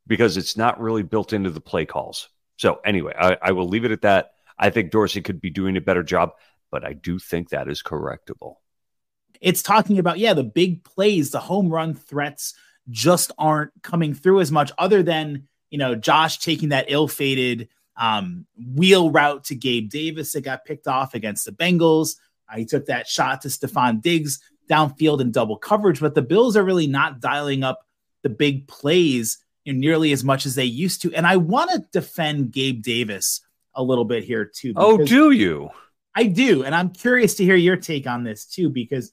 because 0.07 0.37
it's 0.37 0.57
not 0.57 0.79
really 0.79 1.03
built 1.03 1.33
into 1.33 1.49
the 1.49 1.61
play 1.61 1.85
calls. 1.85 2.29
So, 2.57 2.79
anyway, 2.85 3.13
I, 3.17 3.37
I 3.41 3.51
will 3.51 3.67
leave 3.67 3.85
it 3.85 3.91
at 3.91 4.01
that. 4.01 4.31
I 4.57 4.69
think 4.69 4.91
Dorsey 4.91 5.21
could 5.21 5.41
be 5.41 5.49
doing 5.49 5.75
a 5.75 5.81
better 5.81 6.03
job, 6.03 6.31
but 6.71 6.85
I 6.85 6.93
do 6.93 7.19
think 7.19 7.49
that 7.49 7.67
is 7.67 7.83
correctable. 7.83 8.55
It's 9.41 9.61
talking 9.61 9.99
about, 9.99 10.17
yeah, 10.17 10.33
the 10.33 10.43
big 10.43 10.83
plays, 10.83 11.31
the 11.31 11.39
home 11.39 11.69
run 11.69 11.93
threats, 11.93 12.53
just 12.89 13.31
aren't 13.37 13.71
coming 13.81 14.13
through 14.13 14.41
as 14.41 14.51
much, 14.51 14.71
other 14.77 15.03
than 15.03 15.47
you 15.69 15.77
know 15.77 15.95
Josh 15.95 16.37
taking 16.37 16.69
that 16.69 16.85
ill-fated 16.87 17.67
um, 17.97 18.45
wheel 18.75 19.09
route 19.09 19.45
to 19.45 19.55
Gabe 19.55 19.89
Davis 19.89 20.33
that 20.33 20.41
got 20.41 20.65
picked 20.65 20.87
off 20.87 21.13
against 21.13 21.45
the 21.45 21.51
Bengals. 21.51 22.15
Uh, 22.49 22.57
he 22.57 22.65
took 22.65 22.85
that 22.85 23.07
shot 23.07 23.41
to 23.41 23.47
Stefon 23.47 24.01
Diggs 24.01 24.39
downfield 24.69 25.19
in 25.19 25.31
double 25.31 25.57
coverage, 25.57 25.99
but 25.99 26.15
the 26.15 26.21
Bills 26.21 26.55
are 26.55 26.63
really 26.63 26.87
not 26.87 27.19
dialing 27.19 27.63
up 27.63 27.85
the 28.21 28.29
big 28.29 28.67
plays 28.67 29.39
nearly 29.65 30.11
as 30.11 30.23
much 30.23 30.45
as 30.45 30.55
they 30.55 30.65
used 30.65 31.01
to. 31.01 31.13
And 31.13 31.25
I 31.25 31.37
want 31.37 31.71
to 31.71 31.85
defend 31.91 32.51
Gabe 32.51 32.81
Davis 32.81 33.41
a 33.73 33.83
little 33.83 34.05
bit 34.05 34.23
here 34.23 34.45
too. 34.45 34.73
Oh, 34.75 34.97
do 35.03 35.31
you? 35.31 35.69
I 36.13 36.27
do, 36.27 36.63
and 36.63 36.73
I'm 36.73 36.91
curious 36.91 37.35
to 37.35 37.43
hear 37.43 37.57
your 37.57 37.75
take 37.75 38.07
on 38.07 38.23
this 38.23 38.45
too, 38.45 38.69
because 38.69 39.11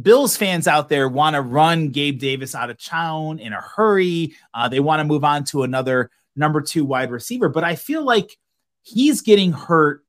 Bills 0.00 0.36
fans 0.36 0.68
out 0.68 0.88
there 0.88 1.08
want 1.08 1.34
to 1.34 1.40
run 1.40 1.88
Gabe 1.88 2.18
Davis 2.18 2.54
out 2.54 2.70
of 2.70 2.82
town 2.82 3.38
in 3.38 3.52
a 3.52 3.60
hurry. 3.60 4.34
Uh, 4.54 4.68
they 4.68 4.78
want 4.78 5.00
to 5.00 5.04
move 5.04 5.24
on 5.24 5.44
to 5.44 5.62
another 5.62 6.10
number 6.36 6.60
two 6.60 6.84
wide 6.84 7.10
receiver. 7.10 7.48
But 7.48 7.64
I 7.64 7.74
feel 7.74 8.04
like 8.04 8.36
he's 8.82 9.22
getting 9.22 9.52
hurt 9.52 10.04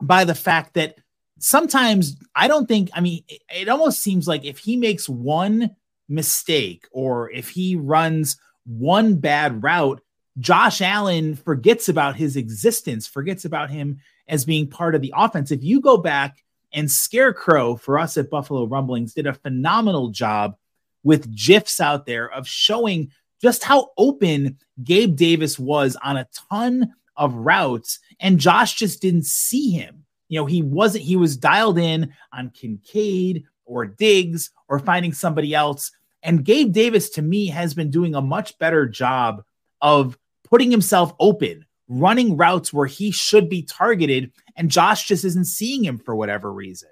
by 0.00 0.24
the 0.24 0.34
fact 0.34 0.74
that 0.74 0.96
sometimes 1.38 2.16
I 2.36 2.48
don't 2.48 2.66
think, 2.66 2.90
I 2.92 3.00
mean, 3.00 3.24
it, 3.28 3.40
it 3.52 3.68
almost 3.68 4.00
seems 4.00 4.28
like 4.28 4.44
if 4.44 4.58
he 4.58 4.76
makes 4.76 5.08
one 5.08 5.74
mistake 6.08 6.86
or 6.92 7.30
if 7.30 7.48
he 7.48 7.76
runs 7.76 8.36
one 8.66 9.16
bad 9.16 9.62
route, 9.62 10.00
Josh 10.38 10.80
Allen 10.80 11.34
forgets 11.34 11.88
about 11.88 12.16
his 12.16 12.36
existence, 12.36 13.06
forgets 13.06 13.44
about 13.44 13.70
him 13.70 13.98
as 14.28 14.44
being 14.44 14.68
part 14.68 14.94
of 14.94 15.02
the 15.02 15.12
offense. 15.16 15.50
If 15.50 15.62
you 15.62 15.80
go 15.80 15.96
back 15.96 16.42
and 16.72 16.90
Scarecrow 16.90 17.76
for 17.76 17.98
us 17.98 18.16
at 18.16 18.30
Buffalo 18.30 18.64
Rumblings 18.64 19.14
did 19.14 19.26
a 19.26 19.34
phenomenal 19.34 20.08
job 20.08 20.56
with 21.02 21.34
GIFs 21.34 21.80
out 21.80 22.06
there 22.06 22.30
of 22.30 22.46
showing 22.46 23.10
just 23.42 23.64
how 23.64 23.90
open 23.96 24.58
Gabe 24.84 25.16
Davis 25.16 25.58
was 25.58 25.96
on 26.02 26.16
a 26.16 26.28
ton 26.50 26.94
of 27.16 27.34
routes. 27.34 27.98
And 28.20 28.38
Josh 28.38 28.74
just 28.74 29.02
didn't 29.02 29.26
see 29.26 29.70
him. 29.70 30.04
You 30.28 30.40
know, 30.40 30.46
he 30.46 30.62
wasn't, 30.62 31.04
he 31.04 31.16
was 31.16 31.36
dialed 31.36 31.78
in 31.78 32.12
on 32.32 32.50
Kincaid 32.50 33.44
or 33.64 33.86
Diggs 33.86 34.50
or 34.68 34.78
finding 34.78 35.12
somebody 35.12 35.54
else. 35.54 35.90
And 36.22 36.44
Gabe 36.44 36.72
Davis, 36.72 37.10
to 37.10 37.22
me, 37.22 37.46
has 37.48 37.74
been 37.74 37.90
doing 37.90 38.14
a 38.14 38.20
much 38.20 38.58
better 38.58 38.86
job 38.86 39.42
of 39.80 40.18
putting 40.44 40.70
himself 40.70 41.14
open, 41.18 41.64
running 41.88 42.36
routes 42.36 42.72
where 42.72 42.86
he 42.86 43.10
should 43.10 43.48
be 43.48 43.62
targeted, 43.62 44.32
and 44.56 44.70
Josh 44.70 45.06
just 45.06 45.24
isn't 45.24 45.46
seeing 45.46 45.84
him 45.84 45.98
for 45.98 46.14
whatever 46.14 46.52
reason. 46.52 46.90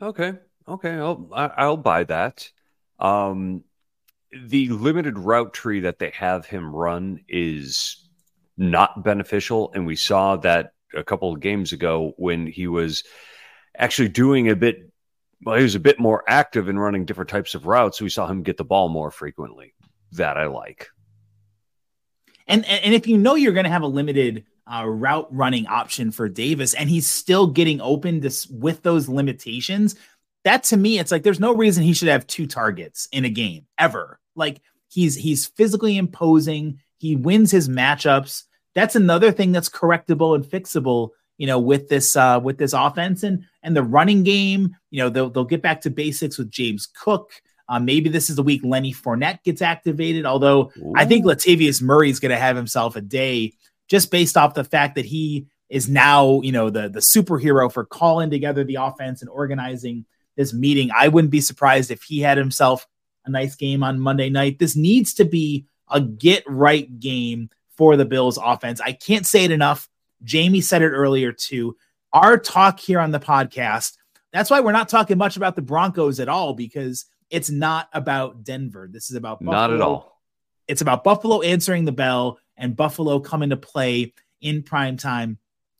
Okay, 0.00 0.34
okay, 0.68 0.92
I'll 0.92 1.28
I'll 1.32 1.76
buy 1.76 2.04
that. 2.04 2.50
Um, 2.98 3.64
the 4.46 4.68
limited 4.68 5.18
route 5.18 5.52
tree 5.54 5.80
that 5.80 5.98
they 5.98 6.10
have 6.10 6.46
him 6.46 6.74
run 6.74 7.20
is 7.28 8.08
not 8.56 9.02
beneficial, 9.02 9.72
and 9.74 9.86
we 9.86 9.96
saw 9.96 10.36
that 10.36 10.72
a 10.94 11.02
couple 11.02 11.32
of 11.32 11.40
games 11.40 11.72
ago 11.72 12.12
when 12.16 12.46
he 12.46 12.66
was 12.66 13.04
actually 13.76 14.08
doing 14.08 14.48
a 14.48 14.56
bit. 14.56 14.90
Well, 15.44 15.56
he 15.56 15.62
was 15.62 15.74
a 15.74 15.80
bit 15.80 16.00
more 16.00 16.24
active 16.26 16.68
in 16.68 16.78
running 16.78 17.04
different 17.04 17.30
types 17.30 17.54
of 17.54 17.66
routes. 17.66 18.00
We 18.00 18.08
saw 18.08 18.26
him 18.26 18.42
get 18.42 18.56
the 18.56 18.64
ball 18.64 18.88
more 18.88 19.10
frequently. 19.10 19.74
That 20.12 20.36
I 20.36 20.46
like. 20.46 20.88
And 22.46 22.64
and 22.66 22.94
if 22.94 23.06
you 23.06 23.18
know 23.18 23.34
you're 23.34 23.52
going 23.52 23.64
to 23.64 23.70
have 23.70 23.82
a 23.82 23.86
limited 23.86 24.44
uh, 24.66 24.84
route 24.86 25.28
running 25.30 25.66
option 25.66 26.10
for 26.10 26.28
Davis, 26.28 26.74
and 26.74 26.88
he's 26.88 27.06
still 27.06 27.46
getting 27.46 27.80
open 27.80 28.26
with 28.50 28.82
those 28.82 29.08
limitations, 29.08 29.96
that 30.44 30.64
to 30.64 30.76
me, 30.76 30.98
it's 30.98 31.10
like 31.10 31.22
there's 31.22 31.40
no 31.40 31.54
reason 31.54 31.82
he 31.82 31.94
should 31.94 32.08
have 32.08 32.26
two 32.26 32.46
targets 32.46 33.08
in 33.12 33.24
a 33.24 33.30
game 33.30 33.66
ever. 33.78 34.18
Like 34.34 34.60
he's 34.88 35.14
he's 35.14 35.46
physically 35.46 35.96
imposing. 35.96 36.80
He 36.98 37.16
wins 37.16 37.50
his 37.50 37.68
matchups. 37.68 38.44
That's 38.74 38.96
another 38.96 39.32
thing 39.32 39.52
that's 39.52 39.68
correctable 39.68 40.34
and 40.34 40.44
fixable. 40.44 41.10
You 41.38 41.46
know, 41.48 41.58
with 41.58 41.88
this 41.88 42.14
uh, 42.14 42.40
with 42.42 42.58
this 42.58 42.72
offense 42.72 43.22
and 43.22 43.44
and 43.64 43.76
the 43.76 43.82
running 43.82 44.22
game. 44.22 44.76
You 44.90 45.02
know, 45.02 45.08
they'll 45.08 45.30
they'll 45.30 45.44
get 45.44 45.62
back 45.62 45.80
to 45.82 45.90
basics 45.90 46.38
with 46.38 46.50
James 46.50 46.86
Cook. 46.86 47.32
Uh, 47.68 47.80
maybe 47.80 48.10
this 48.10 48.30
is 48.30 48.36
the 48.36 48.42
week 48.42 48.60
Lenny 48.62 48.92
Fournette 48.92 49.42
gets 49.42 49.62
activated. 49.62 50.26
Although 50.26 50.70
Ooh. 50.76 50.92
I 50.94 51.06
think 51.06 51.24
Latavius 51.24 51.82
Murray 51.82 52.10
is 52.10 52.20
going 52.20 52.30
to 52.30 52.36
have 52.36 52.56
himself 52.56 52.94
a 52.94 53.00
day 53.00 53.54
just 53.88 54.10
based 54.10 54.36
off 54.36 54.54
the 54.54 54.64
fact 54.64 54.94
that 54.94 55.06
he 55.06 55.46
is 55.68 55.88
now, 55.88 56.40
you 56.42 56.52
know, 56.52 56.70
the 56.70 56.88
the 56.88 57.00
superhero 57.00 57.72
for 57.72 57.84
calling 57.84 58.30
together 58.30 58.62
the 58.62 58.76
offense 58.76 59.22
and 59.22 59.30
organizing 59.30 60.04
this 60.36 60.52
meeting. 60.52 60.90
I 60.94 61.08
wouldn't 61.08 61.30
be 61.30 61.40
surprised 61.40 61.90
if 61.90 62.02
he 62.02 62.20
had 62.20 62.38
himself 62.38 62.86
a 63.24 63.30
nice 63.30 63.54
game 63.56 63.82
on 63.82 63.98
Monday 63.98 64.28
night. 64.28 64.58
This 64.58 64.76
needs 64.76 65.14
to 65.14 65.24
be 65.24 65.66
a 65.90 66.00
get 66.00 66.44
right 66.46 67.00
game 67.00 67.50
for 67.76 67.96
the 67.96 68.04
Bills 68.04 68.38
offense. 68.42 68.80
I 68.80 68.92
can't 68.92 69.26
say 69.26 69.44
it 69.44 69.50
enough. 69.50 69.88
Jamie 70.22 70.60
said 70.60 70.82
it 70.82 70.90
earlier 70.90 71.32
too. 71.32 71.76
Our 72.14 72.38
talk 72.38 72.78
here 72.78 73.00
on 73.00 73.10
the 73.10 73.18
podcast, 73.18 73.94
that's 74.32 74.48
why 74.48 74.60
we're 74.60 74.72
not 74.72 74.88
talking 74.88 75.18
much 75.18 75.36
about 75.36 75.56
the 75.56 75.62
Broncos 75.62 76.20
at 76.20 76.28
all 76.28 76.54
because 76.54 77.06
it's 77.28 77.50
not 77.50 77.88
about 77.92 78.44
Denver. 78.44 78.88
This 78.90 79.10
is 79.10 79.16
about 79.16 79.40
Buffalo. 79.40 79.52
Not 79.52 79.72
at 79.72 79.80
all. 79.80 80.20
It's 80.68 80.80
about 80.80 81.02
Buffalo 81.02 81.42
answering 81.42 81.84
the 81.84 81.92
bell 81.92 82.38
and 82.56 82.76
Buffalo 82.76 83.18
coming 83.18 83.50
to 83.50 83.56
play 83.56 84.14
in 84.40 84.62
prime 84.62 84.96
time. 84.96 85.38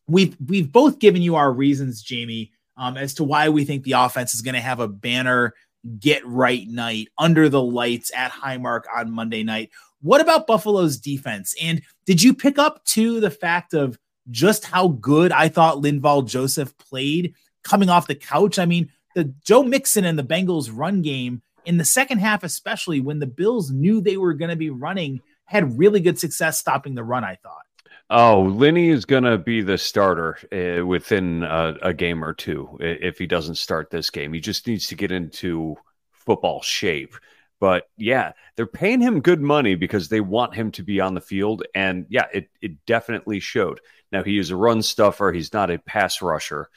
We've 0.08 0.36
we've 0.44 0.70
both 0.70 0.98
given 0.98 1.22
you 1.22 1.36
our 1.36 1.52
reasons, 1.52 2.02
Jamie, 2.02 2.50
um, 2.76 2.96
as 2.96 3.14
to 3.14 3.24
why 3.24 3.48
we 3.48 3.64
think 3.64 3.84
the 3.84 3.92
offense 3.92 4.34
is 4.34 4.42
going 4.42 4.56
to 4.56 4.60
have 4.60 4.80
a 4.80 4.88
banner 4.88 5.54
get 6.00 6.26
right 6.26 6.66
night 6.66 7.08
under 7.16 7.48
the 7.48 7.62
lights 7.62 8.10
at 8.14 8.32
Highmark 8.32 8.82
on 8.94 9.10
Monday 9.12 9.44
night. 9.44 9.70
What 10.02 10.20
about 10.20 10.46
Buffalo's 10.46 10.98
defense? 10.98 11.54
And 11.62 11.80
did 12.06 12.22
you 12.22 12.34
pick 12.34 12.58
up 12.58 12.84
to 12.86 13.20
the 13.20 13.30
fact 13.30 13.72
of 13.72 13.98
just 14.30 14.64
how 14.64 14.88
good 14.88 15.32
I 15.32 15.48
thought 15.48 15.82
Linval 15.82 16.26
Joseph 16.26 16.76
played 16.78 17.34
coming 17.62 17.88
off 17.88 18.06
the 18.06 18.14
couch? 18.14 18.58
I 18.58 18.66
mean, 18.66 18.90
the 19.14 19.24
Joe 19.44 19.62
Mixon 19.62 20.04
and 20.04 20.18
the 20.18 20.24
Bengals 20.24 20.70
run 20.72 21.02
game 21.02 21.42
in 21.64 21.78
the 21.78 21.84
second 21.84 22.18
half, 22.18 22.42
especially 22.42 23.00
when 23.00 23.18
the 23.18 23.26
Bills 23.26 23.70
knew 23.70 24.00
they 24.00 24.16
were 24.16 24.34
going 24.34 24.50
to 24.50 24.56
be 24.56 24.70
running, 24.70 25.20
had 25.46 25.78
really 25.78 26.00
good 26.00 26.18
success 26.18 26.58
stopping 26.58 26.94
the 26.94 27.04
run, 27.04 27.24
I 27.24 27.36
thought. 27.36 27.62
Oh, 28.10 28.42
Lenny 28.42 28.90
is 28.90 29.06
going 29.06 29.24
to 29.24 29.38
be 29.38 29.62
the 29.62 29.78
starter 29.78 30.38
uh, 30.52 30.84
within 30.84 31.42
a, 31.42 31.74
a, 31.80 31.94
game 31.94 32.22
or 32.22 32.34
two 32.34 32.76
if 32.78 33.18
he 33.18 33.26
doesn't 33.26 33.54
start 33.54 33.90
this 33.90 34.10
game. 34.10 34.34
He 34.34 34.40
just 34.40 34.66
needs 34.66 34.88
to 34.88 34.94
get 34.94 35.10
into 35.10 35.76
football 36.12 36.60
shape. 36.60 37.14
But 37.60 37.88
yeah, 37.96 38.32
they're 38.56 38.66
paying 38.66 39.00
him 39.00 39.20
good 39.22 39.40
money 39.40 39.74
because 39.74 40.08
they 40.08 40.20
want 40.20 40.54
him 40.54 40.70
to 40.72 40.82
be 40.82 41.00
on 41.00 41.14
the 41.14 41.20
field. 41.20 41.64
And 41.74 42.04
yeah, 42.10 42.26
it, 42.32 42.50
it 42.60 42.84
definitely 42.84 43.40
showed. 43.40 43.80
Now, 44.14 44.22
he 44.22 44.38
is 44.38 44.50
a 44.50 44.56
run 44.56 44.80
stuffer, 44.80 45.32
he's 45.32 45.52
not 45.52 45.72
a 45.72 45.78
pass 45.78 46.22
rusher, 46.22 46.70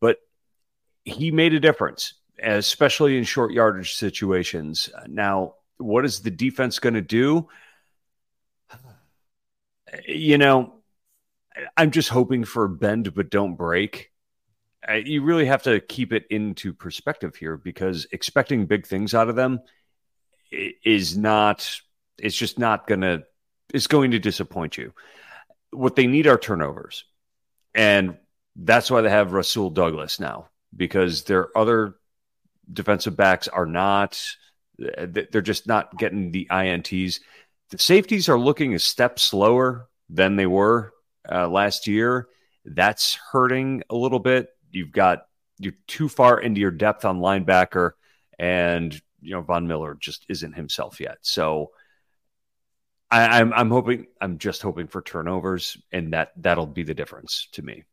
but 0.00 0.16
he 1.04 1.30
made 1.30 1.52
a 1.52 1.60
difference, 1.60 2.14
especially 2.42 3.18
in 3.18 3.24
short 3.24 3.52
yardage 3.52 3.96
situations. 3.96 4.88
Now, 5.06 5.56
what 5.76 6.06
is 6.06 6.20
the 6.20 6.30
defense 6.30 6.78
going 6.78 6.94
to 6.94 7.02
do? 7.02 7.48
you 10.08 10.38
know, 10.38 10.72
I'm 11.76 11.90
just 11.90 12.08
hoping 12.08 12.44
for 12.44 12.66
bend 12.66 13.12
but 13.12 13.28
don't 13.28 13.56
break. 13.56 14.10
You 15.04 15.22
really 15.22 15.44
have 15.44 15.64
to 15.64 15.80
keep 15.80 16.14
it 16.14 16.24
into 16.30 16.72
perspective 16.72 17.36
here 17.36 17.58
because 17.58 18.06
expecting 18.10 18.64
big 18.64 18.86
things 18.86 19.12
out 19.12 19.28
of 19.28 19.36
them 19.36 19.60
is 20.50 21.14
not, 21.14 21.78
it's 22.16 22.36
just 22.36 22.58
not 22.58 22.86
going 22.86 23.02
to, 23.02 23.24
it's 23.74 23.86
going 23.86 24.12
to 24.12 24.18
disappoint 24.18 24.78
you. 24.78 24.94
What 25.72 25.96
they 25.96 26.06
need 26.06 26.26
are 26.26 26.38
turnovers. 26.38 27.04
And 27.74 28.16
that's 28.56 28.90
why 28.90 29.00
they 29.00 29.10
have 29.10 29.32
Rasul 29.32 29.70
Douglas 29.70 30.20
now 30.20 30.48
because 30.76 31.24
their 31.24 31.56
other 31.56 31.94
defensive 32.72 33.16
backs 33.16 33.48
are 33.48 33.66
not, 33.66 34.20
they're 34.78 35.40
just 35.40 35.66
not 35.66 35.96
getting 35.98 36.30
the 36.30 36.48
INTs. 36.50 37.20
The 37.70 37.78
safeties 37.78 38.28
are 38.28 38.38
looking 38.38 38.74
a 38.74 38.78
step 38.78 39.18
slower 39.18 39.88
than 40.08 40.36
they 40.36 40.46
were 40.46 40.92
uh, 41.30 41.48
last 41.48 41.86
year. 41.86 42.28
That's 42.64 43.18
hurting 43.32 43.82
a 43.90 43.94
little 43.94 44.18
bit. 44.18 44.48
You've 44.70 44.92
got 44.92 45.22
you're 45.58 45.74
too 45.86 46.08
far 46.08 46.40
into 46.40 46.60
your 46.60 46.70
depth 46.70 47.04
on 47.04 47.20
linebacker, 47.20 47.92
and 48.38 48.92
you 49.20 49.32
know 49.32 49.42
Von 49.42 49.66
Miller 49.66 49.96
just 49.98 50.24
isn't 50.28 50.54
himself 50.54 51.00
yet. 51.00 51.18
So 51.22 51.70
I, 53.10 53.40
I'm 53.40 53.52
I'm 53.52 53.70
hoping 53.70 54.06
I'm 54.20 54.38
just 54.38 54.62
hoping 54.62 54.86
for 54.86 55.02
turnovers, 55.02 55.76
and 55.92 56.12
that 56.12 56.32
that'll 56.36 56.66
be 56.66 56.82
the 56.82 56.94
difference 56.94 57.48
to 57.52 57.62
me. 57.62 57.84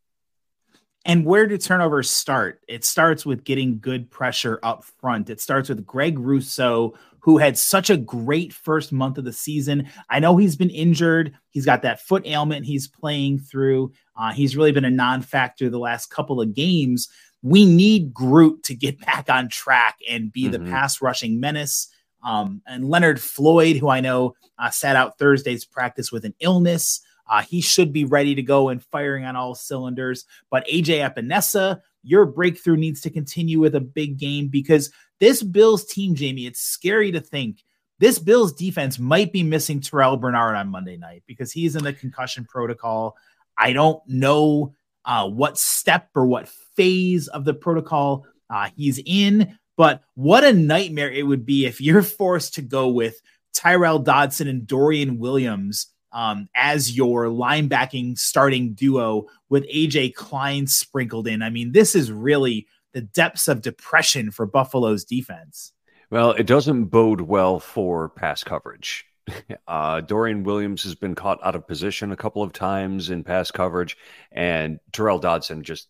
And 1.04 1.24
where 1.24 1.46
do 1.46 1.56
turnovers 1.56 2.10
start? 2.10 2.60
It 2.68 2.84
starts 2.84 3.24
with 3.24 3.44
getting 3.44 3.78
good 3.78 4.10
pressure 4.10 4.58
up 4.62 4.84
front. 4.84 5.30
It 5.30 5.40
starts 5.40 5.68
with 5.68 5.86
Greg 5.86 6.18
Rousseau, 6.18 6.94
who 7.20 7.38
had 7.38 7.56
such 7.56 7.88
a 7.88 7.96
great 7.96 8.52
first 8.52 8.92
month 8.92 9.16
of 9.16 9.24
the 9.24 9.32
season. 9.32 9.88
I 10.10 10.18
know 10.18 10.36
he's 10.36 10.56
been 10.56 10.70
injured. 10.70 11.34
He's 11.50 11.64
got 11.64 11.82
that 11.82 12.00
foot 12.00 12.26
ailment 12.26 12.66
he's 12.66 12.88
playing 12.88 13.38
through. 13.38 13.92
Uh, 14.16 14.32
he's 14.32 14.56
really 14.56 14.72
been 14.72 14.84
a 14.84 14.90
non 14.90 15.22
factor 15.22 15.70
the 15.70 15.78
last 15.78 16.10
couple 16.10 16.40
of 16.40 16.54
games. 16.54 17.08
We 17.42 17.64
need 17.64 18.12
Groot 18.12 18.64
to 18.64 18.74
get 18.74 19.00
back 19.06 19.30
on 19.30 19.48
track 19.48 19.98
and 20.08 20.32
be 20.32 20.44
mm-hmm. 20.44 20.64
the 20.64 20.70
pass 20.70 21.00
rushing 21.00 21.40
menace. 21.40 21.88
Um, 22.22 22.62
and 22.66 22.88
Leonard 22.88 23.20
Floyd, 23.20 23.76
who 23.76 23.88
I 23.88 24.00
know 24.00 24.34
uh, 24.58 24.70
sat 24.70 24.96
out 24.96 25.18
Thursday's 25.18 25.64
practice 25.64 26.10
with 26.10 26.24
an 26.24 26.34
illness. 26.40 27.00
Uh, 27.28 27.42
he 27.42 27.60
should 27.60 27.92
be 27.92 28.04
ready 28.04 28.34
to 28.34 28.42
go 28.42 28.70
and 28.70 28.82
firing 28.82 29.24
on 29.24 29.36
all 29.36 29.54
cylinders. 29.54 30.24
But 30.50 30.66
AJ 30.66 31.08
Epenesa, 31.08 31.80
your 32.02 32.24
breakthrough 32.26 32.76
needs 32.76 33.00
to 33.02 33.10
continue 33.10 33.60
with 33.60 33.74
a 33.74 33.80
big 33.80 34.18
game 34.18 34.48
because 34.48 34.90
this 35.20 35.42
Bills 35.42 35.84
team, 35.84 36.14
Jamie, 36.14 36.46
it's 36.46 36.60
scary 36.60 37.12
to 37.12 37.20
think 37.20 37.62
this 37.98 38.18
Bills 38.18 38.52
defense 38.52 38.98
might 38.98 39.32
be 39.32 39.42
missing 39.42 39.80
Terrell 39.80 40.16
Bernard 40.16 40.56
on 40.56 40.68
Monday 40.68 40.96
night 40.96 41.24
because 41.26 41.52
he's 41.52 41.74
in 41.74 41.84
the 41.84 41.92
concussion 41.92 42.44
protocol. 42.44 43.16
I 43.56 43.72
don't 43.72 44.00
know 44.06 44.74
uh, 45.04 45.28
what 45.28 45.58
step 45.58 46.08
or 46.14 46.26
what 46.26 46.48
phase 46.76 47.28
of 47.28 47.44
the 47.44 47.54
protocol 47.54 48.24
uh, 48.48 48.68
he's 48.76 49.00
in, 49.04 49.58
but 49.78 50.02
what 50.14 50.42
a 50.42 50.52
nightmare 50.52 51.10
it 51.10 51.22
would 51.22 51.46
be 51.46 51.64
if 51.64 51.80
you're 51.80 52.02
forced 52.20 52.54
to 52.54 52.62
go 52.62 52.88
with 52.88 53.22
Tyrel 53.54 54.00
Dodson 54.04 54.48
and 54.48 54.66
Dorian 54.66 55.18
Williams 55.18 55.86
um, 56.12 56.48
as 56.54 56.96
your 56.96 57.26
linebacking 57.26 58.18
starting 58.18 58.74
duo 58.74 59.26
with 59.48 59.64
AJ 59.68 60.14
Klein 60.14 60.66
sprinkled 60.66 61.28
in. 61.28 61.42
I 61.42 61.50
mean, 61.50 61.72
this 61.72 61.94
is 61.94 62.10
really 62.10 62.66
the 62.92 63.02
depths 63.02 63.46
of 63.46 63.62
depression 63.62 64.32
for 64.32 64.46
Buffalo's 64.46 65.04
defense. 65.04 65.72
Well, 66.10 66.32
it 66.32 66.46
doesn't 66.46 66.86
bode 66.86 67.20
well 67.20 67.60
for 67.60 68.10
pass 68.10 68.44
coverage. 68.44 69.06
Uh, 69.68 70.00
Dorian 70.00 70.42
Williams 70.42 70.82
has 70.82 70.94
been 70.94 71.14
caught 71.14 71.38
out 71.44 71.54
of 71.54 71.68
position 71.68 72.12
a 72.12 72.16
couple 72.16 72.42
of 72.42 72.54
times 72.54 73.10
in 73.10 73.22
pass 73.22 73.50
coverage, 73.50 73.98
and 74.32 74.80
Tyrel 74.92 75.20
Dodson 75.20 75.62
just 75.62 75.88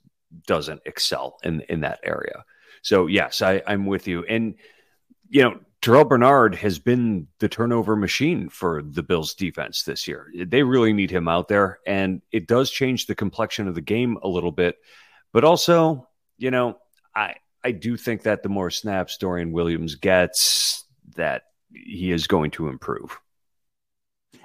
doesn't 0.48 0.82
excel 0.84 1.38
in 1.44 1.60
in 1.68 1.80
that 1.82 2.00
area. 2.02 2.44
So 2.82 3.06
yes, 3.06 3.42
I, 3.42 3.62
I'm 3.66 3.86
with 3.86 4.08
you. 4.08 4.24
And 4.24 4.54
you 5.28 5.42
know, 5.42 5.60
Terrell 5.80 6.04
Bernard 6.04 6.54
has 6.56 6.78
been 6.78 7.28
the 7.38 7.48
turnover 7.48 7.94
machine 7.94 8.48
for 8.48 8.82
the 8.82 9.02
Bills 9.02 9.34
defense 9.34 9.84
this 9.84 10.08
year. 10.08 10.30
They 10.34 10.62
really 10.62 10.92
need 10.92 11.10
him 11.10 11.28
out 11.28 11.48
there, 11.48 11.78
and 11.86 12.20
it 12.32 12.48
does 12.48 12.70
change 12.70 13.06
the 13.06 13.14
complexion 13.14 13.68
of 13.68 13.74
the 13.74 13.80
game 13.80 14.18
a 14.22 14.28
little 14.28 14.50
bit. 14.50 14.76
But 15.32 15.44
also, 15.44 16.08
you 16.36 16.50
know, 16.50 16.78
I 17.14 17.34
I 17.62 17.72
do 17.72 17.96
think 17.96 18.22
that 18.22 18.42
the 18.42 18.48
more 18.48 18.70
snaps 18.70 19.18
Dorian 19.18 19.52
Williams 19.52 19.94
gets, 19.94 20.84
that 21.16 21.42
he 21.72 22.10
is 22.10 22.26
going 22.26 22.50
to 22.52 22.68
improve. 22.68 23.18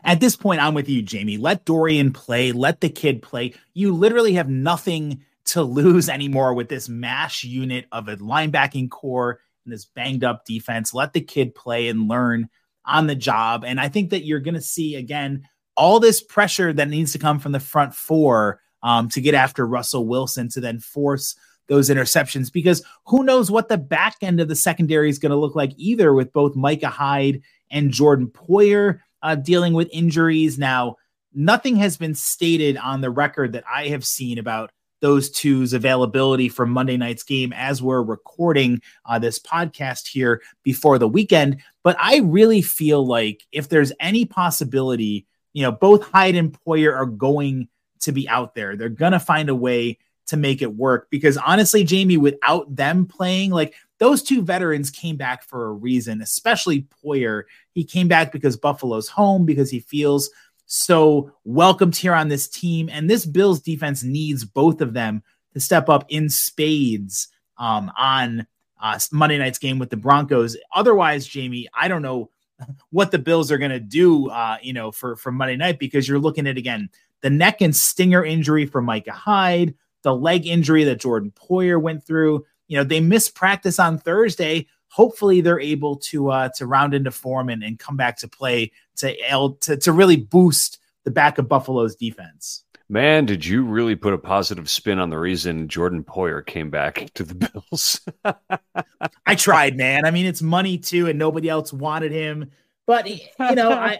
At 0.03 0.19
this 0.19 0.36
point, 0.36 0.61
I'm 0.61 0.73
with 0.73 0.89
you, 0.89 1.01
Jamie. 1.01 1.38
Let 1.38 1.65
Dorian 1.65 2.11
play. 2.11 2.51
Let 2.51 2.81
the 2.81 2.89
kid 2.89 3.21
play. 3.21 3.53
You 3.73 3.93
literally 3.93 4.34
have 4.34 4.49
nothing 4.49 5.23
to 5.45 5.63
lose 5.63 6.09
anymore 6.09 6.53
with 6.53 6.69
this 6.69 6.87
mash 6.87 7.43
unit 7.43 7.85
of 7.91 8.07
a 8.07 8.17
linebacking 8.17 8.89
corps 8.89 9.39
and 9.65 9.73
this 9.73 9.85
banged 9.85 10.23
up 10.23 10.45
defense. 10.45 10.93
Let 10.93 11.13
the 11.13 11.21
kid 11.21 11.55
play 11.55 11.87
and 11.87 12.07
learn 12.07 12.49
on 12.85 13.07
the 13.07 13.15
job. 13.15 13.63
And 13.65 13.79
I 13.79 13.89
think 13.89 14.09
that 14.09 14.25
you're 14.25 14.39
going 14.39 14.55
to 14.55 14.61
see 14.61 14.95
again 14.95 15.47
all 15.75 15.99
this 15.99 16.21
pressure 16.21 16.71
that 16.73 16.89
needs 16.89 17.13
to 17.13 17.19
come 17.19 17.39
from 17.39 17.51
the 17.51 17.59
front 17.59 17.95
four 17.95 18.61
um, 18.83 19.09
to 19.09 19.21
get 19.21 19.33
after 19.33 19.65
Russell 19.65 20.07
Wilson 20.07 20.49
to 20.49 20.59
then 20.59 20.79
force 20.79 21.35
those 21.67 21.89
interceptions 21.89 22.51
because 22.51 22.83
who 23.05 23.23
knows 23.23 23.49
what 23.49 23.69
the 23.69 23.77
back 23.77 24.17
end 24.21 24.41
of 24.41 24.49
the 24.49 24.55
secondary 24.55 25.09
is 25.09 25.19
going 25.19 25.31
to 25.31 25.37
look 25.37 25.55
like 25.55 25.71
either 25.77 26.13
with 26.13 26.33
both 26.33 26.55
Micah 26.55 26.89
Hyde 26.89 27.41
and 27.71 27.91
Jordan 27.91 28.27
Poyer 28.27 28.99
uh, 29.21 29.35
dealing 29.35 29.73
with 29.73 29.89
injuries. 29.91 30.59
Now, 30.59 30.97
nothing 31.33 31.77
has 31.77 31.97
been 31.97 32.15
stated 32.15 32.77
on 32.77 33.01
the 33.01 33.09
record 33.09 33.53
that 33.53 33.63
I 33.71 33.87
have 33.87 34.05
seen 34.05 34.37
about 34.37 34.71
those 35.03 35.29
two's 35.29 35.73
availability 35.73 36.47
for 36.47 36.65
Monday 36.65 36.95
night's 36.95 37.23
game 37.23 37.51
as 37.51 37.83
we're 37.83 38.01
recording 38.01 38.81
uh, 39.05 39.19
this 39.19 39.37
podcast 39.37 40.07
here 40.07 40.41
before 40.63 40.97
the 40.97 41.09
weekend. 41.09 41.57
But 41.83 41.97
I 41.99 42.19
really 42.19 42.61
feel 42.61 43.05
like 43.05 43.45
if 43.51 43.67
there's 43.67 43.91
any 43.99 44.23
possibility, 44.23 45.27
you 45.51 45.61
know, 45.61 45.73
both 45.73 46.09
Hyde 46.09 46.35
and 46.35 46.57
Poyer 46.57 46.95
are 46.95 47.05
going 47.05 47.67
to 47.99 48.13
be 48.13 48.29
out 48.29 48.55
there. 48.55 48.77
They're 48.77 48.87
going 48.87 49.11
to 49.11 49.19
find 49.19 49.49
a 49.49 49.55
way 49.55 49.97
to 50.27 50.37
make 50.37 50.61
it 50.61 50.73
work 50.73 51.09
because 51.09 51.35
honestly, 51.35 51.83
Jamie, 51.83 52.15
without 52.15 52.73
them 52.73 53.05
playing, 53.05 53.51
like 53.51 53.73
those 53.99 54.23
two 54.23 54.41
veterans 54.41 54.89
came 54.89 55.17
back 55.17 55.43
for 55.43 55.65
a 55.65 55.73
reason, 55.73 56.21
especially 56.21 56.87
Poyer. 57.03 57.43
He 57.73 57.83
came 57.83 58.07
back 58.07 58.31
because 58.31 58.55
Buffalo's 58.55 59.09
home, 59.09 59.45
because 59.45 59.69
he 59.69 59.81
feels 59.81 60.29
so 60.66 61.32
welcomed 61.43 61.95
here 61.95 62.14
on 62.14 62.30
this 62.30 62.47
team. 62.47 62.89
And 62.91 63.09
this 63.09 63.26
Bills 63.26 63.61
defense 63.61 64.03
needs 64.03 64.45
both 64.45 64.82
of 64.82 64.93
them 64.93 65.24
to 65.53 65.59
step 65.59 65.89
up 65.89 66.05
in 66.09 66.30
spades 66.30 67.28
um, 67.57 67.91
on 67.97 68.47
uh, 68.82 68.99
Monday 69.11 69.38
night's 69.38 69.59
game 69.59 69.80
with 69.80 69.89
the 69.89 69.97
Broncos. 69.97 70.57
Otherwise, 70.74 71.26
Jamie, 71.28 71.68
I 71.74 71.88
don't 71.88 72.01
know 72.01 72.30
what 72.89 73.11
the 73.11 73.20
Bills 73.20 73.51
are 73.51 73.57
going 73.57 73.72
to 73.72 73.80
do, 73.80 74.30
uh, 74.30 74.57
you 74.61 74.74
know, 74.74 74.91
for, 74.91 75.16
for 75.16 75.32
Monday 75.32 75.55
night 75.55 75.80
because 75.80 76.07
you're 76.07 76.20
looking 76.20 76.47
at, 76.47 76.57
again, 76.57 76.89
the 77.22 77.30
neck 77.30 77.61
and 77.61 77.76
stinger 77.76 78.24
injury 78.24 78.66
for 78.66 78.82
Micah 78.82 79.11
Hyde, 79.11 79.76
the 80.01 80.16
leg 80.16 80.45
injury 80.45 80.84
that 80.84 80.99
Jordan 80.99 81.32
Poyer 81.32 81.82
went 81.82 82.03
through. 82.05 82.45
You 82.68 82.78
know, 82.78 82.84
they 82.84 82.99
missed 82.99 83.36
practice 83.36 83.80
on 83.80 83.97
Thursday. 83.97 84.68
Hopefully, 84.93 85.41
they're 85.41 85.59
able 85.59 85.95
to 85.97 86.29
uh, 86.29 86.49
to 86.55 86.67
round 86.67 86.93
into 86.93 87.09
form 87.09 87.49
and, 87.49 87.63
and 87.63 87.79
come 87.79 87.97
back 87.97 88.15
to 88.17 88.27
play 88.27 88.71
to, 88.97 89.55
to 89.61 89.77
to 89.77 89.91
really 89.91 90.17
boost 90.17 90.77
the 91.03 91.09
back 91.09 91.39
of 91.39 91.49
Buffalo's 91.49 91.95
defense. 91.95 92.63
Man, 92.89 93.25
did 93.25 93.43
you 93.43 93.63
really 93.63 93.95
put 93.95 94.13
a 94.13 94.19
positive 94.19 94.69
spin 94.69 94.99
on 94.99 95.09
the 95.09 95.17
reason 95.17 95.67
Jordan 95.67 96.03
Poyer 96.03 96.45
came 96.45 96.69
back 96.69 97.09
to 97.15 97.23
the 97.23 97.33
Bills? 97.63 98.01
I 99.25 99.33
tried, 99.33 99.77
man. 99.77 100.05
I 100.05 100.11
mean, 100.11 100.27
it's 100.27 100.43
money 100.43 100.77
too, 100.77 101.07
and 101.07 101.17
nobody 101.17 101.49
else 101.49 101.73
wanted 101.73 102.11
him. 102.11 102.51
But 102.85 103.09
you 103.09 103.55
know, 103.55 103.71
I 103.71 103.99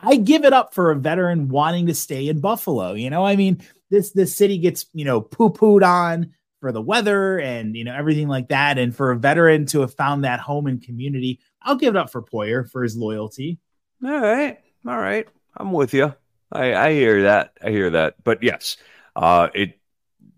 I 0.00 0.16
give 0.16 0.44
it 0.44 0.52
up 0.52 0.74
for 0.74 0.90
a 0.90 0.96
veteran 0.96 1.48
wanting 1.48 1.86
to 1.86 1.94
stay 1.94 2.28
in 2.28 2.40
Buffalo. 2.40 2.94
You 2.94 3.08
know, 3.08 3.24
I 3.24 3.36
mean, 3.36 3.62
this 3.90 4.10
this 4.10 4.34
city 4.34 4.58
gets 4.58 4.86
you 4.94 5.04
know 5.04 5.20
poo 5.20 5.50
pooed 5.50 5.86
on 5.86 6.32
for 6.60 6.72
the 6.72 6.82
weather 6.82 7.38
and 7.38 7.76
you 7.76 7.84
know 7.84 7.94
everything 7.94 8.28
like 8.28 8.48
that, 8.48 8.78
and 8.78 8.94
for 8.94 9.10
a 9.10 9.18
veteran 9.18 9.66
to 9.66 9.80
have 9.80 9.94
found 9.94 10.24
that 10.24 10.40
home 10.40 10.66
and 10.66 10.82
community, 10.82 11.40
I'll 11.62 11.76
give 11.76 11.94
it 11.94 11.98
up 11.98 12.10
for 12.10 12.22
Poyer 12.22 12.68
for 12.70 12.82
his 12.82 12.96
loyalty. 12.96 13.58
All 14.04 14.20
right, 14.20 14.58
all 14.86 14.98
right, 14.98 15.26
I'm 15.56 15.72
with 15.72 15.94
you. 15.94 16.14
I, 16.52 16.74
I 16.74 16.92
hear 16.92 17.22
that. 17.24 17.52
I 17.62 17.70
hear 17.70 17.90
that. 17.90 18.14
But 18.22 18.42
yes, 18.42 18.76
uh, 19.14 19.48
it 19.54 19.78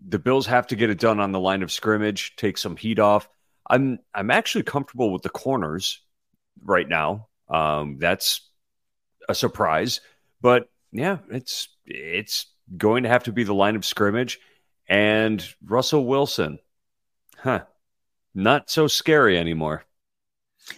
the 0.07 0.19
Bills 0.19 0.47
have 0.47 0.67
to 0.67 0.75
get 0.75 0.89
it 0.89 0.99
done 0.99 1.19
on 1.19 1.31
the 1.31 1.39
line 1.39 1.61
of 1.61 1.71
scrimmage, 1.71 2.35
take 2.35 2.57
some 2.57 2.75
heat 2.75 2.99
off. 2.99 3.29
I'm 3.69 3.99
I'm 4.13 4.31
actually 4.31 4.63
comfortable 4.63 5.13
with 5.13 5.21
the 5.21 5.29
corners 5.29 6.01
right 6.63 6.87
now. 6.87 7.27
Um, 7.47 7.97
that's 7.99 8.49
a 9.27 9.35
surprise, 9.35 10.01
but 10.41 10.69
yeah, 10.91 11.17
it's 11.29 11.69
it's 11.85 12.47
going 12.77 13.03
to 13.03 13.09
have 13.09 13.23
to 13.23 13.31
be 13.31 13.43
the 13.43 13.53
line 13.53 13.75
of 13.75 13.85
scrimmage 13.85 14.39
and 14.89 15.45
Russell 15.63 16.05
Wilson. 16.05 16.59
Huh. 17.37 17.61
Not 18.33 18.69
so 18.69 18.87
scary 18.87 19.37
anymore. 19.37 19.85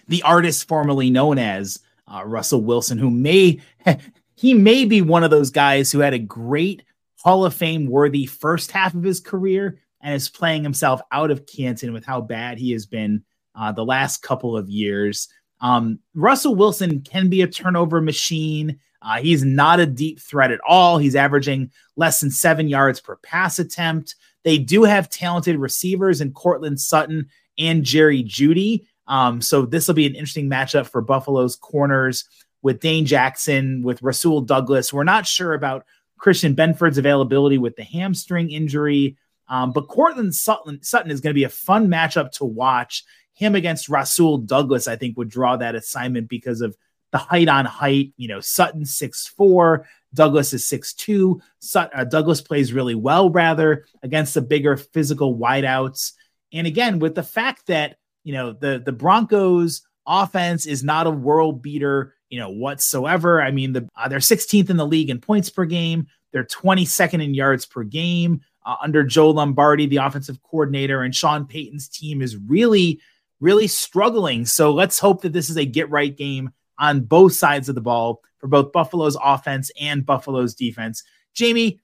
The 0.08 0.24
artist 0.24 0.68
formerly 0.68 1.10
known 1.10 1.38
as 1.38 1.80
uh, 2.08 2.24
Russell 2.26 2.62
Wilson, 2.62 2.98
who 2.98 3.10
may 3.10 3.62
he 4.36 4.54
may 4.54 4.86
be 4.86 5.02
one 5.02 5.24
of 5.24 5.32
those 5.32 5.50
guys 5.50 5.92
who 5.92 6.00
had 6.00 6.14
a 6.14 6.20
great 6.20 6.84
Hall 7.18 7.46
of 7.46 7.54
Fame 7.54 7.88
worthy 7.88 8.26
first 8.26 8.72
half 8.72 8.94
of 8.94 9.04
his 9.04 9.20
career 9.20 9.80
and 10.02 10.16
is 10.16 10.30
playing 10.30 10.64
himself 10.64 11.02
out 11.12 11.32
of 11.32 11.46
Canton 11.46 11.94
with 11.94 12.06
how 12.06 12.22
bad 12.22 12.58
he 12.58 12.72
has 12.72 12.86
been 12.86 13.24
uh, 13.54 13.72
the 13.72 13.86
last 13.86 14.22
couple 14.22 14.58
of 14.58 14.70
years. 14.70 15.28
Um, 15.62 16.00
Russell 16.16 16.56
Wilson 16.56 17.02
can 17.02 17.30
be 17.30 17.42
a 17.42 17.48
turnover 17.48 18.02
machine. 18.02 18.80
Uh, 19.02 19.20
he's 19.20 19.44
not 19.44 19.80
a 19.80 19.86
deep 19.86 20.20
threat 20.20 20.52
at 20.52 20.60
all. 20.68 20.98
He's 20.98 21.16
averaging 21.16 21.72
less 21.96 22.20
than 22.20 22.32
seven 22.32 22.68
yards 22.68 23.00
per 23.00 23.16
pass 23.18 23.60
attempt. 23.60 24.16
They 24.44 24.58
do 24.58 24.84
have 24.84 25.10
talented 25.10 25.58
receivers 25.58 26.22
in 26.22 26.34
Courtland 26.34 26.80
Sutton 26.80 27.30
and 27.58 27.84
Jerry 27.84 28.24
Jeudy. 28.24 28.86
Um, 29.08 29.42
so 29.42 29.66
this 29.66 29.88
will 29.88 29.96
be 29.96 30.06
an 30.06 30.16
interesting 30.16 30.50
matchup 30.50 30.88
for 30.88 31.02
Buffalo's 31.02 31.56
corners 31.56 32.26
with 32.62 32.80
Dane 32.80 33.06
Jackson, 33.06 33.82
with 33.84 34.02
Rasul 34.02 34.42
Douglas. 34.42 34.94
We're 34.94 35.04
not 35.04 35.28
sure 35.28 35.54
about 35.54 35.86
Christian 36.18 36.56
Benford's 36.56 36.98
availability 36.98 37.58
with 37.58 37.76
the 37.76 37.84
hamstring 37.84 38.52
injury. 38.52 39.18
Um, 39.50 39.72
but 39.72 39.88
Courtland 39.88 40.34
Sutton, 40.34 40.82
Sutton 40.82 41.12
is 41.12 41.20
going 41.20 41.32
to 41.32 41.38
be 41.40 41.44
a 41.44 41.50
fun 41.50 41.88
matchup 41.88 42.32
to 42.34 42.46
watch. 42.46 43.04
Him 43.34 43.56
against 43.56 43.90
Rasul 43.90 44.40
Douglas, 44.40 44.88
I 44.88 44.96
think, 44.96 45.18
would 45.18 45.30
draw 45.30 45.58
that 45.58 45.76
assignment 45.76 46.30
because 46.30 46.62
of 46.62 46.76
the 47.12 47.18
height 47.18 47.48
on 47.48 47.66
height. 47.66 48.14
You 48.18 48.28
know, 48.28 48.40
Sutton 48.40 48.86
six 48.86 49.28
four, 49.28 49.88
Douglas 50.14 50.54
is 50.54 50.68
six 50.68 50.94
two. 50.94 51.42
Sut- 51.60 51.92
uh, 51.94 52.04
Douglas 52.04 52.42
plays 52.42 52.74
really 52.74 52.96
well, 52.96 53.30
rather 53.30 53.86
against 54.04 54.34
the 54.34 54.42
bigger 54.42 54.78
physical 54.78 55.38
wideouts. 55.38 56.14
And 56.54 56.68
again, 56.68 57.00
with 57.00 57.16
the 57.16 57.24
fact 57.24 57.68
that 57.68 57.98
you 58.24 58.34
know 58.34 58.54
the 58.54 58.82
the 58.84 58.92
Broncos 58.92 59.82
offense 60.06 60.66
is 60.66 60.84
not 60.84 61.08
a 61.08 61.12
world 61.12 61.62
beater, 61.62 62.16
you 62.30 62.40
know 62.40 62.50
whatsoever. 62.50 63.42
I 63.42 63.52
mean, 63.52 63.74
the 63.74 63.90
uh, 63.96 64.08
they're 64.08 64.20
16th 64.20 64.70
in 64.70 64.78
the 64.78 64.88
league 64.88 65.10
in 65.10 65.20
points 65.20 65.50
per 65.50 65.66
game. 65.66 66.08
They're 66.32 66.46
22nd 66.46 67.24
in 67.24 67.34
yards 67.34 67.66
per 67.66 67.84
game. 67.84 68.42
Uh, 68.64 68.76
under 68.82 69.04
Joe 69.04 69.32
Lombardi, 69.32 69.88
the 69.88 69.98
offensive 69.98 70.42
coordinator, 70.44 71.02
and 71.02 71.16
Sean 71.16 71.46
Payton's 71.46 71.88
team 71.88 72.22
is 72.22 72.38
really, 72.38 73.00
really 73.42 73.68
struggling. 73.68 74.46
So 74.46 74.72
let's 74.72 75.00
hope 75.00 75.24
that 75.24 75.34
this 75.34 75.50
is 75.50 75.58
a 75.58 75.66
get 75.66 75.90
right 75.90 76.16
game 76.16 76.52
on 76.78 77.02
both 77.02 77.34
sides 77.34 77.68
of 77.68 77.76
the 77.76 77.82
ball 77.82 78.22
for 78.38 78.48
both 78.48 78.72
Buffalo's 78.72 79.18
offense 79.22 79.70
and 79.80 80.06
Buffalo's 80.06 80.56
defense. 80.56 81.04
Jamie, 81.34 81.82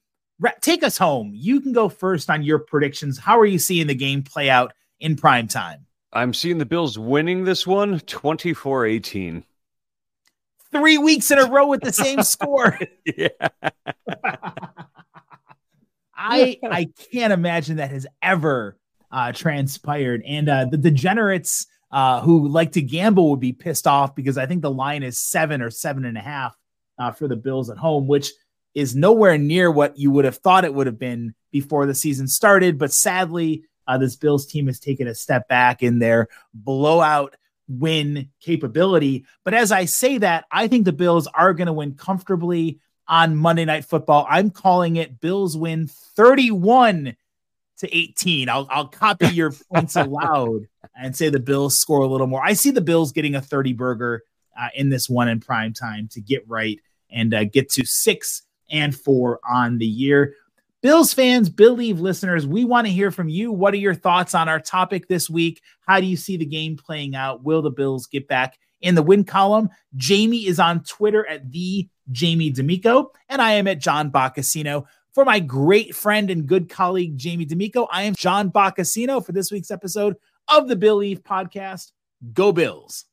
take 0.61 0.83
us 0.83 0.97
home. 0.97 1.31
You 1.33 1.59
can 1.59 1.73
go 1.73 1.89
first 1.89 2.29
on 2.29 2.43
your 2.43 2.59
predictions. 2.59 3.17
How 3.17 3.39
are 3.39 3.45
you 3.45 3.59
seeing 3.59 3.87
the 3.87 3.95
game 3.95 4.23
play 4.23 4.49
out 4.49 4.73
in 4.99 5.15
prime 5.15 5.47
time? 5.47 5.85
I'm 6.13 6.33
seeing 6.33 6.57
the 6.57 6.65
Bills 6.65 6.97
winning 6.97 7.43
this 7.43 7.67
one 7.67 7.99
24 7.99 8.85
18. 8.85 9.43
Three 10.71 10.97
weeks 10.97 11.31
in 11.31 11.39
a 11.39 11.45
row 11.45 11.67
with 11.67 11.81
the 11.81 11.93
same 11.93 12.23
score. 12.23 12.79
yeah. 13.05 13.27
I 16.19 16.57
I 16.63 16.89
can't 17.11 17.31
imagine 17.31 17.77
that 17.77 17.91
has 17.91 18.07
ever 18.21 18.77
uh, 19.11 19.31
transpired. 19.31 20.23
And 20.25 20.49
uh, 20.49 20.65
the 20.65 20.77
degenerates 20.77 21.67
uh, 21.91 22.21
who 22.21 22.47
like 22.47 22.73
to 22.73 22.81
gamble 22.81 23.31
would 23.31 23.39
be 23.39 23.53
pissed 23.53 23.87
off 23.87 24.15
because 24.15 24.37
I 24.37 24.45
think 24.45 24.61
the 24.61 24.71
line 24.71 25.03
is 25.03 25.19
seven 25.19 25.61
or 25.61 25.69
seven 25.69 26.05
and 26.05 26.17
a 26.17 26.21
half 26.21 26.57
uh, 26.99 27.11
for 27.11 27.27
the 27.27 27.35
Bills 27.35 27.69
at 27.69 27.77
home, 27.77 28.07
which 28.07 28.31
is 28.73 28.95
nowhere 28.95 29.37
near 29.37 29.71
what 29.71 29.97
you 29.97 30.11
would 30.11 30.25
have 30.25 30.37
thought 30.37 30.65
it 30.65 30.73
would 30.73 30.87
have 30.87 30.99
been 30.99 31.33
before 31.51 31.85
the 31.85 31.95
season 31.95 32.27
started. 32.27 32.77
But 32.77 32.93
sadly, 32.93 33.63
uh, 33.87 33.97
this 33.97 34.15
Bills 34.15 34.45
team 34.45 34.67
has 34.67 34.79
taken 34.79 35.07
a 35.07 35.15
step 35.15 35.47
back 35.47 35.81
in 35.81 35.99
their 35.99 36.27
blowout 36.53 37.35
win 37.69 38.29
capability. 38.39 39.25
But 39.43 39.53
as 39.53 39.71
I 39.71 39.85
say 39.85 40.17
that, 40.19 40.45
I 40.51 40.67
think 40.67 40.85
the 40.85 40.93
Bills 40.93 41.27
are 41.27 41.53
going 41.53 41.67
to 41.67 41.73
win 41.73 41.95
comfortably 41.95 42.79
on 43.07 43.35
Monday 43.35 43.65
Night 43.65 43.85
Football. 43.85 44.27
I'm 44.29 44.49
calling 44.49 44.97
it 44.97 45.19
Bills 45.19 45.55
win 45.55 45.87
31 45.87 47.15
to 47.79 47.95
18. 47.95 48.49
I'll, 48.49 48.67
I'll 48.69 48.87
copy 48.87 49.27
your 49.27 49.51
points 49.73 49.95
aloud 49.95 50.67
and 50.95 51.15
say 51.15 51.29
the 51.29 51.39
Bills 51.39 51.79
score 51.79 52.01
a 52.01 52.07
little 52.07 52.27
more. 52.27 52.43
I 52.43 52.53
see 52.53 52.71
the 52.71 52.81
Bills 52.81 53.11
getting 53.11 53.35
a 53.35 53.41
30 53.41 53.73
burger 53.73 54.23
uh, 54.59 54.69
in 54.75 54.89
this 54.89 55.09
one 55.09 55.27
in 55.27 55.39
prime 55.39 55.73
time 55.73 56.07
to 56.11 56.21
get 56.21 56.47
right 56.47 56.79
and 57.11 57.33
uh, 57.33 57.43
get 57.45 57.69
to 57.71 57.85
six 57.85 58.43
and 58.69 58.95
four 58.95 59.39
on 59.49 59.77
the 59.77 59.85
year. 59.85 60.33
Bills 60.81 61.13
fans, 61.13 61.49
Billieve 61.49 61.99
listeners, 61.99 62.45
we 62.45 62.63
want 62.63 62.85
to 62.85 62.93
hear 62.93 63.11
from 63.11 63.29
you. 63.29 63.51
What 63.51 63.73
are 63.73 63.77
your 63.77 63.95
thoughts 63.95 64.35
on 64.35 64.47
our 64.47 64.59
topic 64.59 65.07
this 65.07 65.29
week? 65.29 65.61
How 65.87 65.99
do 65.99 66.05
you 66.05 66.15
see 66.15 66.37
the 66.37 66.45
game 66.45 66.77
playing 66.77 67.15
out? 67.15 67.43
Will 67.43 67.61
the 67.61 67.71
Bills 67.71 68.05
get 68.05 68.27
back 68.27 68.57
in 68.81 68.93
the 68.93 69.01
win 69.01 69.23
column? 69.23 69.69
Jamie 69.95 70.45
is 70.45 70.59
on 70.59 70.83
Twitter 70.83 71.27
at 71.27 71.51
the 71.51 71.89
Jamie 72.11 72.51
D'Amico, 72.51 73.11
and 73.27 73.41
I 73.41 73.53
am 73.53 73.67
at 73.67 73.79
John 73.79 74.11
Boccacino. 74.11 74.85
For 75.17 75.25
my 75.25 75.39
great 75.39 75.95
friend 75.95 76.29
and 76.29 76.45
good 76.45 76.69
colleague, 76.69 77.17
Jamie 77.17 77.45
D'Amico, 77.45 77.87
I 77.91 78.03
am 78.03 78.13
John 78.13 78.51
Boccacino 78.51 79.25
for 79.25 79.31
this 79.31 79.51
week's 79.51 79.71
episode 79.71 80.15
of 80.47 80.67
the 80.67 80.75
Billieve 80.75 81.23
podcast. 81.23 81.91
Go 82.33 82.51
Bills. 82.51 83.05